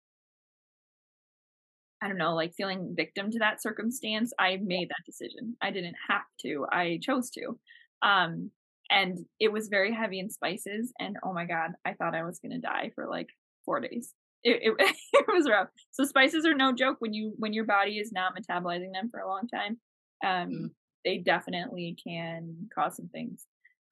I 2.02 2.08
don't 2.08 2.18
know, 2.18 2.34
like 2.34 2.54
feeling 2.56 2.94
victim 2.96 3.30
to 3.32 3.38
that 3.40 3.60
circumstance. 3.62 4.32
I 4.38 4.58
made 4.62 4.88
that 4.90 5.04
decision. 5.06 5.56
I 5.60 5.70
didn't 5.70 5.96
have 6.08 6.22
to. 6.42 6.66
I 6.70 6.98
chose 7.02 7.30
to. 7.30 7.58
Um 8.02 8.50
and 8.90 9.18
it 9.38 9.52
was 9.52 9.68
very 9.68 9.92
heavy 9.92 10.18
in 10.18 10.30
spices 10.30 10.92
and 10.98 11.16
oh 11.24 11.32
my 11.32 11.44
god, 11.44 11.72
I 11.84 11.92
thought 11.94 12.14
I 12.14 12.24
was 12.24 12.38
going 12.38 12.52
to 12.52 12.58
die 12.66 12.90
for 12.94 13.06
like 13.08 13.28
4 13.66 13.80
days 13.80 14.14
it, 14.44 14.60
it, 14.62 14.96
it 15.12 15.26
was 15.28 15.48
rough. 15.48 15.68
So 15.90 16.04
spices 16.04 16.46
are 16.46 16.54
no 16.54 16.72
joke 16.72 16.96
when 17.00 17.12
you 17.12 17.34
when 17.38 17.52
your 17.52 17.64
body 17.64 17.98
is 17.98 18.12
not 18.12 18.34
metabolizing 18.36 18.92
them 18.92 19.08
for 19.10 19.20
a 19.20 19.28
long 19.28 19.48
time. 19.48 19.78
Um, 20.24 20.48
Mm. 20.50 20.70
they 21.04 21.18
definitely 21.18 21.96
can 22.06 22.68
cause 22.74 22.96
some 22.96 23.08
things. 23.08 23.44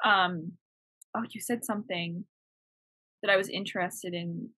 Um, 0.05 0.53
oh, 1.16 1.25
you 1.31 1.40
said 1.40 1.64
something 1.64 2.25
that 3.23 3.31
I 3.31 3.37
was 3.37 3.49
interested 3.49 4.14
in 4.14 4.51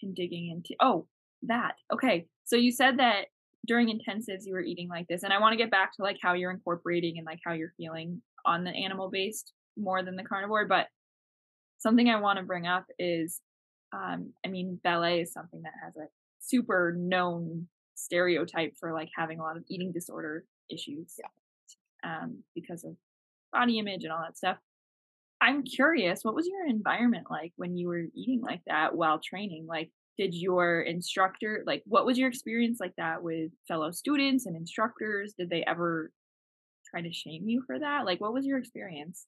in 0.00 0.14
digging 0.14 0.50
into. 0.50 0.74
Oh, 0.80 1.06
that. 1.44 1.74
Okay. 1.92 2.26
So 2.44 2.56
you 2.56 2.72
said 2.72 2.98
that 2.98 3.26
during 3.66 3.88
intensives 3.88 4.44
you 4.44 4.54
were 4.54 4.62
eating 4.62 4.88
like 4.88 5.06
this, 5.08 5.22
and 5.22 5.32
I 5.32 5.40
want 5.40 5.52
to 5.52 5.56
get 5.56 5.70
back 5.70 5.94
to 5.96 6.02
like 6.02 6.18
how 6.22 6.34
you're 6.34 6.50
incorporating 6.50 7.18
and 7.18 7.26
like 7.26 7.40
how 7.44 7.52
you're 7.52 7.74
feeling 7.76 8.20
on 8.44 8.64
the 8.64 8.70
animal 8.70 9.10
based 9.10 9.52
more 9.76 10.02
than 10.02 10.16
the 10.16 10.24
carnivore. 10.24 10.66
But 10.66 10.86
something 11.78 12.08
I 12.08 12.20
want 12.20 12.38
to 12.38 12.44
bring 12.44 12.66
up 12.66 12.86
is 12.98 13.40
um, 13.92 14.32
I 14.44 14.48
mean, 14.48 14.80
ballet 14.82 15.20
is 15.20 15.32
something 15.32 15.62
that 15.62 15.72
has 15.84 15.96
a 15.96 16.08
super 16.40 16.94
known 16.96 17.68
stereotype 17.94 18.74
for 18.80 18.92
like 18.92 19.10
having 19.16 19.38
a 19.38 19.42
lot 19.42 19.56
of 19.56 19.64
eating 19.68 19.92
disorder 19.92 20.44
issues 20.70 21.16
um, 22.04 22.42
because 22.54 22.84
of 22.84 22.96
body 23.52 23.78
image 23.78 24.04
and 24.04 24.12
all 24.12 24.22
that 24.22 24.36
stuff. 24.36 24.56
I'm 25.40 25.64
curious, 25.64 26.20
what 26.22 26.34
was 26.34 26.46
your 26.46 26.66
environment 26.66 27.26
like 27.30 27.52
when 27.56 27.76
you 27.76 27.88
were 27.88 28.04
eating 28.14 28.40
like 28.40 28.62
that 28.66 28.94
while 28.94 29.20
training? 29.22 29.66
Like, 29.68 29.90
did 30.18 30.34
your 30.34 30.82
instructor, 30.82 31.62
like, 31.66 31.82
what 31.86 32.06
was 32.06 32.18
your 32.18 32.28
experience 32.28 32.78
like 32.80 32.94
that 32.96 33.22
with 33.22 33.50
fellow 33.66 33.90
students 33.90 34.46
and 34.46 34.56
instructors? 34.56 35.34
Did 35.38 35.50
they 35.50 35.64
ever 35.64 36.10
try 36.90 37.02
to 37.02 37.12
shame 37.12 37.48
you 37.48 37.62
for 37.66 37.78
that? 37.78 38.04
Like, 38.04 38.20
what 38.20 38.34
was 38.34 38.46
your 38.46 38.58
experience? 38.58 39.26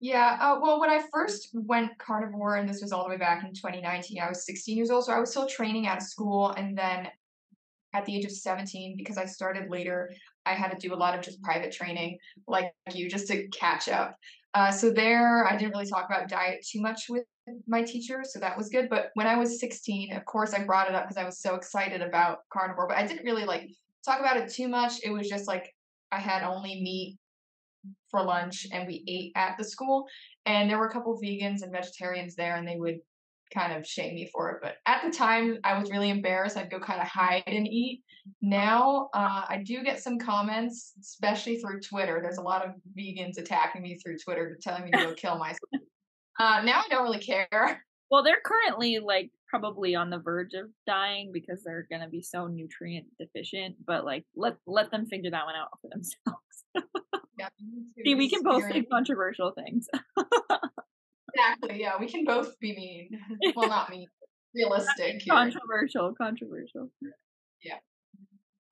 Yeah, 0.00 0.36
uh, 0.40 0.58
well, 0.60 0.80
when 0.80 0.90
I 0.90 1.02
first 1.12 1.48
went 1.54 1.96
carnivore, 1.98 2.56
and 2.56 2.68
this 2.68 2.82
was 2.82 2.92
all 2.92 3.04
the 3.04 3.10
way 3.10 3.16
back 3.16 3.44
in 3.44 3.54
2019, 3.54 4.20
I 4.20 4.28
was 4.28 4.44
16 4.44 4.76
years 4.76 4.90
old, 4.90 5.04
so 5.04 5.12
I 5.12 5.20
was 5.20 5.30
still 5.30 5.46
training 5.46 5.86
of 5.88 6.02
school. 6.02 6.50
And 6.50 6.76
then 6.76 7.08
at 7.94 8.04
the 8.04 8.14
age 8.14 8.24
of 8.24 8.32
17, 8.32 8.96
because 8.96 9.16
I 9.16 9.24
started 9.24 9.70
later, 9.70 10.12
I 10.44 10.52
had 10.52 10.72
to 10.72 10.76
do 10.76 10.92
a 10.92 10.96
lot 10.96 11.16
of 11.16 11.24
just 11.24 11.40
private 11.42 11.72
training, 11.72 12.18
like 12.46 12.72
you, 12.92 13.08
just 13.08 13.28
to 13.28 13.46
catch 13.48 13.88
up. 13.88 14.18
Uh, 14.54 14.70
so 14.70 14.90
there, 14.90 15.46
I 15.46 15.56
didn't 15.56 15.72
really 15.72 15.86
talk 15.86 16.06
about 16.06 16.28
diet 16.28 16.64
too 16.68 16.80
much 16.80 17.06
with 17.08 17.24
my 17.66 17.82
teacher, 17.82 18.22
so 18.24 18.38
that 18.38 18.56
was 18.56 18.68
good. 18.68 18.88
But 18.88 19.10
when 19.14 19.26
I 19.26 19.36
was 19.36 19.58
16, 19.58 20.12
of 20.14 20.24
course, 20.24 20.54
I 20.54 20.64
brought 20.64 20.88
it 20.88 20.94
up 20.94 21.04
because 21.04 21.16
I 21.16 21.24
was 21.24 21.40
so 21.40 21.56
excited 21.56 22.00
about 22.00 22.38
carnivore, 22.52 22.86
but 22.88 22.96
I 22.96 23.06
didn't 23.06 23.24
really 23.24 23.44
like 23.44 23.68
talk 24.04 24.20
about 24.20 24.36
it 24.36 24.52
too 24.52 24.68
much. 24.68 24.92
It 25.02 25.10
was 25.10 25.28
just 25.28 25.48
like 25.48 25.74
I 26.12 26.20
had 26.20 26.44
only 26.44 26.80
meat 26.80 27.18
for 28.10 28.22
lunch 28.22 28.66
and 28.72 28.86
we 28.86 29.04
ate 29.08 29.32
at 29.36 29.56
the 29.58 29.64
school 29.64 30.06
and 30.46 30.70
there 30.70 30.78
were 30.78 30.86
a 30.86 30.92
couple 30.92 31.20
vegans 31.20 31.62
and 31.62 31.72
vegetarians 31.72 32.34
there 32.34 32.56
and 32.56 32.66
they 32.66 32.76
would 32.76 32.98
kind 33.52 33.72
of 33.72 33.86
shame 33.86 34.14
me 34.14 34.28
for 34.32 34.50
it 34.50 34.58
but 34.62 34.76
at 34.86 35.02
the 35.04 35.16
time 35.16 35.58
i 35.64 35.78
was 35.78 35.90
really 35.90 36.10
embarrassed 36.10 36.56
i'd 36.56 36.70
go 36.70 36.80
kind 36.80 37.00
of 37.00 37.06
hide 37.06 37.42
and 37.46 37.66
eat 37.66 38.02
now 38.40 39.08
uh, 39.14 39.42
i 39.48 39.62
do 39.64 39.82
get 39.82 40.02
some 40.02 40.18
comments 40.18 40.92
especially 41.00 41.56
through 41.58 41.80
twitter 41.80 42.20
there's 42.22 42.38
a 42.38 42.42
lot 42.42 42.64
of 42.64 42.72
vegans 42.98 43.38
attacking 43.38 43.82
me 43.82 43.98
through 43.98 44.16
twitter 44.18 44.56
telling 44.62 44.84
me 44.84 44.90
to 44.90 44.98
go 44.98 45.14
kill 45.14 45.38
myself 45.38 45.58
uh, 46.40 46.62
now 46.64 46.80
i 46.80 46.88
don't 46.88 47.02
really 47.02 47.18
care 47.18 47.82
Well, 48.14 48.22
they're 48.22 48.40
currently 48.44 49.00
like 49.00 49.30
probably 49.48 49.96
on 49.96 50.08
the 50.08 50.18
verge 50.18 50.54
of 50.54 50.66
dying 50.86 51.30
because 51.32 51.64
they're 51.64 51.88
gonna 51.90 52.08
be 52.08 52.22
so 52.22 52.46
nutrient 52.46 53.06
deficient. 53.18 53.76
But 53.84 54.04
like, 54.04 54.24
let 54.36 54.56
let 54.66 54.92
them 54.92 55.06
figure 55.06 55.32
that 55.32 55.44
one 55.44 55.56
out 55.56 55.70
for 55.80 55.88
themselves. 55.90 56.64
yeah. 57.36 57.48
See, 58.04 58.14
we 58.14 58.28
can 58.28 58.42
both 58.44 58.62
say 58.70 58.82
controversial 58.82 59.52
things. 59.52 59.88
exactly 61.34 61.80
yeah 61.80 61.92
we 61.98 62.08
can 62.08 62.24
both 62.24 62.58
be 62.60 62.74
mean 62.74 63.52
well 63.56 63.68
not 63.68 63.90
mean 63.90 64.06
realistic 64.54 65.16
here. 65.20 65.34
controversial, 65.34 66.14
controversial. 66.16 66.90
Yeah. 67.62 67.78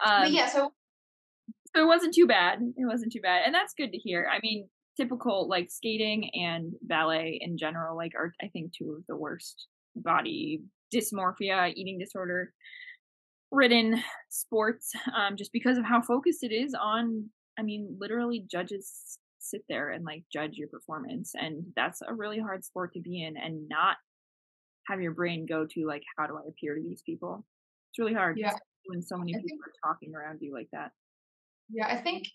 Um, 0.05 0.23
but 0.23 0.33
yeah 0.33 0.49
so 0.49 0.73
so 1.75 1.83
it 1.83 1.87
wasn't 1.87 2.15
too 2.15 2.27
bad. 2.27 2.59
It 2.61 2.87
wasn't 2.87 3.13
too 3.13 3.23
bad, 3.23 3.43
and 3.47 3.55
that's 3.55 3.73
good 3.75 3.93
to 3.93 3.99
hear. 3.99 4.29
I 4.31 4.41
mean, 4.43 4.69
typical 4.99 5.49
like 5.49 5.71
skating 5.71 6.31
and 6.35 6.75
ballet 6.83 7.39
in 7.41 7.57
general, 7.57 7.97
like 7.97 8.13
are 8.15 8.33
I 8.43 8.49
think 8.49 8.73
two 8.77 8.93
of 8.99 9.05
the 9.09 9.17
worst 9.17 9.69
body 9.97 10.63
dysmorphia, 10.95 11.73
eating 11.75 11.99
disorder 11.99 12.53
ridden 13.51 14.03
sports, 14.29 14.93
um, 15.17 15.37
just 15.37 15.53
because 15.53 15.79
of 15.79 15.85
how 15.85 16.03
focused 16.03 16.43
it 16.43 16.53
is 16.53 16.75
on. 16.79 17.31
I 17.59 17.63
mean, 17.63 17.97
literally 17.99 18.47
judges 18.51 19.19
sit 19.53 19.63
there 19.69 19.91
and 19.91 20.05
like 20.05 20.25
judge 20.33 20.57
your 20.57 20.69
performance 20.69 21.33
and 21.35 21.65
that's 21.77 22.01
a 22.07 22.15
really 22.15 22.39
hard 22.39 22.65
sport 22.65 22.93
to 22.95 23.01
be 23.01 23.23
in 23.23 23.37
and 23.37 23.69
not 23.69 23.97
have 24.89 25.01
your 25.01 25.13
brain 25.13 25.47
go 25.47 25.67
to 25.67 25.87
like 25.87 26.03
how 26.17 26.27
do 26.27 26.37
i 26.37 26.49
appear 26.49 26.75
to 26.75 26.83
these 26.83 27.03
people? 27.03 27.45
It's 27.91 27.99
really 27.99 28.15
hard 28.15 28.39
yeah. 28.39 28.55
when 28.87 29.03
so 29.03 29.17
many 29.17 29.35
I 29.35 29.39
people 29.39 29.49
think, 29.49 29.61
are 29.61 29.93
talking 29.93 30.15
around 30.15 30.39
you 30.41 30.53
like 30.53 30.69
that. 30.73 30.91
Yeah 31.71 31.87
i 31.87 31.97
think 31.97 32.27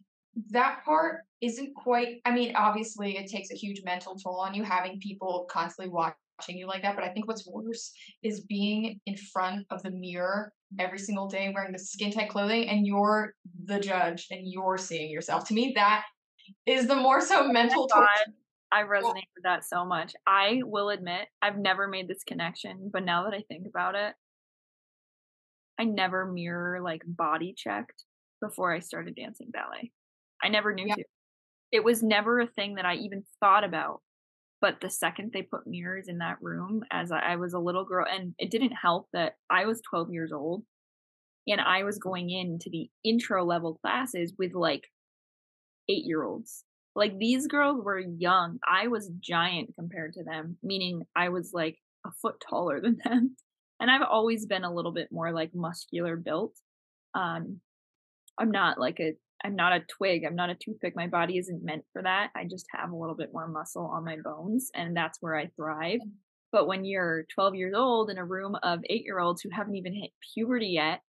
that 0.52 0.82
part 0.86 1.22
isn't 1.42 1.74
quite 1.76 2.22
i 2.26 2.32
mean 2.32 2.56
obviously 2.56 3.18
it 3.18 3.28
takes 3.30 3.52
a 3.52 3.56
huge 3.56 3.82
mental 3.84 4.16
toll 4.16 4.40
on 4.40 4.54
you 4.54 4.64
having 4.64 5.00
people 5.00 5.48
constantly 5.50 5.92
watching 5.92 6.58
you 6.58 6.68
like 6.68 6.84
that 6.84 6.96
but 6.96 7.04
i 7.04 7.10
think 7.10 7.28
what's 7.28 7.48
mm-hmm. 7.48 7.66
worse 7.66 7.92
is 8.22 8.42
being 8.42 9.00
in 9.08 9.18
front 9.18 9.66
of 9.72 9.82
the 9.82 9.90
mirror 9.90 10.54
every 10.80 11.00
single 11.00 11.28
day 11.28 11.52
wearing 11.54 11.72
the 11.72 11.80
skin 11.80 12.12
tight 12.12 12.30
clothing 12.30 12.68
and 12.70 12.86
you're 12.86 13.34
the 13.66 13.80
judge 13.80 14.28
and 14.32 14.42
you're 14.44 14.78
seeing 14.78 15.10
yourself. 15.10 15.48
To 15.48 15.54
me 15.54 15.74
that 15.76 16.04
is 16.66 16.88
the 16.88 16.96
more 16.96 17.22
so 17.22 17.46
oh 17.46 17.52
mental 17.52 17.90
oh 17.94 18.06
I 18.72 18.84
resonate 18.84 19.32
with 19.36 19.44
that 19.44 19.64
so 19.64 19.86
much. 19.86 20.14
I 20.26 20.62
will 20.64 20.90
admit 20.90 21.28
I've 21.42 21.58
never 21.58 21.88
made 21.88 22.08
this 22.08 22.24
connection, 22.26 22.90
but 22.92 23.06
now 23.06 23.24
that 23.24 23.34
I 23.34 23.44
think 23.48 23.66
about 23.66 23.96
it, 23.96 24.14
I 25.80 25.86
never 25.86 26.26
mirror 26.26 26.82
like 26.82 27.02
body 27.06 27.54
checked 27.56 28.04
before 28.42 28.74
I 28.74 28.80
started 28.80 29.16
dancing 29.16 29.52
ballet. 29.52 29.92
I 30.44 30.50
never 30.50 30.74
knew 30.74 30.94
to. 30.94 31.04
It 31.72 31.84
was 31.84 32.04
never 32.04 32.40
a 32.40 32.48
thing 32.48 32.76
that 32.76 32.86
I 32.86 32.96
even 32.96 33.24
thought 33.40 33.64
about. 33.64 34.02
But 34.60 34.82
the 34.82 34.90
second 34.90 35.32
they 35.34 35.44
put 35.44 35.68
mirrors 35.68 36.08
in 36.08 36.18
that 36.18 36.42
room 36.42 36.84
as 36.92 37.12
I, 37.12 37.20
I 37.20 37.36
was 37.36 37.54
a 37.54 37.60
little 37.60 37.86
girl, 37.86 38.06
and 38.10 38.34
it 38.40 38.50
didn't 38.50 38.72
help 38.72 39.08
that 39.14 39.36
I 39.50 39.66
was 39.66 39.82
12 39.90 40.12
years 40.12 40.32
old 40.34 40.64
and 41.48 41.62
I 41.62 41.84
was 41.84 41.98
going 41.98 42.30
into 42.30 42.70
the 42.70 42.90
intro 43.04 43.46
level 43.46 43.76
classes 43.76 44.34
with 44.38 44.54
like 44.54 44.84
eight 45.90 46.06
year 46.06 46.24
olds. 46.24 46.64
Like 46.96 47.18
these 47.18 47.48
girls 47.48 47.84
were 47.84 48.00
young. 48.00 48.60
I 48.68 48.88
was 48.88 49.12
giant 49.20 49.76
compared 49.78 50.14
to 50.14 50.24
them, 50.24 50.58
meaning 50.64 51.04
I 51.16 51.30
was 51.30 51.52
like 51.54 51.78
a 52.06 52.12
foot 52.22 52.42
taller 52.50 52.82
than 52.82 52.98
them. 53.04 53.36
And 53.80 53.92
I've 53.92 54.08
always 54.10 54.46
been 54.48 54.64
a 54.64 54.74
little 54.74 54.92
bit 54.92 55.10
more 55.12 55.32
like 55.32 55.52
muscular 55.54 56.16
built. 56.16 56.56
Um, 57.14 57.60
I'm 58.40 58.52
not 58.52 58.80
like 58.80 59.00
a 59.00 59.14
I'm 59.44 59.56
not 59.56 59.74
a 59.74 59.82
twig. 59.82 60.24
I'm 60.26 60.36
not 60.36 60.50
a 60.50 60.56
toothpick. 60.56 60.96
My 60.96 61.06
body 61.06 61.38
isn't 61.38 61.64
meant 61.64 61.84
for 61.94 62.02
that. 62.02 62.32
I 62.36 62.46
just 62.46 62.66
have 62.74 62.92
a 62.92 62.96
little 62.96 63.16
bit 63.16 63.30
more 63.32 63.48
muscle 63.48 63.86
on 63.86 64.04
my 64.04 64.18
bones, 64.24 64.72
and 64.74 64.98
that's 64.98 65.20
where 65.22 65.36
I 65.36 65.52
thrive. 65.56 66.00
But 66.52 66.68
when 66.68 66.86
you're 66.86 67.26
12 67.36 67.56
years 67.56 67.74
old 67.76 68.10
in 68.10 68.18
a 68.18 68.26
room 68.26 68.58
of 68.64 68.80
eight 68.90 69.04
year 69.04 69.20
olds 69.20 69.42
who 69.42 69.50
haven't 69.52 69.76
even 69.76 69.94
hit 69.94 70.12
puberty 70.34 70.70
yet, 70.70 71.02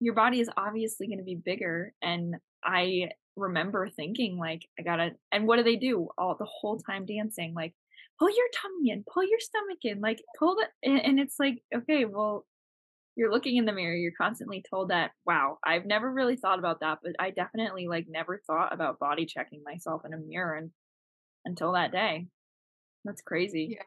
your 0.00 0.14
body 0.14 0.40
is 0.40 0.50
obviously 0.56 1.06
going 1.06 1.18
to 1.18 1.24
be 1.24 1.36
bigger. 1.36 1.92
And 2.02 2.36
I 2.64 3.10
remember 3.36 3.88
thinking, 3.88 4.36
like, 4.36 4.66
I 4.78 4.82
gotta, 4.82 5.10
and 5.30 5.46
what 5.46 5.56
do 5.56 5.62
they 5.62 5.76
do 5.76 6.08
all 6.18 6.36
the 6.38 6.46
whole 6.46 6.78
time 6.78 7.06
dancing? 7.06 7.54
Like, 7.54 7.74
pull 8.18 8.28
your 8.28 8.46
tummy 8.54 8.90
in, 8.90 9.04
pull 9.12 9.24
your 9.24 9.40
stomach 9.40 9.78
in, 9.82 10.00
like, 10.00 10.22
pull 10.38 10.56
the, 10.56 10.66
and, 10.88 11.00
and 11.00 11.20
it's 11.20 11.36
like, 11.38 11.62
okay, 11.74 12.04
well, 12.04 12.46
you're 13.14 13.30
looking 13.30 13.58
in 13.58 13.66
the 13.66 13.72
mirror 13.72 13.94
you're 13.94 14.10
constantly 14.16 14.64
told 14.70 14.88
that 14.88 15.10
wow 15.26 15.58
i've 15.66 15.84
never 15.84 16.10
really 16.10 16.34
thought 16.34 16.58
about 16.58 16.80
that 16.80 16.96
but 17.02 17.12
i 17.20 17.28
definitely 17.28 17.86
like 17.86 18.06
never 18.08 18.40
thought 18.46 18.72
about 18.72 18.98
body 18.98 19.26
checking 19.26 19.62
myself 19.62 20.00
in 20.06 20.14
a 20.14 20.16
mirror 20.16 20.56
and, 20.56 20.70
until 21.44 21.72
that 21.72 21.92
day. 21.92 22.26
That's 23.04 23.22
crazy. 23.22 23.78
Yeah. 23.78 23.84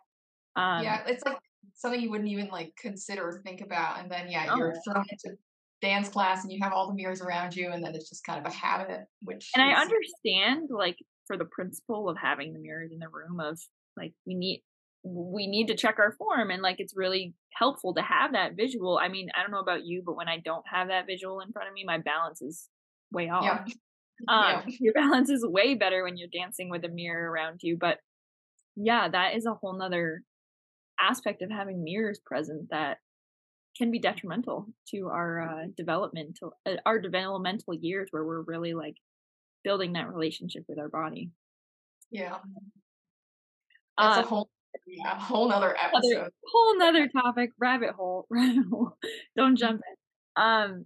Um, 0.57 0.83
yeah 0.83 1.03
it's 1.07 1.25
like 1.25 1.37
something 1.73 1.99
you 1.99 2.09
wouldn't 2.09 2.29
even 2.29 2.47
like 2.47 2.73
consider 2.79 3.27
or 3.27 3.41
think 3.41 3.59
about 3.59 3.99
and 3.99 4.09
then 4.09 4.29
yeah 4.29 4.47
oh, 4.49 4.57
you're 4.57 4.73
thrown 4.85 5.03
into 5.09 5.37
dance 5.81 6.09
class 6.09 6.43
and 6.43 6.51
you 6.51 6.59
have 6.61 6.73
all 6.73 6.87
the 6.87 6.93
mirrors 6.93 7.21
around 7.21 7.55
you 7.55 7.71
and 7.71 7.83
then 7.83 7.93
it's 7.95 8.09
just 8.09 8.23
kind 8.23 8.39
of 8.39 8.51
a 8.51 8.55
habit 8.55 9.01
which 9.21 9.51
and 9.55 9.69
is- 9.69 9.77
i 9.77 9.81
understand 9.81 10.69
like 10.71 10.97
for 11.27 11.37
the 11.37 11.45
principle 11.45 12.09
of 12.09 12.17
having 12.17 12.53
the 12.53 12.59
mirrors 12.59 12.91
in 12.91 12.99
the 12.99 13.09
room 13.09 13.39
of 13.39 13.59
like 13.97 14.13
we 14.25 14.35
need 14.35 14.63
we 15.03 15.47
need 15.47 15.67
to 15.67 15.75
check 15.75 15.99
our 15.99 16.13
form 16.13 16.49
and 16.49 16.61
like 16.61 16.77
it's 16.79 16.93
really 16.95 17.33
helpful 17.53 17.93
to 17.93 18.01
have 18.01 18.33
that 18.33 18.55
visual 18.55 18.97
i 18.97 19.07
mean 19.07 19.29
i 19.35 19.41
don't 19.41 19.51
know 19.51 19.59
about 19.59 19.85
you 19.85 20.01
but 20.03 20.15
when 20.15 20.27
i 20.27 20.39
don't 20.43 20.65
have 20.71 20.87
that 20.87 21.05
visual 21.05 21.39
in 21.41 21.51
front 21.51 21.67
of 21.67 21.73
me 21.73 21.83
my 21.85 21.99
balance 21.99 22.41
is 22.41 22.69
way 23.11 23.29
off 23.29 23.43
yeah. 23.43 23.63
um 24.27 24.63
yeah. 24.67 24.75
your 24.79 24.93
balance 24.93 25.29
is 25.29 25.45
way 25.45 25.75
better 25.75 26.03
when 26.03 26.17
you're 26.17 26.29
dancing 26.33 26.69
with 26.69 26.83
a 26.85 26.89
mirror 26.89 27.31
around 27.31 27.59
you 27.61 27.77
but 27.79 27.99
yeah 28.75 29.07
that 29.07 29.35
is 29.35 29.45
a 29.45 29.53
whole 29.53 29.77
nother 29.77 30.23
aspect 30.99 31.41
of 31.41 31.51
having 31.51 31.83
mirrors 31.83 32.19
present 32.25 32.67
that 32.71 32.97
can 33.77 33.91
be 33.91 33.99
detrimental 33.99 34.67
to 34.87 35.07
our 35.09 35.41
uh, 35.41 35.65
developmental 35.75 36.53
uh, 36.65 36.75
our 36.85 36.99
developmental 36.99 37.73
years 37.73 38.07
where 38.11 38.23
we're 38.23 38.41
really 38.41 38.73
like 38.73 38.95
building 39.63 39.93
that 39.93 40.11
relationship 40.11 40.63
with 40.67 40.79
our 40.79 40.89
body 40.89 41.31
yeah 42.11 42.37
that's 43.97 44.17
uh, 44.17 44.21
a 44.21 44.25
whole 44.25 44.49
yeah, 44.87 45.19
whole 45.19 45.49
nother 45.49 45.75
episode. 45.81 46.17
Other, 46.17 46.31
whole 46.51 46.77
nother 46.77 47.07
topic, 47.07 47.51
rabbit 47.59 47.91
hole, 47.91 48.25
rabbit 48.29 48.65
hole. 48.69 48.97
Don't 49.35 49.55
jump 49.55 49.81
in. 49.81 50.43
Um, 50.43 50.85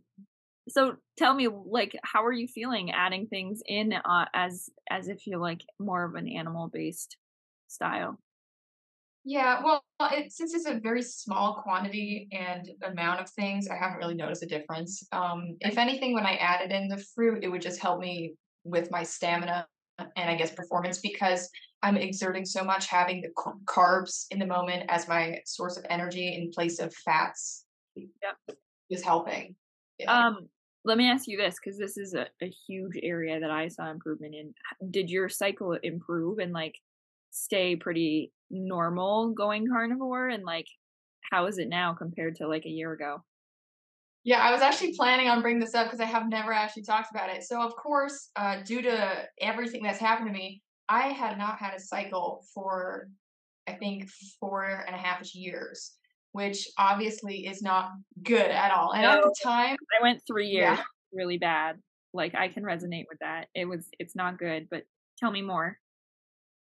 so 0.67 0.97
tell 1.17 1.33
me, 1.33 1.47
like, 1.47 1.97
how 2.03 2.23
are 2.25 2.31
you 2.31 2.47
feeling 2.47 2.91
adding 2.91 3.27
things 3.27 3.61
in 3.65 3.93
uh, 3.93 4.25
as 4.33 4.69
as 4.89 5.07
if 5.07 5.25
you're 5.25 5.39
like 5.39 5.63
more 5.79 6.05
of 6.05 6.15
an 6.15 6.27
animal 6.27 6.69
based 6.71 7.17
style? 7.67 8.19
Yeah, 9.25 9.61
well, 9.63 9.83
it, 10.11 10.31
since 10.31 10.53
it's 10.53 10.65
a 10.65 10.79
very 10.79 11.01
small 11.01 11.61
quantity 11.61 12.29
and 12.31 12.69
amount 12.83 13.19
of 13.19 13.29
things, 13.29 13.67
I 13.67 13.75
haven't 13.75 13.97
really 13.97 14.15
noticed 14.15 14.43
a 14.43 14.47
difference. 14.47 15.03
Um, 15.11 15.57
if 15.59 15.77
anything, 15.77 16.13
when 16.13 16.25
I 16.25 16.35
added 16.35 16.71
in 16.71 16.87
the 16.87 17.03
fruit, 17.13 17.43
it 17.43 17.49
would 17.49 17.61
just 17.61 17.81
help 17.81 17.99
me 17.99 18.35
with 18.63 18.89
my 18.91 19.03
stamina 19.03 19.67
and 19.99 20.29
I 20.29 20.35
guess 20.35 20.51
performance 20.51 20.99
because 20.99 21.49
I'm 21.81 21.97
exerting 21.97 22.45
so 22.45 22.63
much, 22.63 22.87
having 22.87 23.21
the 23.21 23.29
carbs 23.65 24.25
in 24.31 24.39
the 24.39 24.45
moment 24.45 24.83
as 24.89 25.07
my 25.07 25.39
source 25.45 25.77
of 25.77 25.85
energy 25.89 26.35
in 26.35 26.51
place 26.51 26.79
of 26.79 26.93
fats 26.93 27.65
yep. 27.95 28.57
is 28.89 29.03
helping. 29.03 29.55
Yeah. 29.97 30.27
Um, 30.27 30.47
let 30.85 30.97
me 30.97 31.09
ask 31.09 31.27
you 31.27 31.37
this 31.37 31.55
because 31.63 31.77
this 31.77 31.97
is 31.97 32.13
a, 32.13 32.27
a 32.41 32.49
huge 32.67 32.97
area 33.03 33.39
that 33.39 33.51
I 33.51 33.67
saw 33.67 33.89
improvement 33.89 34.35
in. 34.35 34.53
Did 34.91 35.09
your 35.09 35.29
cycle 35.29 35.73
improve 35.83 36.39
and 36.39 36.53
like 36.53 36.75
stay 37.31 37.75
pretty 37.75 38.31
normal 38.49 39.33
going 39.33 39.67
carnivore? 39.67 40.29
And 40.29 40.43
like, 40.43 40.67
how 41.31 41.45
is 41.45 41.57
it 41.57 41.69
now 41.69 41.93
compared 41.93 42.35
to 42.37 42.47
like 42.47 42.65
a 42.65 42.69
year 42.69 42.91
ago? 42.93 43.23
Yeah, 44.25 44.39
I 44.39 44.51
was 44.51 44.61
actually 44.61 44.93
planning 44.95 45.29
on 45.29 45.41
bringing 45.41 45.61
this 45.61 45.73
up 45.73 45.87
because 45.87 46.01
I 46.01 46.05
have 46.05 46.27
never 46.27 46.51
actually 46.51 46.83
talked 46.83 47.09
about 47.11 47.29
it. 47.29 47.43
So, 47.43 47.61
of 47.61 47.73
course, 47.75 48.29
uh, 48.35 48.57
due 48.65 48.81
to 48.81 49.25
everything 49.39 49.81
that's 49.81 49.99
happened 49.99 50.27
to 50.27 50.33
me, 50.33 50.61
I 50.89 51.07
had 51.07 51.37
not 51.37 51.57
had 51.57 51.73
a 51.73 51.79
cycle 51.79 52.45
for, 52.53 53.07
I 53.67 53.73
think, 53.73 54.09
four 54.39 54.83
and 54.85 54.95
a 54.95 54.99
half 54.99 55.33
years, 55.33 55.93
which 56.33 56.67
obviously 56.77 57.47
is 57.47 57.61
not 57.61 57.91
good 58.23 58.51
at 58.51 58.71
all. 58.71 58.91
And 58.91 59.03
no, 59.03 59.17
at 59.17 59.21
the 59.23 59.35
time, 59.41 59.77
I 59.99 60.03
went 60.03 60.21
three 60.27 60.47
years 60.47 60.77
yeah. 60.77 60.83
really 61.13 61.37
bad. 61.37 61.77
Like, 62.13 62.35
I 62.35 62.49
can 62.49 62.63
resonate 62.63 63.05
with 63.09 63.19
that. 63.21 63.47
It 63.55 63.65
was, 63.65 63.87
it's 63.99 64.15
not 64.15 64.37
good, 64.37 64.67
but 64.69 64.83
tell 65.17 65.31
me 65.31 65.41
more. 65.41 65.77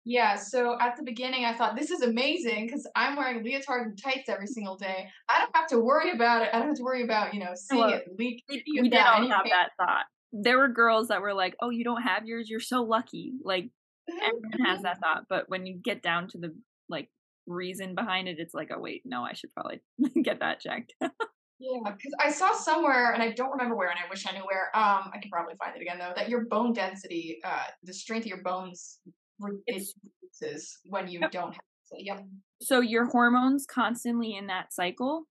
Yeah, 0.05 0.37
so 0.37 0.79
at 0.81 0.97
the 0.97 1.03
beginning, 1.03 1.45
I 1.45 1.55
thought 1.55 1.77
this 1.77 1.91
is 1.91 2.01
amazing 2.01 2.67
because 2.67 2.89
I'm 2.97 3.17
wearing 3.17 3.45
leotard 3.45 3.87
and 3.87 4.03
tights 4.03 4.29
every 4.29 4.47
single 4.47 4.77
day. 4.77 5.09
I 5.29 5.39
don't 5.39 5.55
have 5.55 5.67
to 5.69 5.79
worry 5.79 6.11
about 6.11 6.43
it. 6.43 6.49
I 6.53 6.59
don't 6.59 6.69
have 6.69 6.77
to 6.77 6.83
worry 6.83 7.03
about 7.03 7.35
you 7.35 7.41
know 7.41 7.53
seeing 7.55 7.83
well, 7.83 7.95
it 7.95 8.05
leak. 8.19 8.43
We, 8.49 8.65
we 8.81 8.89
did 8.89 8.99
all 8.99 9.29
have 9.29 9.45
that 9.51 9.71
thought. 9.79 10.07
There 10.33 10.59
were 10.59 10.69
girls 10.69 11.09
that 11.09 11.21
were 11.21 11.35
like, 11.35 11.55
"Oh, 11.61 11.69
you 11.71 11.85
don't 11.85 12.03
have 12.03 12.25
yours. 12.25 12.49
You're 12.49 12.61
so 12.61 12.83
lucky." 12.83 13.35
Like 13.45 13.69
everyone 14.09 14.65
has 14.65 14.83
that 14.83 15.01
thought, 15.01 15.25
but 15.29 15.49
when 15.49 15.67
you 15.67 15.79
get 15.83 16.03
down 16.03 16.29
to 16.29 16.39
the 16.39 16.57
like 16.89 17.11
reason 17.47 17.95
behind 17.95 18.27
it, 18.27 18.37
it's 18.39 18.55
like, 18.55 18.71
"Oh, 18.75 18.81
wait, 18.81 19.03
no, 19.05 19.23
I 19.23 19.35
should 19.35 19.53
probably 19.53 19.83
get 20.23 20.41
that 20.41 20.61
checked." 20.61 20.95
Yeah, 21.63 21.81
because 21.85 22.15
I 22.19 22.31
saw 22.31 22.55
somewhere, 22.55 23.13
and 23.13 23.23
I 23.23 23.33
don't 23.33 23.51
remember 23.51 23.77
where, 23.77 23.91
and 23.91 23.99
I 23.99 24.09
wish 24.09 24.27
I 24.27 24.33
knew 24.33 24.45
where. 24.47 24.75
Um, 24.75 25.11
I 25.13 25.19
can 25.21 25.31
probably 25.31 25.57
find 25.63 25.77
it 25.77 25.83
again 25.83 25.99
though. 25.99 26.15
That 26.17 26.31
your 26.31 26.47
bone 26.47 26.73
density, 26.73 27.39
uh, 27.45 27.65
the 27.83 27.93
strength 27.93 28.25
of 28.25 28.29
your 28.29 28.43
bones 28.43 28.99
it 29.67 29.83
reduces 30.43 30.79
when 30.85 31.09
you 31.09 31.21
yep. 31.21 31.31
don't 31.31 31.53
have 31.53 31.63
it. 31.93 32.05
Yep. 32.05 32.25
So 32.63 32.81
your 32.81 33.07
hormones 33.07 33.67
constantly 33.67 34.37
in 34.37 34.47
that 34.47 34.73
cycle 34.73 35.25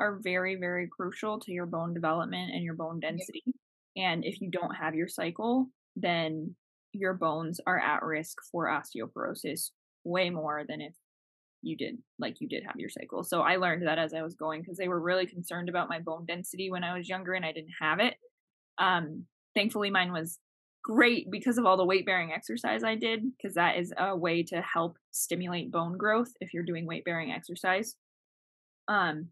are 0.00 0.20
very, 0.22 0.56
very 0.56 0.88
crucial 0.88 1.40
to 1.40 1.52
your 1.52 1.66
bone 1.66 1.92
development 1.92 2.52
and 2.54 2.62
your 2.62 2.74
bone 2.74 3.00
density. 3.00 3.42
Yep. 3.46 3.54
And 3.96 4.24
if 4.24 4.40
you 4.40 4.50
don't 4.50 4.74
have 4.74 4.94
your 4.94 5.08
cycle, 5.08 5.66
then 5.96 6.54
your 6.92 7.14
bones 7.14 7.60
are 7.66 7.78
at 7.78 8.02
risk 8.02 8.38
for 8.50 8.66
osteoporosis 8.66 9.70
way 10.04 10.30
more 10.30 10.64
than 10.66 10.80
if 10.80 10.94
you 11.62 11.76
did 11.76 11.98
like 12.18 12.40
you 12.40 12.48
did 12.48 12.62
have 12.64 12.76
your 12.76 12.88
cycle. 12.88 13.24
So 13.24 13.42
I 13.42 13.56
learned 13.56 13.86
that 13.86 13.98
as 13.98 14.14
I 14.14 14.22
was 14.22 14.34
going 14.34 14.62
because 14.62 14.78
they 14.78 14.88
were 14.88 15.00
really 15.00 15.26
concerned 15.26 15.68
about 15.68 15.88
my 15.88 15.98
bone 15.98 16.24
density 16.26 16.70
when 16.70 16.84
I 16.84 16.96
was 16.96 17.08
younger 17.08 17.34
and 17.34 17.44
I 17.44 17.52
didn't 17.52 17.74
have 17.80 17.98
it. 17.98 18.14
Um 18.78 19.24
thankfully 19.54 19.90
mine 19.90 20.12
was 20.12 20.38
great 20.82 21.30
because 21.30 21.58
of 21.58 21.66
all 21.66 21.76
the 21.76 21.84
weight 21.84 22.06
bearing 22.06 22.32
exercise 22.32 22.82
I 22.82 22.94
did, 22.94 23.24
because 23.36 23.54
that 23.54 23.76
is 23.76 23.92
a 23.98 24.16
way 24.16 24.42
to 24.44 24.62
help 24.62 24.98
stimulate 25.10 25.70
bone 25.70 25.96
growth 25.96 26.32
if 26.40 26.54
you're 26.54 26.64
doing 26.64 26.86
weight 26.86 27.04
bearing 27.04 27.32
exercise. 27.32 27.96
Um, 28.88 29.28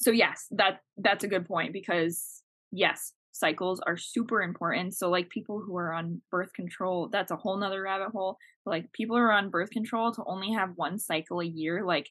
so 0.00 0.10
yes, 0.10 0.46
that 0.50 0.80
that's 0.96 1.24
a 1.24 1.28
good 1.28 1.46
point 1.46 1.72
because 1.72 2.42
yes, 2.70 3.12
cycles 3.32 3.80
are 3.86 3.96
super 3.96 4.42
important. 4.42 4.94
So 4.94 5.10
like 5.10 5.28
people 5.30 5.62
who 5.64 5.76
are 5.76 5.92
on 5.92 6.20
birth 6.30 6.52
control, 6.52 7.08
that's 7.10 7.30
a 7.30 7.36
whole 7.36 7.56
nother 7.56 7.82
rabbit 7.82 8.10
hole. 8.10 8.36
Like 8.66 8.92
people 8.92 9.16
who 9.16 9.22
are 9.22 9.32
on 9.32 9.50
birth 9.50 9.70
control 9.70 10.12
to 10.12 10.24
only 10.26 10.52
have 10.52 10.70
one 10.76 10.98
cycle 10.98 11.40
a 11.40 11.46
year, 11.46 11.84
like 11.84 12.10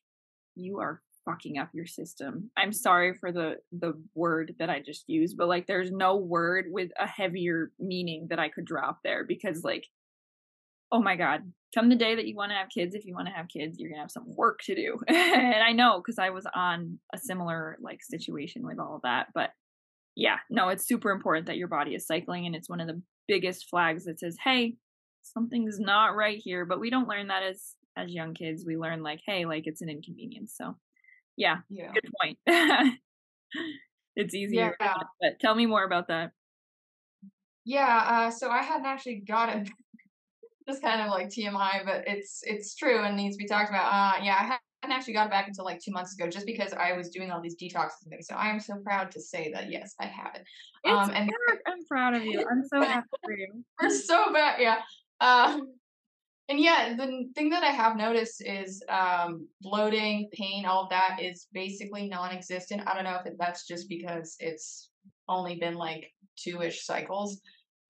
you 0.55 0.79
are 0.79 1.01
fucking 1.25 1.57
up 1.57 1.69
your 1.73 1.85
system. 1.85 2.49
I'm 2.57 2.73
sorry 2.73 3.15
for 3.19 3.31
the 3.31 3.55
the 3.71 3.93
word 4.15 4.55
that 4.59 4.69
I 4.69 4.81
just 4.81 5.05
used, 5.07 5.37
but 5.37 5.47
like 5.47 5.67
there's 5.67 5.91
no 5.91 6.15
word 6.15 6.65
with 6.69 6.91
a 6.99 7.07
heavier 7.07 7.71
meaning 7.79 8.27
that 8.29 8.39
I 8.39 8.49
could 8.49 8.65
drop 8.65 8.99
there 9.03 9.23
because 9.25 9.63
like 9.63 9.85
oh 10.93 11.01
my 11.01 11.15
god, 11.15 11.41
come 11.73 11.87
the 11.87 11.95
day 11.95 12.15
that 12.15 12.27
you 12.27 12.35
want 12.35 12.51
to 12.51 12.57
have 12.57 12.67
kids 12.69 12.95
if 12.95 13.05
you 13.05 13.15
want 13.15 13.27
to 13.27 13.33
have 13.33 13.47
kids, 13.47 13.79
you're 13.79 13.89
going 13.89 13.97
to 13.97 14.01
have 14.01 14.11
some 14.11 14.35
work 14.35 14.59
to 14.63 14.75
do. 14.75 14.99
and 15.07 15.63
I 15.63 15.71
know 15.71 16.01
cuz 16.01 16.19
I 16.19 16.31
was 16.31 16.45
on 16.53 16.99
a 17.13 17.17
similar 17.17 17.77
like 17.81 18.03
situation 18.03 18.65
with 18.65 18.79
all 18.79 18.99
that, 19.03 19.27
but 19.33 19.51
yeah, 20.15 20.37
no, 20.49 20.69
it's 20.69 20.87
super 20.87 21.11
important 21.11 21.47
that 21.47 21.57
your 21.57 21.67
body 21.67 21.95
is 21.95 22.05
cycling 22.05 22.45
and 22.45 22.55
it's 22.55 22.69
one 22.69 22.81
of 22.81 22.87
the 22.87 23.01
biggest 23.27 23.69
flags 23.69 24.05
that 24.05 24.19
says, 24.19 24.37
"Hey, 24.43 24.75
something's 25.21 25.79
not 25.79 26.15
right 26.15 26.37
here." 26.37 26.65
But 26.65 26.79
we 26.79 26.89
don't 26.89 27.07
learn 27.07 27.27
that 27.27 27.43
as 27.43 27.75
as 27.95 28.13
young 28.13 28.33
kids. 28.33 28.65
We 28.65 28.77
learn 28.77 29.03
like, 29.03 29.21
"Hey, 29.25 29.45
like 29.45 29.67
it's 29.67 29.81
an 29.81 29.89
inconvenience." 29.89 30.53
So, 30.57 30.75
yeah, 31.37 31.57
yeah. 31.69 31.91
good 31.93 32.09
point. 32.21 32.37
it's 34.15 34.33
easier. 34.33 34.75
Yeah. 34.79 34.93
But 35.19 35.39
tell 35.39 35.55
me 35.55 35.65
more 35.65 35.83
about 35.83 36.07
that. 36.09 36.31
Yeah, 37.65 38.03
uh, 38.07 38.31
so 38.31 38.49
I 38.49 38.63
hadn't 38.63 38.87
actually 38.87 39.23
gotten 39.27 39.65
just 40.67 40.81
kind 40.81 41.01
of 41.01 41.09
like 41.09 41.27
TMI, 41.27 41.85
but 41.85 42.03
it's 42.07 42.41
it's 42.43 42.75
true 42.75 43.03
and 43.03 43.15
needs 43.15 43.37
to 43.37 43.41
be 43.43 43.47
talked 43.47 43.69
about. 43.69 43.85
Uh, 43.85 44.23
yeah, 44.23 44.35
I 44.39 44.57
hadn't 44.81 44.97
actually 44.97 45.13
got 45.13 45.27
it 45.27 45.31
back 45.31 45.47
until 45.47 45.65
like 45.65 45.79
two 45.79 45.91
months 45.91 46.13
ago, 46.13 46.29
just 46.29 46.45
because 46.45 46.73
I 46.73 46.93
was 46.93 47.09
doing 47.09 47.31
all 47.31 47.41
these 47.41 47.55
detoxes 47.55 48.03
and 48.03 48.11
things. 48.11 48.27
So 48.27 48.35
I 48.35 48.49
am 48.49 48.59
so 48.59 48.75
proud 48.83 49.11
to 49.11 49.21
say 49.21 49.51
that 49.53 49.71
yes, 49.71 49.93
I 49.99 50.05
have 50.05 50.35
it. 50.35 50.43
Um, 50.89 51.11
and 51.11 51.31
I'm 51.67 51.85
proud 51.87 52.15
of 52.15 52.23
you. 52.23 52.43
I'm 52.49 52.63
so 52.63 52.81
happy 52.87 53.07
for 53.23 53.33
you. 53.33 53.63
We're 53.81 53.89
so 53.89 54.33
bad, 54.33 54.59
yeah. 54.59 54.79
Um, 55.19 55.73
and 56.51 56.59
yeah, 56.59 56.93
the 56.97 57.29
thing 57.33 57.49
that 57.51 57.63
I 57.63 57.71
have 57.71 57.95
noticed 57.95 58.43
is 58.45 58.83
um, 58.89 59.47
bloating, 59.61 60.29
pain, 60.33 60.65
all 60.65 60.83
of 60.83 60.89
that 60.89 61.19
is 61.21 61.47
basically 61.53 62.09
non-existent. 62.09 62.81
I 62.85 62.93
don't 62.93 63.05
know 63.05 63.17
if 63.25 63.37
that's 63.39 63.65
just 63.65 63.87
because 63.87 64.35
it's 64.41 64.89
only 65.29 65.55
been 65.55 65.75
like 65.75 66.11
two-ish 66.35 66.85
cycles. 66.85 67.39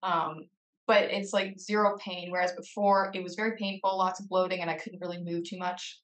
Um, 0.04 0.46
but 0.86 1.06
it's 1.06 1.34
like 1.34 1.60
zero 1.60 1.98
pain. 1.98 2.30
Whereas 2.30 2.52
before 2.52 3.12
it 3.16 3.24
was 3.24 3.34
very 3.34 3.58
painful, 3.58 3.98
lots 3.98 4.20
of 4.20 4.30
bloating, 4.30 4.62
and 4.62 4.70
I 4.70 4.76
couldn't 4.76 5.02
really 5.02 5.24
move 5.24 5.44
too 5.44 5.58
much. 5.58 6.00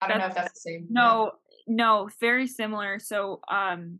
I 0.00 0.08
don't 0.08 0.20
that's, 0.20 0.34
know 0.34 0.40
if 0.40 0.46
that's 0.46 0.62
the 0.62 0.70
same. 0.70 0.86
No, 0.88 1.32
no, 1.66 2.08
very 2.18 2.46
similar. 2.46 2.98
So, 2.98 3.40
um, 3.50 3.98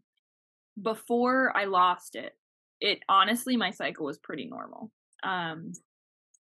before 0.81 1.55
I 1.55 1.67
lost 1.67 2.17
it, 2.17 2.35
it 2.81 3.01
honestly 3.11 3.59
my 3.59 3.73
cycle 3.73 4.07
was 4.07 4.17
pretty 4.17 4.47
normal. 4.47 4.91
Um, 5.23 5.73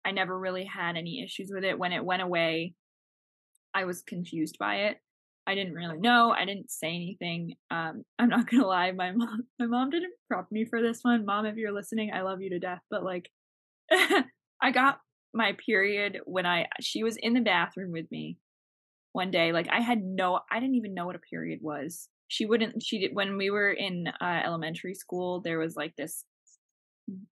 I 0.08 0.10
never 0.10 0.38
really 0.38 0.64
had 0.64 0.96
any 0.96 1.22
issues 1.22 1.50
with 1.52 1.64
it. 1.64 1.78
When 1.78 1.92
it 1.92 2.02
went 2.02 2.22
away, 2.22 2.72
I 3.74 3.84
was 3.84 4.00
confused 4.00 4.56
by 4.58 4.86
it. 4.86 4.96
I 5.46 5.54
didn't 5.54 5.74
really 5.74 5.98
know. 5.98 6.30
I 6.30 6.46
didn't 6.46 6.70
say 6.70 6.88
anything. 6.88 7.56
Um, 7.70 8.04
I'm 8.18 8.30
not 8.30 8.48
gonna 8.48 8.66
lie, 8.66 8.90
my 8.92 9.12
mom 9.12 9.42
my 9.58 9.66
mom 9.66 9.90
didn't 9.90 10.14
prep 10.26 10.50
me 10.50 10.64
for 10.64 10.80
this 10.80 11.00
one. 11.02 11.26
Mom, 11.26 11.44
if 11.44 11.56
you're 11.56 11.74
listening, 11.74 12.10
I 12.12 12.22
love 12.22 12.40
you 12.40 12.48
to 12.50 12.58
death. 12.58 12.80
But 12.90 13.04
like 13.04 13.28
I 13.90 14.70
got 14.72 14.98
my 15.34 15.54
period 15.64 16.20
when 16.24 16.46
I 16.46 16.68
she 16.80 17.04
was 17.04 17.16
in 17.18 17.34
the 17.34 17.40
bathroom 17.40 17.92
with 17.92 18.10
me 18.10 18.38
one 19.12 19.30
day. 19.30 19.52
Like 19.52 19.68
I 19.70 19.80
had 19.80 20.02
no 20.02 20.40
I 20.50 20.58
didn't 20.58 20.76
even 20.76 20.94
know 20.94 21.04
what 21.04 21.16
a 21.16 21.30
period 21.30 21.58
was. 21.60 22.08
She 22.28 22.46
wouldn't 22.46 22.82
she 22.82 23.00
did 23.00 23.14
when 23.14 23.36
we 23.36 23.50
were 23.50 23.72
in 23.72 24.08
uh, 24.22 24.40
elementary 24.42 24.94
school, 24.94 25.42
there 25.42 25.58
was 25.58 25.76
like 25.76 25.94
this 25.96 26.24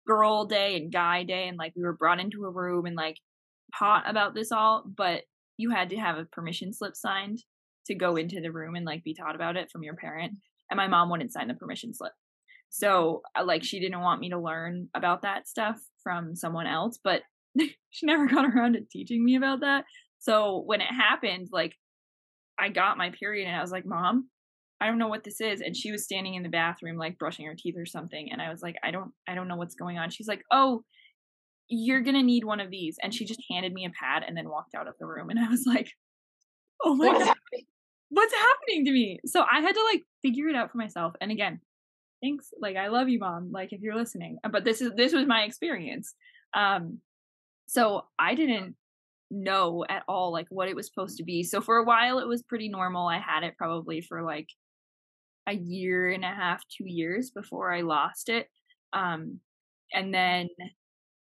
girl 0.07 0.47
day 0.47 0.77
and 0.77 0.93
guy 0.93 1.25
day 1.25 1.49
and 1.49 1.57
like 1.57 1.73
we 1.77 1.83
were 1.83 1.97
brought 1.97 2.21
into 2.21 2.45
a 2.45 2.51
room 2.51 2.87
and 2.87 2.97
like 2.97 3.17
taught 3.79 4.09
about 4.09 4.35
this 4.35 4.53
all, 4.53 4.85
but 4.85 5.23
you 5.57 5.71
had 5.71 5.91
to 5.91 5.97
have 5.97 6.19
a 6.19 6.25
permission 6.25 6.73
slip 6.73 6.97
signed 6.97 7.39
to 7.87 7.95
go 7.95 8.17
into 8.17 8.41
the 8.41 8.53
room 8.53 8.75
and 8.75 8.87
like 8.87 9.05
be 9.05 9.15
taught 9.15 9.35
about 9.35 9.57
it 9.57 9.71
from 9.71 9.83
your 9.83 9.95
parent. 9.95 10.33
And 10.71 10.77
my 10.77 10.89
mom 10.89 11.11
wouldn't 11.11 11.33
sign 11.33 11.49
the 11.49 11.55
permission 11.55 11.95
slip. 11.95 12.13
So 12.71 13.23
uh, 13.39 13.45
like 13.45 13.65
she 13.65 13.81
didn't 13.81 14.01
want 14.01 14.21
me 14.21 14.31
to 14.31 14.39
learn 14.39 14.89
about 14.95 15.23
that 15.23 15.49
stuff 15.49 15.79
from 16.03 16.35
someone 16.35 16.67
else, 16.67 16.99
but 17.03 17.23
she 17.59 18.07
never 18.07 18.27
got 18.27 18.47
around 18.47 18.75
to 18.75 18.81
teaching 18.91 19.25
me 19.25 19.37
about 19.37 19.61
that. 19.61 19.85
So 20.19 20.63
when 20.65 20.81
it 20.81 20.87
happened, 20.87 21.49
like 21.53 21.75
I 22.59 22.69
got 22.69 22.99
my 22.99 23.11
period 23.11 23.47
and 23.47 23.57
I 23.57 23.61
was 23.61 23.73
like, 23.73 23.85
"Mom, 23.85 24.29
I 24.83 24.87
don't 24.87 24.99
know 24.99 25.09
what 25.09 25.25
this 25.25 25.41
is." 25.41 25.61
And 25.61 25.77
she 25.77 25.93
was 25.93 26.05
standing 26.05 26.35
in 26.35 26.43
the 26.43 26.49
bathroom 26.49 26.97
like 26.97 27.19
brushing 27.19 27.47
her 27.47 27.55
teeth 27.57 27.77
or 27.79 27.87
something, 27.87 28.31
and 28.33 28.43
I 28.43 28.51
was 28.51 28.63
like, 28.63 28.77
"I 28.83 28.91
don't 28.91 29.13
I 29.29 29.35
don't 29.35 29.49
know 29.49 29.57
what's 29.57 29.75
going 29.77 29.99
on." 29.99 30.11
She's 30.11 30.29
like, 30.29 30.43
"Oh, 30.51 30.85
you're 31.69 32.03
going 32.03 32.17
to 32.17 32.23
need 32.23 32.45
one 32.45 32.61
of 32.61 32.71
these." 32.71 32.97
And 33.03 33.15
she 33.15 33.25
just 33.25 33.43
handed 33.51 33.73
me 33.73 33.87
a 33.87 33.91
pad 33.91 34.25
and 34.27 34.37
then 34.37 34.49
walked 34.49 34.75
out 34.75 34.89
of 34.89 34.95
the 34.99 35.07
room 35.07 35.31
and 35.31 35.39
I 35.39 35.49
was 35.49 35.65
like, 35.67 35.91
"Oh 36.85 36.95
my 36.95 37.07
god." 37.13 37.37
What's 38.11 38.35
happening 38.35 38.85
to 38.87 38.93
me? 38.93 39.21
So 39.25 39.43
I 39.51 39.61
had 39.61 39.75
to 39.75 39.85
like 39.93 40.03
figure 40.21 40.49
it 40.49 40.57
out 40.57 40.71
for 40.71 40.79
myself. 40.79 41.15
And 41.23 41.31
again, 41.33 41.61
thanks. 42.23 42.51
Like 42.61 42.77
I 42.77 42.89
love 42.89 43.09
you, 43.09 43.19
mom. 43.19 43.51
Like 43.53 43.73
if 43.73 43.81
you're 43.81 43.97
listening. 43.97 44.39
But 44.51 44.65
this 44.65 44.83
is 44.83 44.93
this 44.97 45.15
was 45.15 45.27
my 45.27 45.43
experience. 45.43 46.15
Um 46.55 47.01
so 47.67 48.03
I 48.19 48.35
didn't 48.35 48.77
know 49.31 49.85
at 49.89 50.03
all 50.07 50.31
like 50.31 50.47
what 50.51 50.69
it 50.69 50.77
was 50.77 50.87
supposed 50.87 51.17
to 51.17 51.25
be. 51.25 51.43
So 51.43 51.63
for 51.63 51.79
a 51.79 51.85
while 51.85 52.19
it 52.19 52.29
was 52.29 52.43
pretty 52.43 52.69
normal. 52.69 53.09
I 53.09 53.19
had 53.19 53.45
it 53.45 53.57
probably 53.57 54.03
for 54.03 54.23
like 54.23 54.49
a 55.49 55.53
year 55.55 56.11
and 56.11 56.25
a 56.25 56.29
half, 56.29 56.63
2 56.69 56.85
years 56.87 57.31
before 57.31 57.73
I 57.73 57.83
lost 57.83 58.29
it. 58.29 58.49
Um 58.93 59.41
and 59.95 60.13
then 60.15 60.49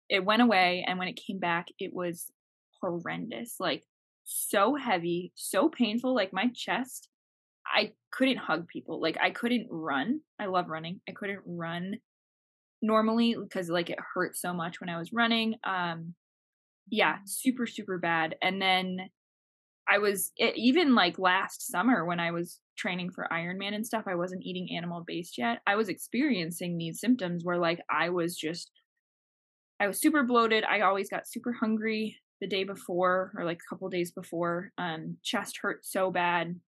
it 0.09 0.25
went 0.25 0.41
away 0.41 0.85
and 0.87 0.99
when 0.99 1.07
it 1.07 1.21
came 1.27 1.39
back 1.39 1.67
it 1.79 1.93
was 1.93 2.31
horrendous. 2.81 3.55
Like 3.59 3.83
so 4.25 4.75
heavy, 4.75 5.31
so 5.35 5.69
painful 5.69 6.15
like 6.15 6.33
my 6.33 6.49
chest. 6.55 7.09
I 7.67 7.93
couldn't 8.11 8.37
hug 8.37 8.67
people. 8.67 9.01
Like 9.01 9.17
I 9.21 9.31
couldn't 9.31 9.67
run. 9.71 10.21
I 10.39 10.47
love 10.47 10.69
running. 10.69 11.01
I 11.09 11.13
couldn't 11.13 11.41
run 11.45 11.97
normally 12.81 13.35
because 13.41 13.69
like 13.69 13.89
it 13.89 13.99
hurt 14.15 14.35
so 14.37 14.53
much 14.53 14.79
when 14.81 14.89
I 14.89 14.97
was 14.97 15.13
running. 15.13 15.55
Um 15.63 16.15
yeah, 16.89 17.17
super, 17.25 17.67
super 17.67 17.97
bad. 17.97 18.35
And 18.41 18.61
then 18.61 19.09
I 19.87 19.97
was 19.97 20.31
even 20.37 20.95
like 20.95 21.19
last 21.19 21.69
summer 21.69 22.05
when 22.05 22.19
I 22.19 22.31
was 22.31 22.59
training 22.77 23.11
for 23.11 23.27
Ironman 23.31 23.73
and 23.75 23.85
stuff, 23.85 24.05
I 24.07 24.15
wasn't 24.15 24.43
eating 24.43 24.75
animal 24.75 25.03
based 25.05 25.37
yet. 25.37 25.61
I 25.67 25.75
was 25.75 25.89
experiencing 25.89 26.77
these 26.77 26.99
symptoms 26.99 27.43
where 27.43 27.57
like 27.57 27.81
I 27.89 28.09
was 28.09 28.35
just, 28.35 28.71
I 29.79 29.87
was 29.87 29.99
super 29.99 30.23
bloated. 30.23 30.63
I 30.63 30.81
always 30.81 31.09
got 31.09 31.27
super 31.27 31.51
hungry 31.51 32.17
the 32.39 32.47
day 32.47 32.63
before 32.63 33.31
or 33.37 33.45
like 33.45 33.59
a 33.59 33.69
couple 33.69 33.89
days 33.89 34.11
before. 34.11 34.71
Um, 34.77 35.17
chest 35.23 35.59
hurt 35.61 35.85
so 35.85 36.11
bad, 36.11 36.59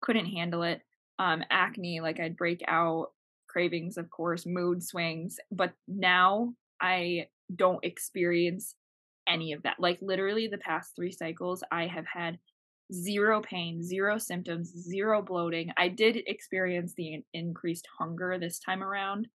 couldn't 0.00 0.26
handle 0.26 0.62
it. 0.62 0.80
Um, 1.18 1.42
acne, 1.50 2.00
like 2.00 2.20
I'd 2.20 2.36
break 2.36 2.62
out, 2.66 3.08
cravings, 3.48 3.96
of 3.96 4.10
course, 4.10 4.46
mood 4.46 4.82
swings. 4.82 5.38
But 5.50 5.72
now 5.86 6.54
I 6.80 7.26
don't 7.54 7.84
experience 7.84 8.74
any 9.28 9.52
of 9.52 9.62
that. 9.62 9.76
Like 9.78 9.98
literally 10.00 10.48
the 10.48 10.58
past 10.58 10.94
three 10.96 11.12
cycles, 11.12 11.62
I 11.70 11.86
have 11.86 12.06
had 12.06 12.38
zero 12.92 13.42
pain, 13.42 13.82
zero 13.82 14.18
symptoms, 14.18 14.70
zero 14.70 15.22
bloating. 15.22 15.70
I 15.76 15.88
did 15.88 16.22
experience 16.26 16.94
the 16.96 17.22
increased 17.34 17.86
hunger 17.98 18.38
this 18.38 18.58
time 18.58 18.82
around. 18.82 19.28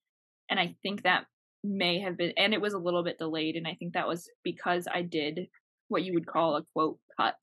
And 0.49 0.61
I 0.61 0.77
think 0.83 1.03
that 1.03 1.25
may 1.65 2.01
have 2.01 2.17
been, 2.17 2.33
and 2.37 2.55
it 2.55 2.61
was 2.61 2.75
a 2.75 2.79
little 2.79 3.03
bit 3.03 3.19
delayed. 3.19 3.57
And 3.57 3.67
I 3.67 3.75
think 3.75 3.95
that 3.95 4.09
was 4.09 4.29
because 4.45 4.87
I 4.93 5.03
did 5.03 5.49
what 5.89 6.05
you 6.05 6.15
would 6.15 6.27
call 6.27 6.57
a 6.57 6.65
quote 6.73 6.99
cut 7.19 7.37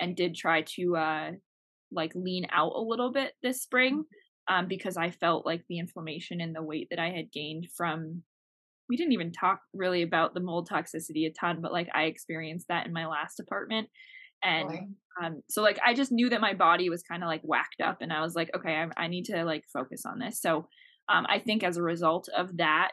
and 0.00 0.16
did 0.16 0.34
try 0.34 0.62
to, 0.62 0.96
uh, 0.96 1.30
like 1.94 2.14
lean 2.14 2.46
out 2.50 2.72
a 2.74 2.80
little 2.80 3.12
bit 3.12 3.34
this 3.42 3.62
spring 3.62 4.04
um, 4.48 4.66
because 4.66 4.96
I 4.96 5.10
felt 5.10 5.46
like 5.46 5.62
the 5.68 5.78
inflammation 5.78 6.40
and 6.40 6.54
the 6.54 6.62
weight 6.62 6.88
that 6.90 6.98
I 6.98 7.10
had 7.10 7.30
gained 7.30 7.68
from 7.76 8.22
we 8.92 8.96
didn't 8.98 9.14
even 9.14 9.32
talk 9.32 9.62
really 9.72 10.02
about 10.02 10.34
the 10.34 10.40
mold 10.40 10.68
toxicity 10.68 11.26
a 11.26 11.30
ton, 11.30 11.62
but 11.62 11.72
like 11.72 11.88
I 11.94 12.02
experienced 12.02 12.68
that 12.68 12.86
in 12.86 12.92
my 12.92 13.06
last 13.06 13.40
apartment. 13.40 13.88
And 14.42 14.68
um, 15.22 15.42
so 15.48 15.62
like 15.62 15.78
I 15.82 15.94
just 15.94 16.12
knew 16.12 16.28
that 16.28 16.42
my 16.42 16.52
body 16.52 16.90
was 16.90 17.02
kind 17.02 17.22
of 17.22 17.26
like 17.26 17.40
whacked 17.40 17.80
up 17.82 18.02
and 18.02 18.12
I 18.12 18.20
was 18.20 18.34
like, 18.34 18.50
okay, 18.54 18.74
I, 18.74 19.04
I 19.04 19.08
need 19.08 19.24
to 19.26 19.44
like 19.44 19.64
focus 19.72 20.02
on 20.04 20.18
this. 20.18 20.42
So 20.42 20.68
um, 21.08 21.24
I 21.26 21.38
think 21.38 21.64
as 21.64 21.78
a 21.78 21.82
result 21.82 22.28
of 22.36 22.54
that, 22.58 22.92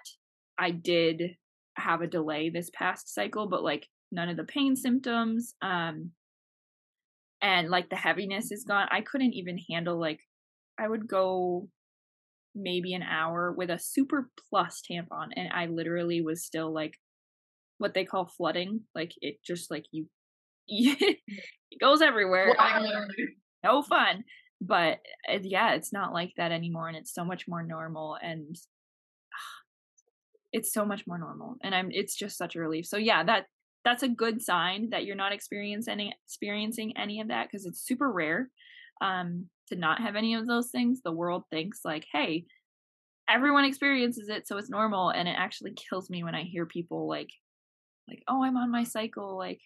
I 0.58 0.72
did 0.72 1.36
have 1.76 2.00
a 2.00 2.08
delay 2.08 2.50
this 2.50 2.70
past 2.74 3.14
cycle, 3.14 3.50
but 3.50 3.62
like 3.62 3.86
none 4.10 4.30
of 4.30 4.38
the 4.38 4.46
pain 4.46 4.78
symptoms. 4.78 5.54
Um, 5.62 6.12
and 7.42 7.70
like 7.70 7.90
the 7.90 7.98
heaviness 7.98 8.54
is 8.54 8.64
gone. 8.64 8.88
I 8.90 9.02
couldn't 9.02 9.34
even 9.34 9.60
handle 9.70 10.00
like 10.00 10.22
I 10.80 10.88
would 10.88 11.10
go 11.10 11.68
maybe 12.62 12.94
an 12.94 13.04
hour 13.04 13.54
with 13.56 13.70
a 13.70 13.80
super 13.80 14.30
plus 14.50 14.82
tampon 14.90 15.30
and 15.36 15.50
I 15.54 15.68
literally 15.68 16.22
was 16.22 16.46
still 16.46 16.74
like 16.74 16.94
what 17.80 17.94
they 17.94 18.06
call 18.06 18.28
flooding. 18.28 18.82
Like 18.94 19.14
it 19.22 19.38
just 19.44 19.72
like 19.72 19.86
you 19.92 20.06
it 20.68 21.18
goes 21.82 22.02
everywhere. 22.02 22.54
no 23.64 23.82
fun. 23.82 24.24
but 24.62 25.00
uh, 25.28 25.40
yeah, 25.42 25.74
it's 25.74 25.92
not 25.92 26.14
like 26.14 26.34
that 26.38 26.52
anymore, 26.52 26.88
and 26.88 26.98
it's 26.98 27.14
so 27.14 27.26
much 27.26 27.48
more 27.48 27.64
normal, 27.64 28.18
and 28.22 28.56
it's 30.54 30.72
so 30.72 30.86
much 30.86 31.08
more 31.08 31.18
normal, 31.18 31.56
and 31.64 31.74
I'm 31.74 31.90
it's 31.92 32.16
just 32.16 32.38
such 32.38 32.56
a 32.56 32.60
relief. 32.60 32.86
So 32.86 32.98
yeah, 32.98 33.24
that 33.24 33.46
that's 33.86 34.04
a 34.04 34.10
good 34.10 34.42
sign 34.42 34.90
that 34.92 35.06
you're 35.06 35.16
not 35.16 35.32
experiencing 35.32 35.94
any 35.94 36.14
experiencing 36.26 36.94
any 36.98 37.22
of 37.22 37.30
that 37.30 37.48
because 37.48 37.66
it's 37.66 37.82
super 37.86 38.12
rare 38.12 38.50
um 39.02 39.46
to 39.70 39.76
not 39.76 40.02
have 40.02 40.16
any 40.16 40.36
of 40.36 40.48
those 40.48 40.70
things 40.70 41.02
the 41.04 41.12
world 41.12 41.44
thinks 41.50 41.80
like 41.86 42.06
hey 42.12 42.46
everyone 43.30 43.66
experiences 43.66 44.30
it 44.30 44.48
so 44.48 44.58
it's 44.58 44.70
normal 44.70 45.10
and 45.10 45.28
it 45.28 45.36
actually 45.38 45.74
kills 45.74 46.10
me 46.10 46.24
when 46.24 46.36
i 46.36 46.44
hear 46.44 46.66
people 46.66 47.08
like 47.08 47.30
like 48.08 48.24
oh 48.28 48.44
i'm 48.44 48.58
on 48.58 48.72
my 48.72 48.84
cycle 48.84 49.38
like 49.38 49.60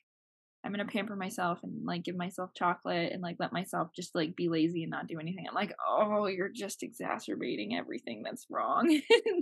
i'm 0.64 0.72
gonna 0.72 0.86
pamper 0.86 1.16
myself 1.16 1.60
and 1.64 1.86
like 1.86 2.04
give 2.04 2.16
myself 2.16 2.51
chocolate 2.56 3.12
and 3.14 3.22
like 3.22 3.38
let 3.39 3.54
myself 3.54 3.89
just 3.95 4.14
like 4.14 4.36
be 4.36 4.49
lazy 4.49 4.84
and 4.84 4.91
not 4.91 5.08
do 5.08 5.20
anything 5.20 5.45
i'm 5.47 5.56
like 5.56 5.74
oh 5.88 6.28
you're 6.28 6.51
just 6.54 6.84
exacerbating 6.84 7.76
everything 7.76 8.22
that's 8.24 8.47
wrong 8.49 8.88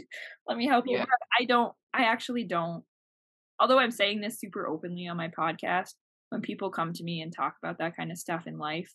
let 0.47 0.57
me 0.57 0.67
help 0.67 0.85
you 0.87 0.97
yeah. 0.97 1.05
i 1.39 1.45
don't 1.45 1.73
i 1.93 2.03
actually 2.03 2.43
don't 2.43 2.83
although 3.59 3.79
i'm 3.79 3.91
saying 3.91 4.21
this 4.21 4.39
super 4.39 4.67
openly 4.67 5.07
on 5.07 5.17
my 5.17 5.29
podcast 5.29 5.93
when 6.29 6.41
people 6.41 6.69
come 6.69 6.93
to 6.93 7.03
me 7.03 7.21
and 7.21 7.35
talk 7.35 7.55
about 7.61 7.79
that 7.79 7.95
kind 7.95 8.11
of 8.11 8.17
stuff 8.17 8.43
in 8.45 8.57
life 8.57 8.93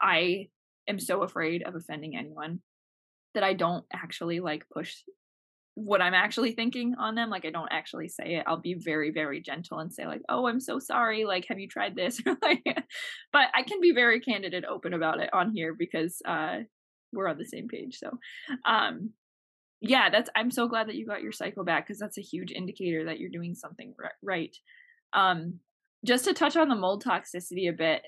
i 0.00 0.46
am 0.88 0.98
so 0.98 1.22
afraid 1.22 1.62
of 1.62 1.74
offending 1.74 2.16
anyone 2.16 2.60
that 3.34 3.44
I 3.44 3.54
don't 3.54 3.84
actually 3.92 4.40
like 4.40 4.64
push 4.72 4.94
what 5.78 6.02
I'm 6.02 6.14
actually 6.14 6.52
thinking 6.52 6.96
on 6.98 7.14
them. 7.14 7.30
Like 7.30 7.44
I 7.44 7.50
don't 7.50 7.68
actually 7.70 8.08
say 8.08 8.34
it. 8.34 8.44
I'll 8.46 8.60
be 8.60 8.74
very, 8.74 9.12
very 9.12 9.40
gentle 9.40 9.78
and 9.78 9.92
say 9.92 10.06
like, 10.06 10.22
"Oh, 10.28 10.48
I'm 10.48 10.60
so 10.60 10.78
sorry. 10.80 11.24
Like, 11.24 11.46
have 11.48 11.58
you 11.58 11.68
tried 11.68 11.94
this?" 11.94 12.20
but 12.24 12.38
I 13.32 13.62
can 13.62 13.80
be 13.80 13.92
very 13.92 14.20
candid 14.20 14.54
and 14.54 14.66
open 14.66 14.92
about 14.92 15.20
it 15.20 15.30
on 15.32 15.52
here 15.52 15.74
because 15.78 16.20
uh, 16.26 16.58
we're 17.12 17.28
on 17.28 17.38
the 17.38 17.44
same 17.44 17.68
page. 17.68 17.98
So, 17.98 18.18
um, 18.66 19.10
yeah, 19.80 20.10
that's. 20.10 20.28
I'm 20.34 20.50
so 20.50 20.66
glad 20.66 20.88
that 20.88 20.96
you 20.96 21.06
got 21.06 21.22
your 21.22 21.32
cycle 21.32 21.64
back 21.64 21.86
because 21.86 22.00
that's 22.00 22.18
a 22.18 22.22
huge 22.22 22.50
indicator 22.50 23.04
that 23.04 23.20
you're 23.20 23.30
doing 23.30 23.54
something 23.54 23.94
right. 24.22 24.56
Um, 25.12 25.60
just 26.04 26.24
to 26.24 26.34
touch 26.34 26.56
on 26.56 26.68
the 26.68 26.74
mold 26.74 27.04
toxicity 27.04 27.68
a 27.68 27.72
bit, 27.72 28.02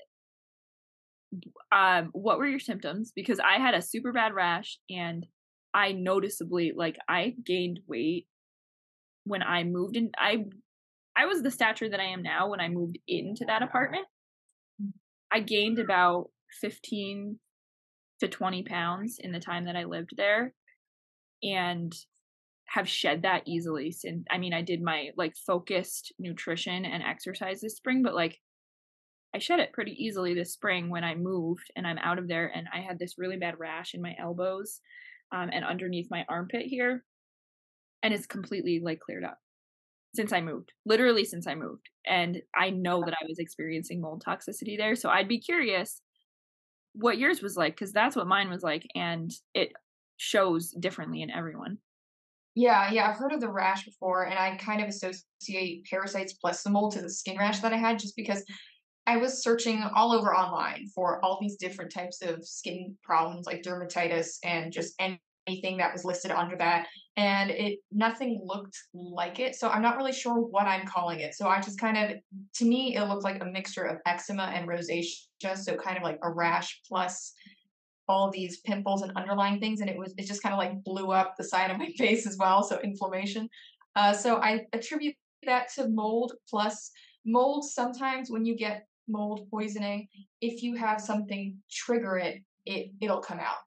um, 1.71 2.09
what 2.13 2.37
were 2.37 2.47
your 2.47 2.59
symptoms? 2.59 3.11
Because 3.15 3.39
I 3.39 3.59
had 3.59 3.73
a 3.73 3.81
super 3.81 4.11
bad 4.11 4.33
rash 4.33 4.77
and 4.89 5.25
I 5.73 5.93
noticeably 5.93 6.73
like 6.75 6.97
I 7.07 7.35
gained 7.45 7.79
weight 7.87 8.27
when 9.23 9.41
I 9.41 9.63
moved 9.63 9.95
in. 9.95 10.11
I 10.17 10.45
I 11.15 11.25
was 11.25 11.41
the 11.41 11.51
stature 11.51 11.89
that 11.89 11.99
I 11.99 12.05
am 12.05 12.23
now 12.23 12.49
when 12.49 12.59
I 12.59 12.69
moved 12.69 12.97
into 13.07 13.45
that 13.45 13.61
apartment. 13.61 14.05
I 15.31 15.39
gained 15.39 15.79
about 15.79 16.29
15 16.59 17.39
to 18.19 18.27
20 18.27 18.63
pounds 18.63 19.17
in 19.19 19.31
the 19.31 19.39
time 19.39 19.65
that 19.65 19.75
I 19.75 19.85
lived 19.85 20.11
there 20.17 20.53
and 21.43 21.93
have 22.67 22.87
shed 22.87 23.23
that 23.23 23.43
easily 23.45 23.91
since 23.91 24.23
I 24.29 24.37
mean 24.37 24.53
I 24.53 24.61
did 24.61 24.81
my 24.81 25.09
like 25.17 25.33
focused 25.35 26.13
nutrition 26.19 26.85
and 26.85 27.03
exercise 27.03 27.61
this 27.61 27.75
spring 27.75 28.01
but 28.03 28.15
like 28.15 28.37
I 29.33 29.39
shed 29.39 29.59
it 29.59 29.73
pretty 29.73 29.91
easily 29.91 30.33
this 30.33 30.53
spring 30.53 30.89
when 30.89 31.03
I 31.03 31.15
moved 31.15 31.71
and 31.75 31.87
I'm 31.87 31.97
out 31.99 32.19
of 32.19 32.27
there 32.27 32.47
and 32.53 32.67
I 32.73 32.81
had 32.81 32.99
this 32.99 33.17
really 33.17 33.37
bad 33.37 33.59
rash 33.59 33.93
in 33.93 34.01
my 34.01 34.15
elbows 34.19 34.81
um, 35.31 35.49
and 35.53 35.63
underneath 35.63 36.11
my 36.11 36.25
armpit 36.27 36.65
here. 36.65 37.03
And 38.03 38.13
it's 38.13 38.25
completely 38.25 38.81
like 38.83 38.99
cleared 38.99 39.23
up 39.23 39.37
since 40.13 40.33
I 40.33 40.41
moved, 40.41 40.73
literally 40.85 41.23
since 41.23 41.47
I 41.47 41.55
moved. 41.55 41.89
And 42.05 42.41
I 42.55 42.71
know 42.71 43.03
that 43.05 43.13
I 43.13 43.25
was 43.27 43.39
experiencing 43.39 44.01
mold 44.01 44.23
toxicity 44.25 44.77
there. 44.77 44.95
So 44.95 45.09
I'd 45.09 45.27
be 45.27 45.39
curious 45.39 46.01
what 46.93 47.17
yours 47.17 47.41
was 47.41 47.55
like 47.55 47.75
because 47.75 47.93
that's 47.93 48.15
what 48.15 48.27
mine 48.27 48.49
was 48.49 48.63
like. 48.63 48.85
And 48.95 49.31
it 49.53 49.71
shows 50.17 50.71
differently 50.71 51.21
in 51.21 51.31
everyone. 51.31 51.77
Yeah, 52.53 52.91
yeah, 52.91 53.09
I've 53.09 53.15
heard 53.15 53.31
of 53.31 53.39
the 53.39 53.49
rash 53.49 53.85
before, 53.85 54.25
and 54.25 54.37
I 54.37 54.57
kind 54.57 54.81
of 54.81 54.89
associate 54.89 55.85
parasites 55.89 56.33
plus 56.33 56.63
the 56.63 56.69
mold 56.69 56.91
to 56.93 57.01
the 57.01 57.09
skin 57.09 57.37
rash 57.37 57.59
that 57.59 57.71
I 57.71 57.77
had 57.77 57.97
just 57.97 58.17
because 58.17 58.43
I 59.07 59.17
was 59.17 59.43
searching 59.43 59.83
all 59.95 60.13
over 60.13 60.33
online 60.33 60.87
for 60.93 61.23
all 61.23 61.37
these 61.41 61.57
different 61.57 61.91
types 61.91 62.21
of 62.21 62.45
skin 62.45 62.95
problems 63.03 63.45
like 63.45 63.63
dermatitis 63.63 64.37
and 64.43 64.71
just 64.71 64.93
anything 65.47 65.77
that 65.77 65.91
was 65.91 66.05
listed 66.05 66.31
under 66.31 66.55
that 66.57 66.87
and 67.17 67.49
it 67.51 67.79
nothing 67.91 68.41
looked 68.45 68.77
like 68.93 69.39
it 69.39 69.55
so 69.55 69.67
i'm 69.69 69.81
not 69.81 69.97
really 69.97 70.13
sure 70.13 70.35
what 70.35 70.67
i'm 70.67 70.85
calling 70.85 71.19
it 71.19 71.33
so 71.33 71.47
i 71.47 71.59
just 71.59 71.79
kind 71.79 71.97
of 71.97 72.17
to 72.53 72.63
me 72.63 72.95
it 72.95 73.03
looked 73.05 73.23
like 73.23 73.41
a 73.41 73.45
mixture 73.45 73.83
of 73.83 73.97
eczema 74.05 74.43
and 74.43 74.67
rosacea 74.67 75.57
so 75.57 75.75
kind 75.75 75.97
of 75.97 76.03
like 76.03 76.19
a 76.23 76.31
rash 76.31 76.79
plus 76.87 77.33
all 78.07 78.31
these 78.31 78.59
pimples 78.61 79.01
and 79.01 79.11
underlying 79.15 79.59
things 79.59 79.81
and 79.81 79.89
it 79.89 79.97
was 79.97 80.13
it 80.17 80.25
just 80.25 80.43
kind 80.43 80.53
of 80.53 80.59
like 80.59 80.83
blew 80.83 81.11
up 81.11 81.35
the 81.37 81.43
side 81.43 81.71
of 81.71 81.77
my 81.77 81.89
face 81.97 82.25
as 82.27 82.37
well 82.37 82.63
so 82.63 82.79
inflammation 82.79 83.49
uh, 83.95 84.13
so 84.13 84.37
i 84.37 84.61
attribute 84.73 85.15
that 85.43 85.67
to 85.73 85.89
mold 85.89 86.33
plus 86.49 86.91
mold 87.25 87.65
sometimes 87.65 88.29
when 88.29 88.45
you 88.45 88.55
get 88.55 88.85
mold 89.11 89.47
poisoning, 89.49 90.07
if 90.41 90.63
you 90.63 90.75
have 90.75 91.01
something 91.01 91.57
trigger 91.69 92.17
it, 92.17 92.41
it 92.65 92.91
it'll 93.01 93.21
come 93.21 93.39
out. 93.39 93.57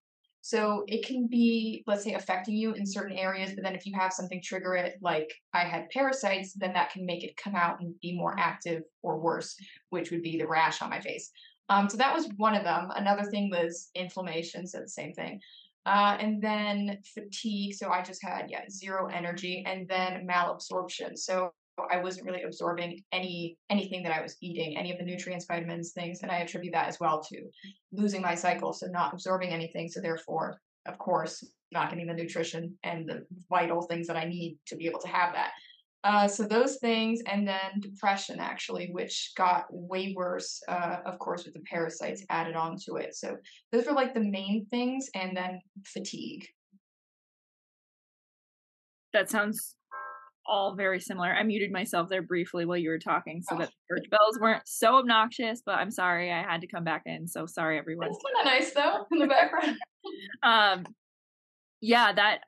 So 0.41 0.85
it 0.89 1.07
can 1.07 1.27
be, 1.27 1.83
let's 1.87 2.05
say, 2.05 2.13
affecting 2.13 2.55
you 2.55 2.75
in 2.75 2.85
certain 2.85 3.17
areas, 3.17 3.55
but 3.55 3.65
then 3.65 3.75
if 3.75 3.87
you 3.87 3.95
have 3.99 4.13
something 4.13 4.43
trigger 4.43 4.75
it, 4.75 4.99
like 5.01 5.33
I 5.55 5.61
had 5.61 5.89
parasites, 5.89 6.53
then 6.53 6.75
that 6.75 6.91
can 6.91 7.07
make 7.07 7.25
it 7.25 7.35
come 7.39 7.55
out 7.55 7.81
and 7.81 7.99
be 8.03 8.15
more 8.15 8.39
active 8.39 8.83
or 9.03 9.19
worse, 9.19 9.57
which 9.89 10.11
would 10.11 10.21
be 10.23 10.37
the 10.37 10.47
rash 10.47 10.83
on 10.83 10.91
my 10.91 11.01
face. 11.01 11.31
Um, 11.71 11.89
so 11.89 11.97
that 11.97 12.15
was 12.15 12.29
one 12.37 12.55
of 12.55 12.63
them. 12.63 12.91
Another 12.95 13.23
thing 13.23 13.49
was 13.51 13.89
inflammation, 13.95 14.67
so 14.67 14.81
the 14.81 14.89
same 14.89 15.15
thing. 15.15 15.41
Uh, 15.87 16.19
and 16.21 16.43
then 16.43 16.99
fatigue. 17.15 17.75
So 17.75 17.91
I 17.91 18.03
just 18.03 18.23
had 18.23 18.51
yeah 18.51 18.69
zero 18.71 19.09
energy, 19.09 19.65
and 19.67 19.89
then 19.89 20.27
malabsorption. 20.27 21.17
So 21.17 21.53
I 21.91 21.99
wasn't 21.99 22.27
really 22.27 22.43
absorbing 22.43 23.03
any 23.13 23.57
anything 23.69 24.03
that 24.05 24.13
I 24.13 24.23
was 24.23 24.37
eating, 24.41 24.77
any 24.77 24.93
of 24.93 24.99
the 24.99 25.05
nutrients, 25.05 25.47
vitamins, 25.47 25.93
things, 25.93 26.21
and 26.23 26.31
I 26.31 26.39
attribute 26.39 26.73
that 26.73 26.89
as 26.89 27.01
well 27.01 27.23
to 27.23 27.43
losing 27.93 28.23
my 28.23 28.35
cycle, 28.35 28.73
so 28.73 28.87
not 28.87 29.13
absorbing 29.13 29.51
anything, 29.51 29.89
so 29.89 30.01
therefore, 30.01 30.61
of 30.87 30.99
course, 30.99 31.45
not 31.73 31.91
getting 31.91 32.07
the 32.07 32.15
nutrition 32.15 32.77
and 32.85 33.09
the 33.09 33.27
vital 33.51 33.83
things 33.83 34.07
that 34.07 34.17
I 34.17 34.25
need 34.25 34.59
to 34.67 34.77
be 34.77 34.87
able 34.87 35.01
to 35.01 35.09
have 35.09 35.33
that. 35.33 35.51
Uh, 36.05 36.29
so 36.29 36.45
those 36.45 36.77
things, 36.77 37.23
and 37.27 37.49
then 37.49 37.81
depression 37.81 38.39
actually, 38.39 38.91
which 38.93 39.33
got 39.37 39.65
way 39.71 40.13
worse, 40.15 40.63
uh, 40.69 40.99
of 41.07 41.19
course, 41.19 41.45
with 41.45 41.55
the 41.55 41.61
parasites 41.61 42.25
added 42.29 42.55
onto 42.55 42.99
it. 42.99 43.17
So 43.17 43.37
those 43.73 43.87
were 43.87 43.95
like 43.95 44.13
the 44.15 44.21
main 44.21 44.67
things, 44.71 45.09
and 45.15 45.37
then 45.37 45.61
fatigue. 45.85 46.47
That 49.13 49.31
sounds 49.31 49.77
all 50.47 50.75
very 50.75 51.01
similar. 51.01 51.33
I 51.33 51.43
muted 51.43 51.73
myself 51.73 52.09
there 52.09 52.23
briefly 52.23 52.65
while 52.65 52.77
you 52.77 52.91
were 52.91 52.99
talking 52.99 53.43
so 53.43 53.57
oh. 53.57 53.59
that 53.59 53.71
church 53.91 54.11
bells 54.11 54.39
weren't 54.41 54.67
so 54.67 54.97
obnoxious, 54.97 55.63
but 55.65 55.77
I'm 55.77 55.91
sorry 55.91 56.33
I 56.33 56.43
had 56.43 56.61
to 56.63 56.67
come 56.67 56.85
back 56.85 57.03
in. 57.07 57.27
So 57.27 57.47
sorry 57.47 57.79
everyone. 57.79 58.09
It's 58.09 58.19
kind 58.23 58.47
of 58.47 58.53
nice 58.53 58.73
though 58.73 59.07
in 59.13 59.19
the 59.19 59.27
background. 59.27 59.77
um 60.43 60.85
yeah, 61.81 62.13
that 62.13 62.41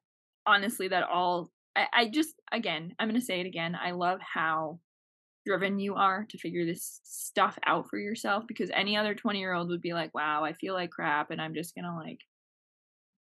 honestly 0.47 0.89
that 0.89 1.05
all 1.05 1.51
I, 1.75 1.87
I 1.93 2.09
just 2.09 2.35
again, 2.53 2.95
I'm 2.99 3.09
gonna 3.09 3.21
say 3.21 3.41
it 3.41 3.47
again. 3.47 3.77
I 3.81 3.93
love 3.93 4.21
how 4.21 4.81
driven 5.47 5.79
you 5.79 5.95
are 5.95 6.27
to 6.29 6.39
figure 6.39 6.67
this 6.67 7.01
stuff 7.05 7.57
out 7.65 7.89
for 7.89 7.99
yourself 7.99 8.45
because 8.49 8.69
any 8.75 8.97
other 8.97 9.15
20 9.15 9.39
year 9.39 9.53
old 9.53 9.69
would 9.69 9.81
be 9.81 9.93
like, 9.93 10.13
wow, 10.15 10.43
I 10.45 10.53
feel 10.55 10.75
like 10.75 10.91
crap 10.91 11.31
and 11.31 11.41
I'm 11.41 11.55
just 11.55 11.75
gonna 11.75 11.97
like 11.97 12.21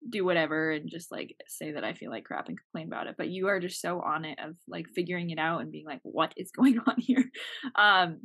do 0.09 0.25
whatever 0.25 0.73
and 0.73 0.91
just 0.91 1.11
like 1.11 1.37
say 1.47 1.73
that 1.73 1.85
I 1.85 1.95
feel 1.95 2.11
like 2.11 2.25
crap 2.25 2.49
and 2.49 2.59
complain 2.59 2.89
about 2.89 3.07
it. 3.07 3.15
But 3.17 3.29
you 3.29 3.49
are 3.49 3.61
just 3.61 3.81
so 3.81 4.01
on 4.01 4.25
it 4.25 4.39
of 4.39 4.57
like 4.69 4.89
figuring 4.95 5.31
it 5.31 5.39
out 5.39 5.61
and 5.61 5.71
being 5.71 5.87
like, 5.87 6.01
what 6.03 6.33
is 6.37 6.51
going 6.57 6.79
on 6.87 6.97
here? 6.99 7.31
Um 7.75 8.21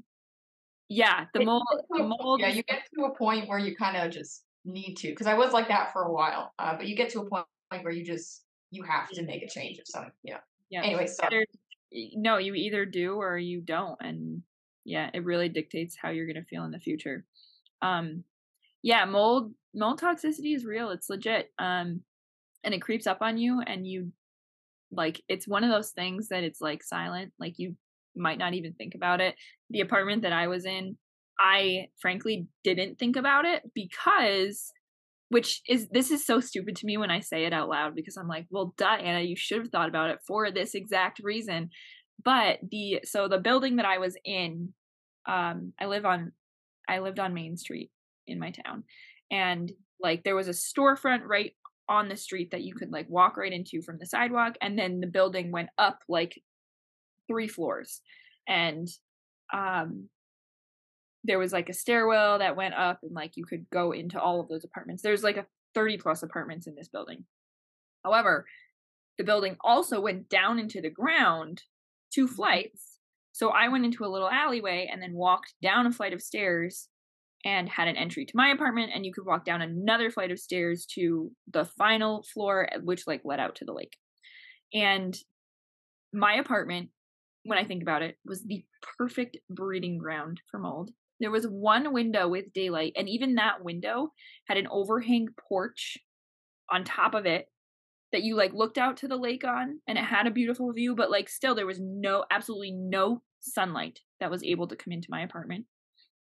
yeah, 0.89 1.25
the 1.33 1.43
mold, 1.43 1.63
the 1.89 2.03
mold 2.03 2.39
Yeah, 2.39 2.47
you 2.47 2.63
get 2.63 2.83
to 2.95 3.05
a 3.05 3.15
point 3.15 3.49
where 3.49 3.59
you 3.59 3.75
kind 3.75 3.97
of 3.97 4.11
just 4.11 4.43
need 4.63 4.95
to 4.95 5.09
because 5.09 5.27
I 5.27 5.33
was 5.33 5.51
like 5.51 5.67
that 5.67 5.91
for 5.91 6.03
a 6.03 6.11
while. 6.11 6.53
Uh, 6.59 6.77
but 6.77 6.87
you 6.87 6.95
get 6.95 7.09
to 7.09 7.21
a 7.21 7.25
point 7.25 7.45
where 7.69 7.91
you 7.91 8.05
just 8.05 8.43
you 8.71 8.83
have 8.83 9.09
to 9.09 9.23
make 9.23 9.43
a 9.43 9.49
change 9.49 9.79
of 9.79 9.85
something. 9.87 10.11
Yeah. 10.23 10.39
Yeah. 10.69 10.83
Anyway, 10.83 11.07
so 11.07 11.25
either, 11.25 11.45
no, 12.15 12.37
you 12.37 12.53
either 12.53 12.85
do 12.85 13.15
or 13.15 13.37
you 13.37 13.61
don't. 13.61 13.97
And 14.01 14.43
yeah, 14.85 15.09
it 15.13 15.25
really 15.25 15.49
dictates 15.49 15.97
how 16.01 16.09
you're 16.09 16.27
gonna 16.27 16.45
feel 16.45 16.63
in 16.63 16.71
the 16.71 16.79
future. 16.79 17.25
Um 17.81 18.23
yeah, 18.83 19.05
mold 19.05 19.53
mold 19.73 19.99
toxicity 19.99 20.55
is 20.55 20.65
real. 20.65 20.89
It's 20.91 21.09
legit. 21.09 21.51
Um, 21.59 22.01
and 22.63 22.73
it 22.73 22.81
creeps 22.81 23.07
up 23.07 23.19
on 23.21 23.37
you, 23.37 23.61
and 23.65 23.87
you 23.87 24.11
like 24.91 25.21
it's 25.27 25.47
one 25.47 25.63
of 25.63 25.69
those 25.69 25.91
things 25.91 26.29
that 26.29 26.43
it's 26.43 26.61
like 26.61 26.83
silent. 26.83 27.33
Like 27.39 27.55
you 27.57 27.75
might 28.15 28.37
not 28.37 28.53
even 28.53 28.73
think 28.73 28.95
about 28.95 29.21
it. 29.21 29.35
The 29.69 29.81
apartment 29.81 30.23
that 30.23 30.33
I 30.33 30.47
was 30.47 30.65
in, 30.65 30.97
I 31.39 31.87
frankly 31.99 32.47
didn't 32.63 32.97
think 32.97 33.15
about 33.15 33.45
it 33.45 33.63
because 33.73 34.71
which 35.29 35.61
is 35.67 35.89
this 35.89 36.09
is 36.09 36.25
so 36.25 36.39
stupid 36.39 36.75
to 36.77 36.85
me 36.85 36.97
when 36.97 37.11
I 37.11 37.19
say 37.19 37.45
it 37.45 37.53
out 37.53 37.67
loud 37.69 37.95
because 37.95 38.15
I'm 38.15 38.29
like, 38.29 38.47
well, 38.49 38.73
duh, 38.77 38.85
Anna, 38.85 39.21
you 39.21 39.35
should 39.35 39.59
have 39.59 39.69
thought 39.69 39.89
about 39.89 40.09
it 40.09 40.19
for 40.25 40.51
this 40.51 40.73
exact 40.73 41.19
reason. 41.21 41.69
But 42.23 42.59
the 42.71 43.01
so 43.03 43.27
the 43.27 43.37
building 43.37 43.75
that 43.75 43.85
I 43.85 43.97
was 43.97 44.15
in, 44.23 44.73
um, 45.27 45.73
I 45.79 45.85
live 45.85 46.05
on, 46.05 46.31
I 46.87 46.99
lived 46.99 47.19
on 47.19 47.33
Main 47.33 47.57
Street 47.57 47.91
in 48.27 48.39
my 48.39 48.51
town, 48.51 48.83
and 49.31 49.71
like 49.99 50.23
there 50.23 50.35
was 50.35 50.47
a 50.47 50.51
storefront 50.51 51.21
right 51.25 51.53
on 51.89 52.09
the 52.09 52.17
street 52.17 52.51
that 52.51 52.63
you 52.63 52.73
could 52.73 52.91
like 52.91 53.09
walk 53.09 53.37
right 53.37 53.53
into 53.53 53.81
from 53.81 53.97
the 53.97 54.05
sidewalk 54.05 54.55
and 54.61 54.77
then 54.77 54.99
the 54.99 55.07
building 55.07 55.51
went 55.51 55.69
up 55.77 55.99
like 56.09 56.41
three 57.27 57.47
floors. 57.47 58.01
And 58.47 58.87
um 59.53 60.09
there 61.23 61.39
was 61.39 61.51
like 61.51 61.67
a 61.69 61.73
stairwell 61.73 62.39
that 62.39 62.55
went 62.55 62.73
up 62.73 62.99
and 63.03 63.13
like 63.13 63.35
you 63.35 63.45
could 63.45 63.69
go 63.69 63.91
into 63.91 64.19
all 64.19 64.39
of 64.39 64.47
those 64.47 64.63
apartments. 64.63 65.01
There's 65.01 65.23
like 65.23 65.37
a 65.37 65.45
30 65.75 65.97
plus 65.97 66.23
apartments 66.23 66.67
in 66.67 66.75
this 66.75 66.87
building. 66.87 67.25
However 68.03 68.45
the 69.17 69.23
building 69.23 69.57
also 69.61 69.99
went 69.99 70.29
down 70.29 70.59
into 70.59 70.81
the 70.81 70.89
ground 70.89 71.63
two 72.13 72.27
flights. 72.27 72.97
So 73.31 73.49
i 73.49 73.67
went 73.69 73.85
into 73.85 74.05
a 74.05 74.07
little 74.07 74.29
alleyway 74.29 74.89
and 74.91 75.01
then 75.01 75.13
walked 75.13 75.53
down 75.61 75.87
a 75.87 75.91
flight 75.91 76.13
of 76.13 76.21
stairs 76.21 76.89
and 77.45 77.69
had 77.69 77.87
an 77.87 77.95
entry 77.95 78.25
to 78.25 78.35
my 78.35 78.49
apartment 78.49 78.91
and 78.93 79.05
you 79.05 79.13
could 79.13 79.25
walk 79.25 79.45
down 79.45 79.61
another 79.61 80.09
flight 80.09 80.31
of 80.31 80.39
stairs 80.39 80.85
to 80.85 81.31
the 81.51 81.65
final 81.77 82.25
floor 82.33 82.67
which 82.83 83.07
like 83.07 83.21
led 83.23 83.39
out 83.39 83.55
to 83.55 83.65
the 83.65 83.73
lake. 83.73 83.95
And 84.73 85.17
my 86.13 86.35
apartment 86.35 86.89
when 87.43 87.57
i 87.57 87.63
think 87.63 87.81
about 87.81 88.01
it 88.01 88.17
was 88.25 88.43
the 88.43 88.63
perfect 88.97 89.37
breeding 89.49 89.97
ground 89.97 90.41
for 90.49 90.59
mold. 90.59 90.91
There 91.19 91.31
was 91.31 91.45
one 91.45 91.93
window 91.93 92.27
with 92.27 92.53
daylight 92.53 92.93
and 92.95 93.09
even 93.09 93.35
that 93.35 93.63
window 93.63 94.13
had 94.47 94.57
an 94.57 94.67
overhang 94.69 95.27
porch 95.49 95.97
on 96.69 96.83
top 96.83 97.13
of 97.13 97.25
it 97.25 97.47
that 98.11 98.23
you 98.23 98.35
like 98.35 98.53
looked 98.53 98.77
out 98.77 98.97
to 98.97 99.07
the 99.07 99.17
lake 99.17 99.43
on 99.43 99.79
and 99.87 99.97
it 99.97 100.03
had 100.03 100.27
a 100.27 100.31
beautiful 100.31 100.71
view 100.73 100.95
but 100.95 101.11
like 101.11 101.29
still 101.29 101.55
there 101.55 101.65
was 101.65 101.79
no 101.81 102.25
absolutely 102.31 102.71
no 102.71 103.21
sunlight 103.39 103.99
that 104.19 104.31
was 104.31 104.43
able 104.43 104.67
to 104.67 104.75
come 104.75 104.91
into 104.91 105.07
my 105.09 105.21
apartment 105.21 105.65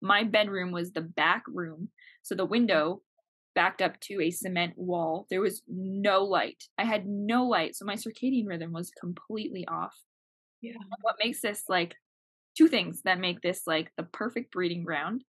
my 0.02 0.24
bedroom 0.24 0.72
was 0.72 0.92
the 0.92 1.02
back 1.02 1.44
room. 1.48 1.90
So 2.24 2.36
the 2.36 2.46
window 2.46 3.02
backed 3.54 3.82
up 3.82 4.00
to 4.02 4.22
a 4.22 4.32
cement 4.32 4.74
wall. 4.78 5.28
There 5.30 5.42
was 5.42 5.62
no 5.68 6.24
light. 6.24 6.64
I 6.78 6.86
had 6.86 7.06
no 7.06 7.46
light. 7.46 7.76
So 7.76 7.86
my 7.86 7.96
circadian 7.96 8.48
rhythm 8.48 8.72
was 8.72 8.92
completely 9.00 9.66
off. 9.68 9.96
Yeah. 10.62 10.74
What 11.02 11.16
makes 11.24 11.42
this 11.42 11.64
like 11.68 11.96
two 12.58 12.68
things 12.68 13.02
that 13.04 13.20
make 13.20 13.42
this 13.42 13.64
like 13.66 13.92
the 13.98 14.04
perfect 14.04 14.52
breeding 14.52 14.84
ground. 14.84 15.24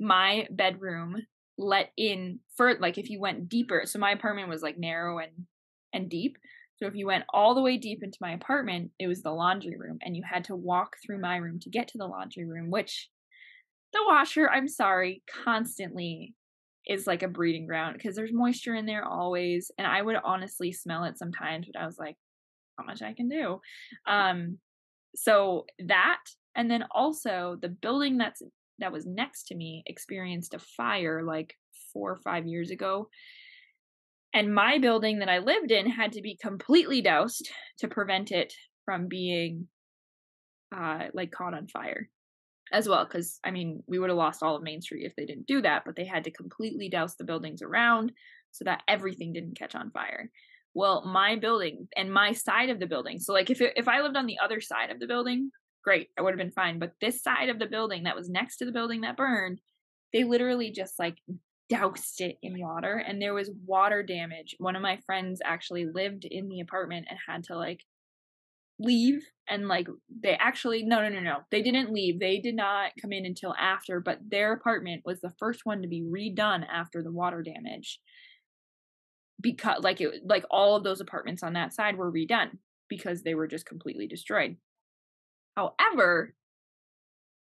My 0.00 0.46
bedroom 0.50 1.16
let 1.58 1.90
in 1.96 2.40
for 2.56 2.78
like 2.78 2.98
if 2.98 3.10
you 3.10 3.20
went 3.20 3.48
deeper. 3.48 3.82
So 3.84 3.98
my 3.98 4.10
apartment 4.12 4.48
was 4.48 4.62
like 4.62 4.78
narrow 4.78 5.18
and 5.18 5.46
and 5.92 6.08
deep. 6.08 6.38
So 6.76 6.86
if 6.86 6.94
you 6.94 7.06
went 7.06 7.24
all 7.32 7.54
the 7.54 7.62
way 7.62 7.76
deep 7.76 8.02
into 8.02 8.18
my 8.20 8.32
apartment, 8.32 8.90
it 8.98 9.06
was 9.06 9.22
the 9.22 9.30
laundry 9.30 9.76
room 9.76 9.98
and 10.02 10.16
you 10.16 10.22
had 10.28 10.44
to 10.44 10.56
walk 10.56 10.96
through 11.04 11.20
my 11.20 11.36
room 11.36 11.60
to 11.60 11.70
get 11.70 11.88
to 11.88 11.98
the 11.98 12.06
laundry 12.06 12.44
room, 12.44 12.70
which 12.70 13.08
the 13.92 14.04
washer, 14.06 14.48
I'm 14.48 14.68
sorry, 14.68 15.22
constantly 15.44 16.34
is 16.86 17.06
like 17.06 17.22
a 17.22 17.28
breeding 17.28 17.66
ground 17.66 17.96
because 17.96 18.16
there's 18.16 18.32
moisture 18.32 18.74
in 18.74 18.86
there 18.86 19.04
always. 19.04 19.70
And 19.78 19.86
I 19.86 20.02
would 20.02 20.16
honestly 20.24 20.72
smell 20.72 21.04
it 21.04 21.18
sometimes, 21.18 21.68
but 21.72 21.80
I 21.80 21.86
was 21.86 21.98
like, 21.98 22.16
how 22.78 22.84
much 22.84 23.02
I 23.02 23.12
can 23.12 23.28
do. 23.28 23.60
Um, 24.06 24.58
so 25.14 25.66
that, 25.86 26.20
and 26.56 26.70
then 26.70 26.84
also 26.90 27.56
the 27.60 27.68
building 27.68 28.18
that's 28.18 28.42
that 28.78 28.92
was 28.92 29.06
next 29.06 29.44
to 29.44 29.54
me 29.54 29.82
experienced 29.86 30.54
a 30.54 30.58
fire 30.58 31.22
like 31.22 31.54
four 31.92 32.10
or 32.10 32.20
five 32.24 32.46
years 32.46 32.70
ago. 32.70 33.08
And 34.34 34.54
my 34.54 34.78
building 34.78 35.18
that 35.18 35.28
I 35.28 35.38
lived 35.38 35.70
in 35.70 35.88
had 35.88 36.12
to 36.12 36.22
be 36.22 36.36
completely 36.40 37.02
doused 37.02 37.50
to 37.78 37.88
prevent 37.88 38.32
it 38.32 38.52
from 38.84 39.06
being 39.08 39.68
uh 40.74 41.08
like 41.12 41.30
caught 41.30 41.54
on 41.54 41.68
fire 41.68 42.08
as 42.72 42.88
well 42.88 43.04
because 43.04 43.38
i 43.44 43.50
mean 43.50 43.82
we 43.86 43.98
would 43.98 44.10
have 44.10 44.16
lost 44.16 44.42
all 44.42 44.56
of 44.56 44.62
main 44.62 44.80
street 44.80 45.04
if 45.04 45.14
they 45.16 45.24
didn't 45.24 45.46
do 45.46 45.62
that 45.62 45.84
but 45.84 45.96
they 45.96 46.04
had 46.04 46.24
to 46.24 46.30
completely 46.30 46.88
douse 46.88 47.14
the 47.16 47.24
buildings 47.24 47.62
around 47.62 48.12
so 48.50 48.64
that 48.64 48.82
everything 48.86 49.32
didn't 49.32 49.58
catch 49.58 49.74
on 49.74 49.90
fire. 49.90 50.30
Well 50.74 51.06
my 51.06 51.36
building 51.36 51.88
and 51.96 52.12
my 52.12 52.32
side 52.32 52.70
of 52.70 52.80
the 52.80 52.86
building 52.86 53.18
so 53.18 53.32
like 53.32 53.50
if 53.50 53.60
it, 53.60 53.74
if 53.76 53.88
i 53.88 54.00
lived 54.00 54.16
on 54.16 54.26
the 54.26 54.38
other 54.42 54.60
side 54.60 54.90
of 54.90 55.00
the 55.00 55.06
building 55.06 55.50
great 55.84 56.08
i 56.18 56.22
would 56.22 56.32
have 56.32 56.38
been 56.38 56.50
fine 56.50 56.78
but 56.78 56.92
this 57.00 57.22
side 57.22 57.50
of 57.50 57.58
the 57.58 57.66
building 57.66 58.04
that 58.04 58.16
was 58.16 58.30
next 58.30 58.56
to 58.56 58.64
the 58.64 58.72
building 58.72 59.02
that 59.02 59.16
burned 59.16 59.60
they 60.14 60.24
literally 60.24 60.70
just 60.70 60.98
like 60.98 61.16
doused 61.72 62.20
it 62.20 62.36
in 62.42 62.60
water 62.60 63.02
and 63.06 63.20
there 63.20 63.34
was 63.34 63.50
water 63.64 64.02
damage. 64.02 64.54
One 64.58 64.76
of 64.76 64.82
my 64.82 64.98
friends 65.06 65.40
actually 65.44 65.86
lived 65.86 66.24
in 66.24 66.48
the 66.48 66.60
apartment 66.60 67.06
and 67.08 67.18
had 67.26 67.44
to 67.44 67.56
like 67.56 67.80
leave 68.82 69.22
and 69.48 69.68
like 69.68 69.88
they 70.22 70.34
actually 70.34 70.82
no 70.84 71.00
no 71.02 71.08
no 71.08 71.20
no 71.20 71.38
they 71.50 71.62
didn't 71.62 71.92
leave 71.92 72.20
they 72.20 72.38
did 72.38 72.54
not 72.54 72.92
come 73.00 73.12
in 73.12 73.26
until 73.26 73.54
after 73.58 74.00
but 74.00 74.18
their 74.28 74.52
apartment 74.52 75.02
was 75.04 75.20
the 75.20 75.32
first 75.38 75.60
one 75.64 75.82
to 75.82 75.88
be 75.88 76.02
redone 76.02 76.64
after 76.70 77.02
the 77.02 77.12
water 77.12 77.42
damage. 77.42 78.00
Because 79.40 79.82
like 79.82 80.00
it 80.00 80.22
like 80.24 80.44
all 80.50 80.76
of 80.76 80.84
those 80.84 81.00
apartments 81.00 81.42
on 81.42 81.54
that 81.54 81.74
side 81.74 81.96
were 81.96 82.12
redone 82.12 82.58
because 82.88 83.22
they 83.22 83.34
were 83.34 83.48
just 83.48 83.66
completely 83.66 84.06
destroyed. 84.06 84.56
However 85.56 86.34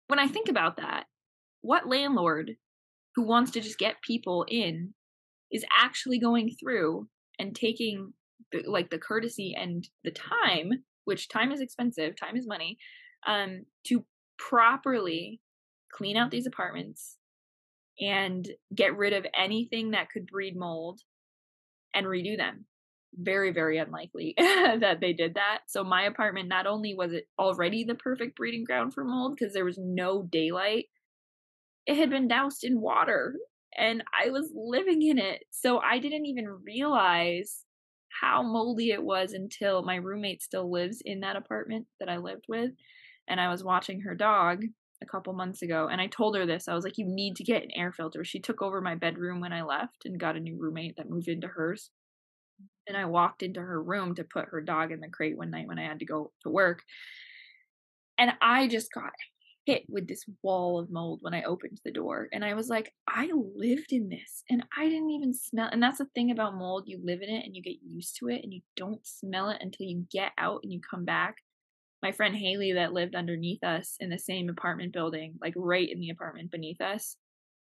when 0.07 0.19
i 0.19 0.27
think 0.27 0.49
about 0.49 0.77
that 0.77 1.05
what 1.61 1.87
landlord 1.87 2.55
who 3.15 3.23
wants 3.23 3.51
to 3.51 3.61
just 3.61 3.77
get 3.77 4.01
people 4.01 4.45
in 4.47 4.93
is 5.51 5.65
actually 5.77 6.19
going 6.19 6.51
through 6.59 7.07
and 7.39 7.55
taking 7.55 8.13
the, 8.51 8.63
like 8.67 8.89
the 8.89 8.99
courtesy 8.99 9.55
and 9.57 9.87
the 10.03 10.11
time 10.11 10.71
which 11.05 11.29
time 11.29 11.51
is 11.51 11.61
expensive, 11.61 12.15
time 12.15 12.35
is 12.35 12.47
money, 12.47 12.77
um, 13.25 13.65
to 13.85 14.05
properly 14.37 15.39
clean 15.91 16.17
out 16.17 16.31
these 16.31 16.45
apartments 16.45 17.17
and 17.99 18.49
get 18.73 18.97
rid 18.97 19.13
of 19.13 19.25
anything 19.37 19.91
that 19.91 20.09
could 20.11 20.27
breed 20.27 20.55
mold 20.55 21.01
and 21.93 22.05
redo 22.05 22.35
them. 22.37 22.65
Very, 23.17 23.53
very 23.53 23.77
unlikely 23.77 24.33
that 24.37 24.99
they 24.99 25.13
did 25.13 25.35
that. 25.35 25.59
So, 25.67 25.83
my 25.83 26.03
apartment, 26.03 26.49
not 26.49 26.67
only 26.67 26.93
was 26.93 27.13
it 27.13 27.29
already 27.39 27.85
the 27.85 27.95
perfect 27.95 28.35
breeding 28.35 28.65
ground 28.65 28.93
for 28.93 29.05
mold 29.05 29.35
because 29.35 29.53
there 29.53 29.63
was 29.63 29.77
no 29.77 30.23
daylight, 30.23 30.87
it 31.85 31.95
had 31.95 32.09
been 32.09 32.27
doused 32.27 32.65
in 32.65 32.81
water 32.81 33.35
and 33.77 34.03
I 34.21 34.29
was 34.31 34.51
living 34.53 35.01
in 35.01 35.17
it. 35.17 35.43
So, 35.51 35.79
I 35.79 35.99
didn't 35.99 36.25
even 36.25 36.47
realize 36.65 37.64
how 38.21 38.41
moldy 38.43 38.91
it 38.91 39.03
was 39.03 39.33
until 39.33 39.83
my 39.83 39.95
roommate 39.95 40.41
still 40.41 40.71
lives 40.71 41.01
in 41.03 41.21
that 41.21 41.35
apartment 41.35 41.87
that 41.99 42.09
I 42.09 42.17
lived 42.17 42.45
with. 42.47 42.71
And 43.27 43.39
I 43.39 43.49
was 43.49 43.63
watching 43.63 44.01
her 44.01 44.15
dog 44.15 44.63
a 45.01 45.05
couple 45.05 45.33
months 45.33 45.61
ago 45.61 45.87
and 45.91 45.99
I 45.99 46.07
told 46.07 46.35
her 46.35 46.45
this. 46.45 46.67
I 46.67 46.73
was 46.73 46.83
like, 46.83 46.97
you 46.97 47.05
need 47.05 47.35
to 47.37 47.43
get 47.43 47.63
an 47.63 47.71
air 47.75 47.91
filter. 47.91 48.23
She 48.23 48.39
took 48.39 48.61
over 48.61 48.81
my 48.81 48.95
bedroom 48.95 49.41
when 49.41 49.53
I 49.53 49.63
left 49.63 50.05
and 50.05 50.19
got 50.19 50.37
a 50.37 50.39
new 50.39 50.57
roommate 50.57 50.95
that 50.97 51.09
moved 51.09 51.27
into 51.27 51.47
hers. 51.47 51.89
And 52.87 52.95
I 52.95 53.05
walked 53.05 53.43
into 53.43 53.59
her 53.59 53.81
room 53.81 54.15
to 54.15 54.23
put 54.23 54.49
her 54.49 54.61
dog 54.61 54.91
in 54.91 54.99
the 54.99 55.09
crate 55.09 55.37
one 55.37 55.51
night 55.51 55.67
when 55.67 55.79
I 55.79 55.83
had 55.83 55.99
to 55.99 56.05
go 56.05 56.31
to 56.43 56.49
work. 56.49 56.83
And 58.17 58.31
I 58.41 58.67
just 58.67 58.91
got 58.93 59.11
hit 59.65 59.83
with 59.89 60.07
this 60.07 60.23
wall 60.43 60.79
of 60.79 60.91
mold 60.91 61.19
when 61.21 61.33
I 61.33 61.43
opened 61.43 61.79
the 61.83 61.91
door. 61.91 62.27
And 62.31 62.45
I 62.45 62.53
was 62.53 62.69
like, 62.69 62.93
I 63.07 63.29
lived 63.33 63.91
in 63.91 64.09
this 64.09 64.43
and 64.49 64.63
I 64.77 64.87
didn't 64.87 65.09
even 65.09 65.33
smell. 65.33 65.69
And 65.71 65.81
that's 65.81 65.97
the 65.97 66.05
thing 66.13 66.31
about 66.31 66.55
mold. 66.55 66.83
You 66.85 66.99
live 67.03 67.21
in 67.21 67.29
it 67.29 67.45
and 67.45 67.55
you 67.55 67.63
get 67.63 67.77
used 67.83 68.17
to 68.19 68.29
it 68.29 68.41
and 68.43 68.53
you 68.53 68.61
don't 68.75 69.05
smell 69.05 69.49
it 69.49 69.57
until 69.61 69.87
you 69.87 70.05
get 70.11 70.31
out 70.37 70.59
and 70.63 70.71
you 70.71 70.79
come 70.87 71.05
back. 71.05 71.37
My 72.03 72.11
friend 72.11 72.35
Haley, 72.35 72.73
that 72.73 72.93
lived 72.93 73.15
underneath 73.15 73.63
us 73.63 73.95
in 73.99 74.09
the 74.09 74.19
same 74.19 74.49
apartment 74.49 74.93
building, 74.93 75.35
like 75.41 75.53
right 75.55 75.89
in 75.89 75.99
the 75.99 76.11
apartment 76.11 76.51
beneath 76.51 76.79
us, 76.79 77.17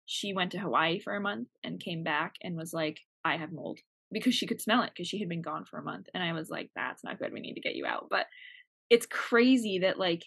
she 0.04 0.34
went 0.34 0.52
to 0.52 0.58
Hawaii 0.58 1.00
for 1.00 1.16
a 1.16 1.20
month 1.20 1.48
and 1.64 1.80
came 1.80 2.04
back 2.04 2.34
and 2.42 2.56
was 2.56 2.72
like, 2.72 3.00
I 3.24 3.38
have 3.38 3.52
mold 3.52 3.80
because 4.12 4.34
she 4.34 4.46
could 4.46 4.60
smell 4.60 4.82
it 4.82 4.90
because 4.94 5.08
she 5.08 5.18
had 5.18 5.28
been 5.28 5.42
gone 5.42 5.64
for 5.64 5.78
a 5.78 5.84
month. 5.84 6.06
And 6.14 6.22
I 6.22 6.32
was 6.32 6.50
like, 6.50 6.70
that's 6.76 7.02
not 7.02 7.18
good. 7.18 7.32
We 7.32 7.40
need 7.40 7.54
to 7.54 7.60
get 7.60 7.74
you 7.74 7.86
out. 7.86 8.08
But 8.10 8.26
it's 8.88 9.06
crazy 9.06 9.80
that 9.80 9.98
like 9.98 10.22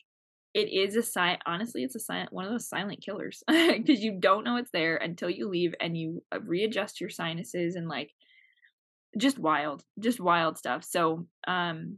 it 0.53 0.71
is 0.71 0.95
a 0.95 1.03
sign 1.03 1.37
honestly 1.45 1.83
it's 1.83 1.95
a 1.95 1.99
sign 1.99 2.27
one 2.31 2.45
of 2.45 2.51
those 2.51 2.67
silent 2.67 3.01
killers 3.01 3.43
because 3.47 4.01
you 4.01 4.17
don't 4.19 4.43
know 4.43 4.57
it's 4.57 4.71
there 4.71 4.97
until 4.97 5.29
you 5.29 5.47
leave 5.47 5.75
and 5.79 5.95
you 5.97 6.23
uh, 6.31 6.39
readjust 6.41 6.99
your 6.99 7.09
sinuses 7.09 7.75
and 7.75 7.87
like 7.87 8.11
just 9.17 9.39
wild 9.39 9.83
just 9.99 10.19
wild 10.19 10.57
stuff. 10.57 10.83
So 10.83 11.27
um 11.47 11.97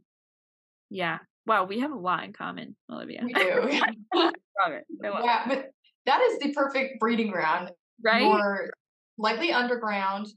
yeah. 0.90 1.20
Wow 1.46 1.66
we 1.66 1.80
have 1.80 1.92
a 1.92 1.96
lot 1.96 2.24
in 2.24 2.34
common 2.34 2.76
Olyveya. 2.90 3.24
We 3.24 3.34
do. 3.34 3.82
Love 4.16 4.74
it. 4.74 4.86
Yeah 5.02 5.44
but 5.48 5.72
that 6.06 6.22
is 6.22 6.40
the 6.40 6.54
perfect 6.54 7.00
breeding 7.00 7.32
ground. 7.32 7.72
Right? 8.04 8.24
More 8.24 8.72
likely 9.18 9.52
underground. 9.52 10.28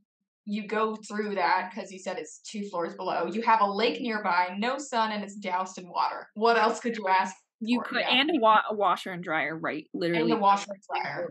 You 0.46 0.66
go 0.68 0.94
through 0.94 1.36
that 1.36 1.70
because 1.70 1.90
you 1.90 1.98
said 1.98 2.18
it's 2.18 2.40
two 2.40 2.68
floors 2.68 2.94
below. 2.94 3.26
You 3.26 3.40
have 3.42 3.62
a 3.62 3.70
lake 3.70 4.02
nearby, 4.02 4.54
no 4.58 4.76
sun, 4.76 5.12
and 5.12 5.24
it's 5.24 5.36
doused 5.36 5.78
in 5.78 5.88
water. 5.88 6.28
What 6.34 6.58
else 6.58 6.80
could 6.80 6.94
you 6.98 7.08
ask 7.08 7.34
you 7.60 7.80
could 7.80 8.00
yeah. 8.00 8.20
and 8.20 8.30
a, 8.30 8.40
wa- 8.40 8.62
a, 8.70 8.74
washer 8.74 9.10
and 9.10 9.22
dryer, 9.22 9.56
right? 9.56 9.86
Literally, 9.94 10.32
and 10.32 10.32
the 10.32 10.36
washer 10.42 10.72
and 10.72 10.82
dryer. 11.02 11.28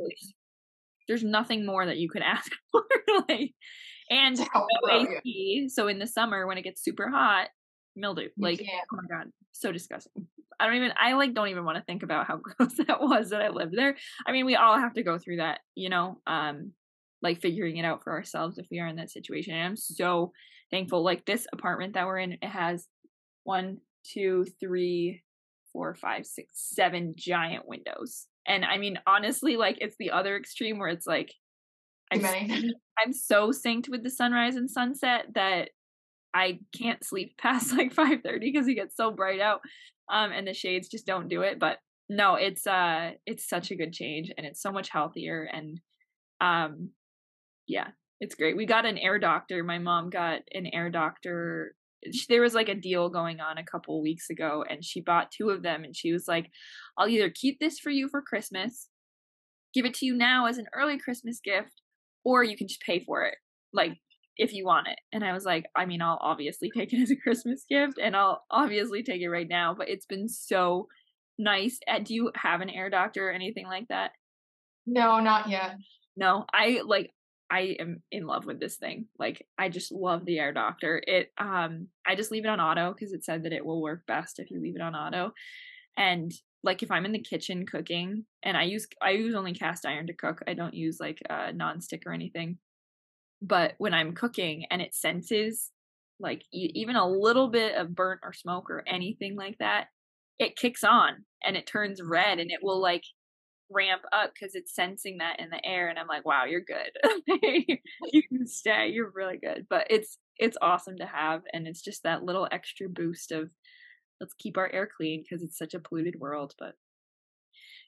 There's 1.08 1.24
nothing 1.24 1.66
more 1.66 1.86
that 1.86 1.98
you 1.98 2.10
could 2.10 2.22
ask 2.26 2.52
for, 2.72 2.84
like, 3.30 3.54
and 4.10 4.38
no 4.38 4.68
AC. 4.92 5.70
So 5.70 5.88
in 5.88 6.00
the 6.00 6.08
summer 6.08 6.48
when 6.48 6.58
it 6.58 6.64
gets 6.64 6.84
super 6.84 7.10
hot, 7.10 7.50
mildew. 7.96 8.30
Like, 8.38 8.62
oh 8.62 8.98
my 8.98 9.18
god, 9.18 9.32
so 9.52 9.72
disgusting. 9.72 10.28
I 10.60 10.68
don't 10.68 10.76
even. 10.76 10.94
I 11.00 11.14
like 11.14 11.34
don't 11.34 11.50
even 11.50 11.66
want 11.66 11.78
to 11.78 11.84
think 11.84 12.04
about 12.04 12.28
how 12.28 12.38
gross 12.42 12.78
that 12.88 13.02
was 13.02 13.30
that 13.30 13.42
I 13.42 13.50
lived 13.50 13.76
there. 13.76 13.98
I 14.26 14.32
mean, 14.32 14.46
we 14.46 14.56
all 14.56 14.80
have 14.80 14.94
to 14.94 15.04
go 15.04 15.18
through 15.18 15.38
that, 15.38 15.60
you 15.76 15.90
know. 15.90 16.20
Um, 16.28 16.74
like 17.24 17.42
figuring 17.42 17.78
it 17.78 17.86
out 17.86 18.04
for 18.04 18.12
ourselves 18.12 18.58
if 18.58 18.68
we 18.70 18.80
are 18.80 18.88
in 18.88 18.98
that 18.98 19.10
situation. 19.10 19.54
And 19.54 19.64
I'm 19.64 19.78
so 19.78 20.34
thankful. 20.70 21.04
Like 21.04 21.26
this 21.26 21.48
apartment 21.54 21.94
that 21.94 22.06
we're 22.06 22.20
in, 22.20 22.34
it 22.34 22.44
has 22.44 22.86
one, 23.46 23.78
two, 24.04 24.46
three, 24.60 25.24
four, 25.74 25.96
five, 25.96 26.26
six, 26.26 26.70
seven 26.74 27.16
giant 27.18 27.68
windows. 27.68 28.28
And 28.48 28.64
I 28.64 28.78
mean, 28.78 29.00
honestly, 29.06 29.58
like 29.58 29.78
it's 29.82 29.98
the 29.98 30.12
other 30.12 30.38
extreme 30.38 30.80
where 30.80 30.90
it's 30.90 31.08
like 31.08 31.34
I'm, 32.12 32.72
I'm 33.04 33.14
so 33.14 33.50
synced 33.52 33.90
with 33.90 34.04
the 34.04 34.10
sunrise 34.10 34.56
and 34.56 34.70
sunset 34.70 35.26
that 35.36 35.70
I 36.34 36.60
can't 36.78 37.04
sleep 37.04 37.36
past 37.38 37.74
like 37.74 37.94
5:30 37.94 38.40
because 38.40 38.68
it 38.68 38.76
gets 38.76 38.96
so 38.96 39.12
bright 39.12 39.40
out. 39.40 39.62
Um 40.12 40.32
and 40.32 40.48
the 40.48 40.54
shades 40.54 40.90
just 40.90 41.06
don't 41.06 41.30
do 41.30 41.42
it, 41.42 41.60
but 41.60 41.80
no, 42.10 42.36
it's 42.36 42.68
uh 42.68 43.12
it's 43.26 43.48
such 43.48 43.72
a 43.72 43.76
good 43.76 43.94
change 43.94 44.32
and 44.38 44.46
it's 44.46 44.62
so 44.62 44.72
much 44.72 44.90
healthier 44.90 45.44
and 45.52 45.80
um 46.42 46.90
yeah, 47.68 47.88
it's 48.20 48.36
great. 48.36 48.58
We 48.58 48.66
got 48.66 48.86
an 48.86 48.98
air 48.98 49.20
doctor. 49.20 49.64
My 49.64 49.80
mom 49.80 50.10
got 50.10 50.42
an 50.54 50.68
air 50.68 50.90
doctor. 50.90 51.76
There 52.30 52.42
was 52.42 52.54
like 52.54 52.70
a 52.70 52.76
deal 52.76 53.10
going 53.10 53.40
on 53.40 53.58
a 53.58 53.66
couple 53.66 54.02
weeks 54.02 54.30
ago 54.30 54.64
and 54.70 54.84
she 54.84 55.02
bought 55.02 55.32
two 55.32 55.50
of 55.50 55.64
them 55.64 55.84
and 55.84 55.96
she 55.96 56.14
was 56.14 56.28
like, 56.28 56.50
"I'll 56.98 57.08
either 57.08 57.30
keep 57.30 57.60
this 57.60 57.80
for 57.80 57.90
you 57.90 58.08
for 58.10 58.22
Christmas, 58.22 58.90
give 59.74 59.86
it 59.86 59.94
to 59.96 60.06
you 60.06 60.16
now 60.16 60.46
as 60.48 60.58
an 60.58 60.68
early 60.74 60.98
Christmas 60.98 61.40
gift, 61.44 61.82
or 62.24 62.44
you 62.44 62.58
can 62.58 62.68
just 62.68 62.82
pay 62.82 63.04
for 63.04 63.24
it." 63.26 63.36
Like 63.74 63.98
if 64.38 64.54
you 64.54 64.66
want 64.66 64.88
it. 64.88 65.00
And 65.12 65.24
I 65.24 65.34
was 65.34 65.46
like, 65.46 65.66
I 65.76 65.86
mean, 65.86 66.02
I'll 66.02 66.20
obviously 66.22 66.72
take 66.76 66.94
it 66.94 67.02
as 67.02 67.12
a 67.12 67.16
Christmas 67.16 67.66
gift 67.70 68.00
and 68.02 68.16
I'll 68.16 68.44
obviously 68.50 69.04
take 69.04 69.22
it 69.22 69.30
right 69.30 69.48
now, 69.48 69.76
but 69.78 69.90
it's 69.90 70.06
been 70.06 70.28
so 70.28 70.88
nice. 71.38 71.80
Uh, 71.88 72.00
do 72.00 72.14
you 72.14 72.32
have 72.36 72.62
an 72.62 72.70
air 72.70 72.90
doctor 72.90 73.30
or 73.30 73.32
anything 73.32 73.66
like 73.66 73.88
that? 73.90 74.12
No, 74.86 75.20
not 75.20 75.50
yet. 75.50 75.76
No, 76.16 76.46
I 76.54 76.82
like 76.86 77.12
I 77.54 77.76
am 77.80 78.02
in 78.12 78.26
love 78.26 78.46
with 78.46 78.60
this 78.60 78.78
thing. 78.78 79.06
Like 79.20 79.46
I 79.60 79.70
just 79.70 79.92
love 79.92 80.26
the 80.26 80.40
air 80.40 80.52
doctor. 80.54 81.02
It 81.06 81.32
um 81.38 81.88
I 82.06 82.16
just 82.16 82.32
leave 82.32 82.46
it 82.46 82.50
on 82.50 82.60
auto 82.60 82.94
because 82.94 83.14
it 83.14 83.24
said 83.24 83.44
that 83.44 83.54
it 83.54 83.64
will 83.66 83.82
work 83.82 84.08
best 84.08 84.40
if 84.40 84.50
you 84.50 84.60
leave 84.60 84.76
it 84.76 84.82
on 84.82 84.96
auto. 84.96 85.34
And 85.96 86.34
like 86.64 86.82
if 86.82 86.90
I'm 86.90 87.06
in 87.06 87.12
the 87.12 87.20
kitchen 87.20 87.66
cooking 87.68 88.26
and 88.42 88.58
I 88.58 88.64
use 88.64 88.88
I 89.02 89.12
use 89.12 89.36
only 89.36 89.54
cast 89.54 89.86
iron 89.86 90.08
to 90.08 90.14
cook. 90.14 90.42
I 90.48 90.56
don't 90.56 90.74
use 90.74 90.98
like 91.00 91.22
uh 91.30 91.52
non-stick 91.54 92.04
or 92.08 92.14
anything 92.14 92.58
but 93.42 93.74
when 93.78 93.94
i'm 93.94 94.14
cooking 94.14 94.66
and 94.72 94.82
it 94.82 94.96
senses 94.96 95.72
like 96.20 96.44
e- 96.54 96.72
even 96.76 96.96
a 96.96 97.08
little 97.08 97.50
bit 97.50 97.76
of 97.76 97.96
burnt 97.96 98.22
or 98.24 98.34
smoke 98.34 98.70
or 98.70 98.84
anything 98.88 99.36
like 99.36 99.58
that 99.60 99.88
it 100.40 100.56
kicks 100.56 100.84
on 100.84 101.26
and 101.44 101.56
it 101.58 101.68
turns 101.68 102.02
red 102.02 102.40
and 102.40 102.52
it 102.52 102.60
will 102.62 102.82
like 102.82 103.04
ramp 103.74 104.02
up 104.12 104.32
because 104.34 104.56
it's 104.56 104.74
sensing 104.74 105.18
that 105.18 105.40
in 105.40 105.50
the 105.50 105.66
air 105.66 105.90
and 105.90 105.98
i'm 106.00 106.08
like 106.08 106.26
wow 106.26 106.46
you're 106.46 106.62
good 106.62 106.92
you 108.12 108.24
can 108.30 108.48
stay 108.48 108.88
you're 108.90 109.12
really 109.12 109.38
good 109.38 109.66
but 109.70 109.88
it's 109.90 110.18
it's 110.38 110.58
awesome 110.62 110.98
to 110.98 111.06
have 111.06 111.42
and 111.54 111.68
it's 111.68 111.82
just 111.82 112.04
that 112.04 112.24
little 112.24 112.48
extra 112.52 112.88
boost 112.90 113.32
of 113.32 113.50
let's 114.20 114.34
keep 114.36 114.58
our 114.58 114.72
air 114.72 114.88
clean 114.98 115.24
because 115.24 115.44
it's 115.44 115.58
such 115.58 115.74
a 115.74 115.80
polluted 115.80 116.20
world 116.20 116.54
but 116.60 116.74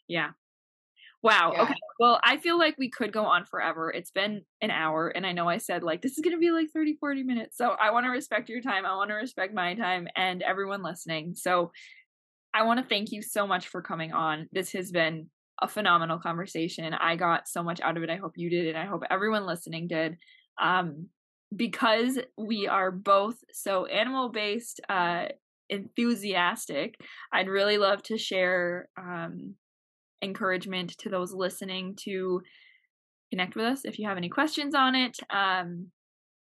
yeah 0.08 0.30
Wow. 1.26 1.54
Yeah. 1.54 1.64
Okay. 1.64 1.74
Well, 2.00 2.20
I 2.24 2.38
feel 2.38 2.60
like 2.60 2.76
we 2.78 2.88
could 2.92 3.12
go 3.12 3.26
on 3.26 3.46
forever. 3.46 3.92
It's 3.92 4.12
been 4.12 4.44
an 4.62 4.70
hour, 4.70 5.08
and 5.08 5.26
I 5.26 5.32
know 5.32 5.50
I 5.50 5.58
said 5.58 5.82
like 5.82 6.04
this 6.04 6.12
is 6.12 6.24
going 6.24 6.36
to 6.36 6.40
be 6.40 6.52
like 6.52 6.68
30, 6.72 6.98
40 7.00 7.24
minutes. 7.24 7.58
So 7.58 7.72
I 7.72 7.90
want 7.90 8.06
to 8.06 8.12
respect 8.12 8.48
your 8.48 8.62
time. 8.62 8.86
I 8.86 8.96
want 8.96 9.10
to 9.10 9.16
respect 9.16 9.52
my 9.52 9.74
time 9.74 10.08
and 10.16 10.44
everyone 10.44 10.84
listening. 10.84 11.34
So 11.34 11.72
I 12.54 12.64
want 12.64 12.80
to 12.80 12.86
thank 12.86 13.12
you 13.12 13.24
so 13.24 13.48
much 13.48 13.70
for 13.70 13.82
coming 13.82 14.14
on. 14.14 14.48
This 14.52 14.72
has 14.74 14.92
been 14.92 15.32
a 15.62 15.68
phenomenal 15.68 16.20
conversation. 16.20 16.94
I 16.94 17.16
got 17.16 17.48
so 17.48 17.64
much 17.64 17.80
out 17.82 17.98
of 17.98 18.04
it. 18.04 18.10
I 18.10 18.18
hope 18.18 18.34
you 18.36 18.50
did, 18.50 18.68
and 18.68 18.78
I 18.78 18.86
hope 18.86 19.04
everyone 19.10 19.46
listening 19.46 19.88
did. 19.88 20.18
Um, 20.62 21.08
because 21.56 22.20
we 22.38 22.68
are 22.68 22.92
both 22.92 23.38
so 23.52 23.86
animal 23.86 24.30
based, 24.30 24.82
uh, 24.90 25.26
enthusiastic, 25.70 26.96
I'd 27.32 27.48
really 27.48 27.78
love 27.78 28.04
to 28.04 28.18
share 28.18 28.90
um, 28.98 29.56
encouragement 30.22 30.98
to 31.00 31.10
those 31.10 31.34
listening 31.34 31.96
to 32.04 32.42
connect 33.32 33.56
with 33.56 33.66
us 33.66 33.86
if 33.86 34.00
you 34.00 34.08
have 34.08 34.18
any 34.18 34.30
questions 34.30 34.76
on 34.76 34.96
it. 34.96 35.18
Um, 35.30 35.88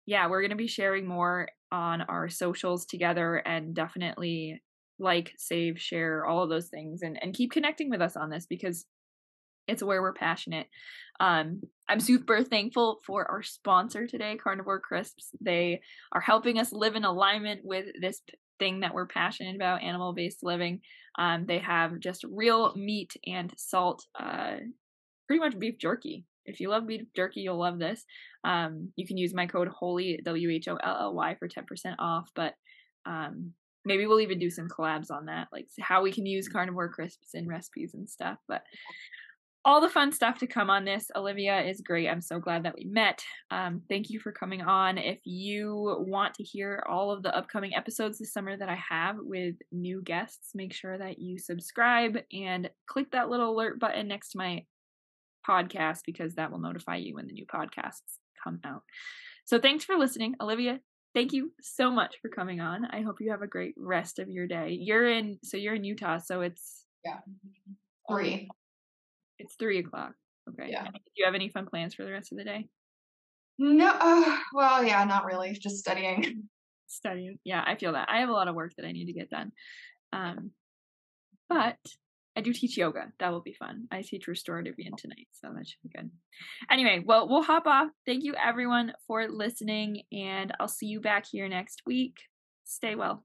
yeah, 0.05 0.27
we're 0.27 0.41
going 0.41 0.51
to 0.51 0.55
be 0.55 0.67
sharing 0.67 1.07
more 1.07 1.49
on 1.71 2.01
our 2.01 2.29
socials 2.29 2.85
together 2.85 3.35
and 3.35 3.73
definitely 3.73 4.61
like, 4.99 5.33
save, 5.37 5.79
share, 5.79 6.25
all 6.25 6.43
of 6.43 6.49
those 6.49 6.67
things 6.67 7.01
and, 7.01 7.21
and 7.21 7.33
keep 7.33 7.51
connecting 7.51 7.89
with 7.89 8.01
us 8.01 8.15
on 8.15 8.29
this 8.29 8.45
because 8.45 8.85
it's 9.67 9.83
where 9.83 10.01
we're 10.01 10.13
passionate. 10.13 10.67
Um, 11.19 11.61
I'm 11.87 11.99
super 11.99 12.43
thankful 12.43 12.99
for 13.05 13.29
our 13.29 13.43
sponsor 13.43 14.07
today, 14.07 14.37
Carnivore 14.41 14.79
Crisps. 14.79 15.31
They 15.39 15.81
are 16.11 16.21
helping 16.21 16.59
us 16.59 16.73
live 16.73 16.95
in 16.95 17.05
alignment 17.05 17.61
with 17.63 17.85
this 17.99 18.21
thing 18.59 18.81
that 18.81 18.93
we're 18.93 19.07
passionate 19.07 19.55
about, 19.55 19.83
animal 19.83 20.13
based 20.13 20.39
living. 20.43 20.81
Um, 21.17 21.45
they 21.47 21.59
have 21.59 21.99
just 21.99 22.25
real 22.29 22.73
meat 22.75 23.13
and 23.25 23.53
salt, 23.57 24.05
uh, 24.19 24.57
pretty 25.27 25.39
much 25.39 25.57
beef 25.57 25.77
jerky. 25.79 26.25
If 26.45 26.59
you 26.59 26.69
love 26.69 26.87
beef 26.87 27.01
jerky, 27.15 27.41
you'll 27.41 27.59
love 27.59 27.79
this. 27.79 28.05
Um, 28.43 28.91
you 28.95 29.07
can 29.07 29.17
use 29.17 29.33
my 29.33 29.47
code 29.47 29.69
WHOLLY, 29.69 30.21
W 30.23 30.49
H 30.51 30.67
O 30.67 30.75
L 30.75 30.97
L 30.99 31.13
Y, 31.15 31.35
for 31.39 31.47
10% 31.47 31.63
off. 31.97 32.29
But 32.35 32.53
um, 33.05 33.53
maybe 33.85 34.05
we'll 34.05 34.19
even 34.19 34.39
do 34.39 34.49
some 34.49 34.67
collabs 34.67 35.11
on 35.11 35.25
that, 35.25 35.47
like 35.51 35.67
how 35.79 36.01
we 36.01 36.11
can 36.11 36.25
use 36.25 36.47
carnivore 36.47 36.89
crisps 36.89 37.29
in 37.33 37.47
recipes 37.47 37.93
and 37.93 38.09
stuff. 38.09 38.37
But 38.47 38.63
all 39.65 39.81
the 39.81 39.89
fun 39.89 40.11
stuff 40.11 40.37
to 40.37 40.47
come 40.47 40.69
on 40.69 40.85
this. 40.85 41.09
Olyveya 41.15 41.67
is 41.67 41.81
great. 41.81 42.07
I'm 42.07 42.21
so 42.21 42.39
glad 42.39 42.63
that 42.63 42.75
we 42.75 42.85
met. 42.85 43.25
Um, 43.49 43.81
thank 43.89 44.11
you 44.11 44.19
for 44.19 44.31
coming 44.31 44.61
on. 44.61 44.99
If 44.99 45.19
you 45.25 46.03
want 46.07 46.35
to 46.35 46.43
hear 46.43 46.83
all 46.87 47.09
of 47.09 47.23
the 47.23 47.35
upcoming 47.35 47.75
episodes 47.75 48.19
this 48.19 48.31
summer 48.31 48.55
that 48.55 48.69
I 48.69 48.77
have 48.87 49.15
with 49.19 49.55
new 49.71 50.03
guests, 50.03 50.51
make 50.53 50.71
sure 50.71 50.95
that 50.95 51.17
you 51.17 51.39
subscribe 51.39 52.19
and 52.31 52.69
click 52.85 53.09
that 53.11 53.29
little 53.29 53.49
alert 53.49 53.79
button 53.79 54.07
next 54.07 54.33
to 54.33 54.37
my 54.37 54.65
podcast 55.47 56.01
because 56.05 56.35
that 56.35 56.51
will 56.51 56.59
notify 56.59 56.97
you 56.97 57.15
when 57.15 57.25
the 57.25 57.33
new 57.33 57.47
podcasts 57.47 58.19
come 58.43 58.59
out. 58.63 58.83
So 59.45 59.59
thanks 59.59 59.83
for 59.83 59.95
listening, 59.95 60.35
Olyveya. 60.39 60.79
Thank 61.15 61.33
you 61.33 61.53
so 61.61 61.89
much 61.89 62.17
for 62.21 62.29
coming 62.29 62.61
on. 62.61 62.85
I 62.85 63.01
hope 63.01 63.15
you 63.19 63.31
have 63.31 63.41
a 63.41 63.47
great 63.47 63.73
rest 63.77 64.19
of 64.19 64.29
your 64.29 64.45
day. 64.45 64.77
You're 64.79 65.09
in, 65.09 65.39
so 65.43 65.57
you're 65.57 65.75
in 65.75 65.83
Utah, 65.83 66.19
so 66.19 66.41
it's 66.41 66.83
yeah, 67.03 67.19
three. 68.07 68.47
It's 69.39 69.55
three 69.55 69.79
o'clock. 69.79 70.13
Okay. 70.49 70.69
Yeah. 70.71 70.83
Do 70.83 70.99
you 71.15 71.25
have 71.25 71.35
any 71.35 71.49
fun 71.49 71.65
plans 71.65 71.95
for 71.95 72.03
the 72.03 72.11
rest 72.11 72.31
of 72.31 72.37
the 72.37 72.43
day? 72.43 72.67
No. 73.57 73.89
Uh, 73.99 74.37
well, 74.53 74.83
yeah, 74.83 75.03
not 75.05 75.25
really. 75.25 75.53
Just 75.53 75.77
studying. 75.77 76.43
Studying. 76.87 77.39
Yeah, 77.43 77.63
I 77.65 77.75
feel 77.75 77.93
that. 77.93 78.09
I 78.11 78.19
have 78.19 78.29
a 78.29 78.33
lot 78.33 78.47
of 78.47 78.53
work 78.53 78.73
that 78.77 78.85
I 78.85 78.91
need 78.91 79.07
to 79.07 79.13
get 79.13 79.29
done. 79.29 79.51
Um, 80.13 80.51
but 81.49 81.77
I 82.35 82.41
do 82.41 82.53
teach 82.53 82.77
yoga. 82.77 83.11
That 83.19 83.31
will 83.31 83.41
be 83.41 83.53
fun. 83.53 83.87
I 83.91 84.03
teach 84.03 84.27
restorative 84.27 84.75
yin 84.77 84.93
tonight, 84.97 85.27
so 85.31 85.49
that 85.53 85.67
should 85.67 85.81
be 85.81 85.89
good. 85.95 86.11
Anyway, 86.69 87.03
well, 87.05 87.27
we'll 87.27 87.43
hop 87.43 87.65
off. 87.65 87.89
Thank 88.05 88.23
you 88.23 88.35
everyone 88.35 88.93
for 89.07 89.27
listening, 89.27 90.03
and 90.11 90.53
I'll 90.59 90.67
see 90.67 90.87
you 90.87 90.99
back 91.01 91.25
here 91.25 91.49
next 91.49 91.81
week. 91.85 92.17
Stay 92.65 92.95
well. 92.95 93.23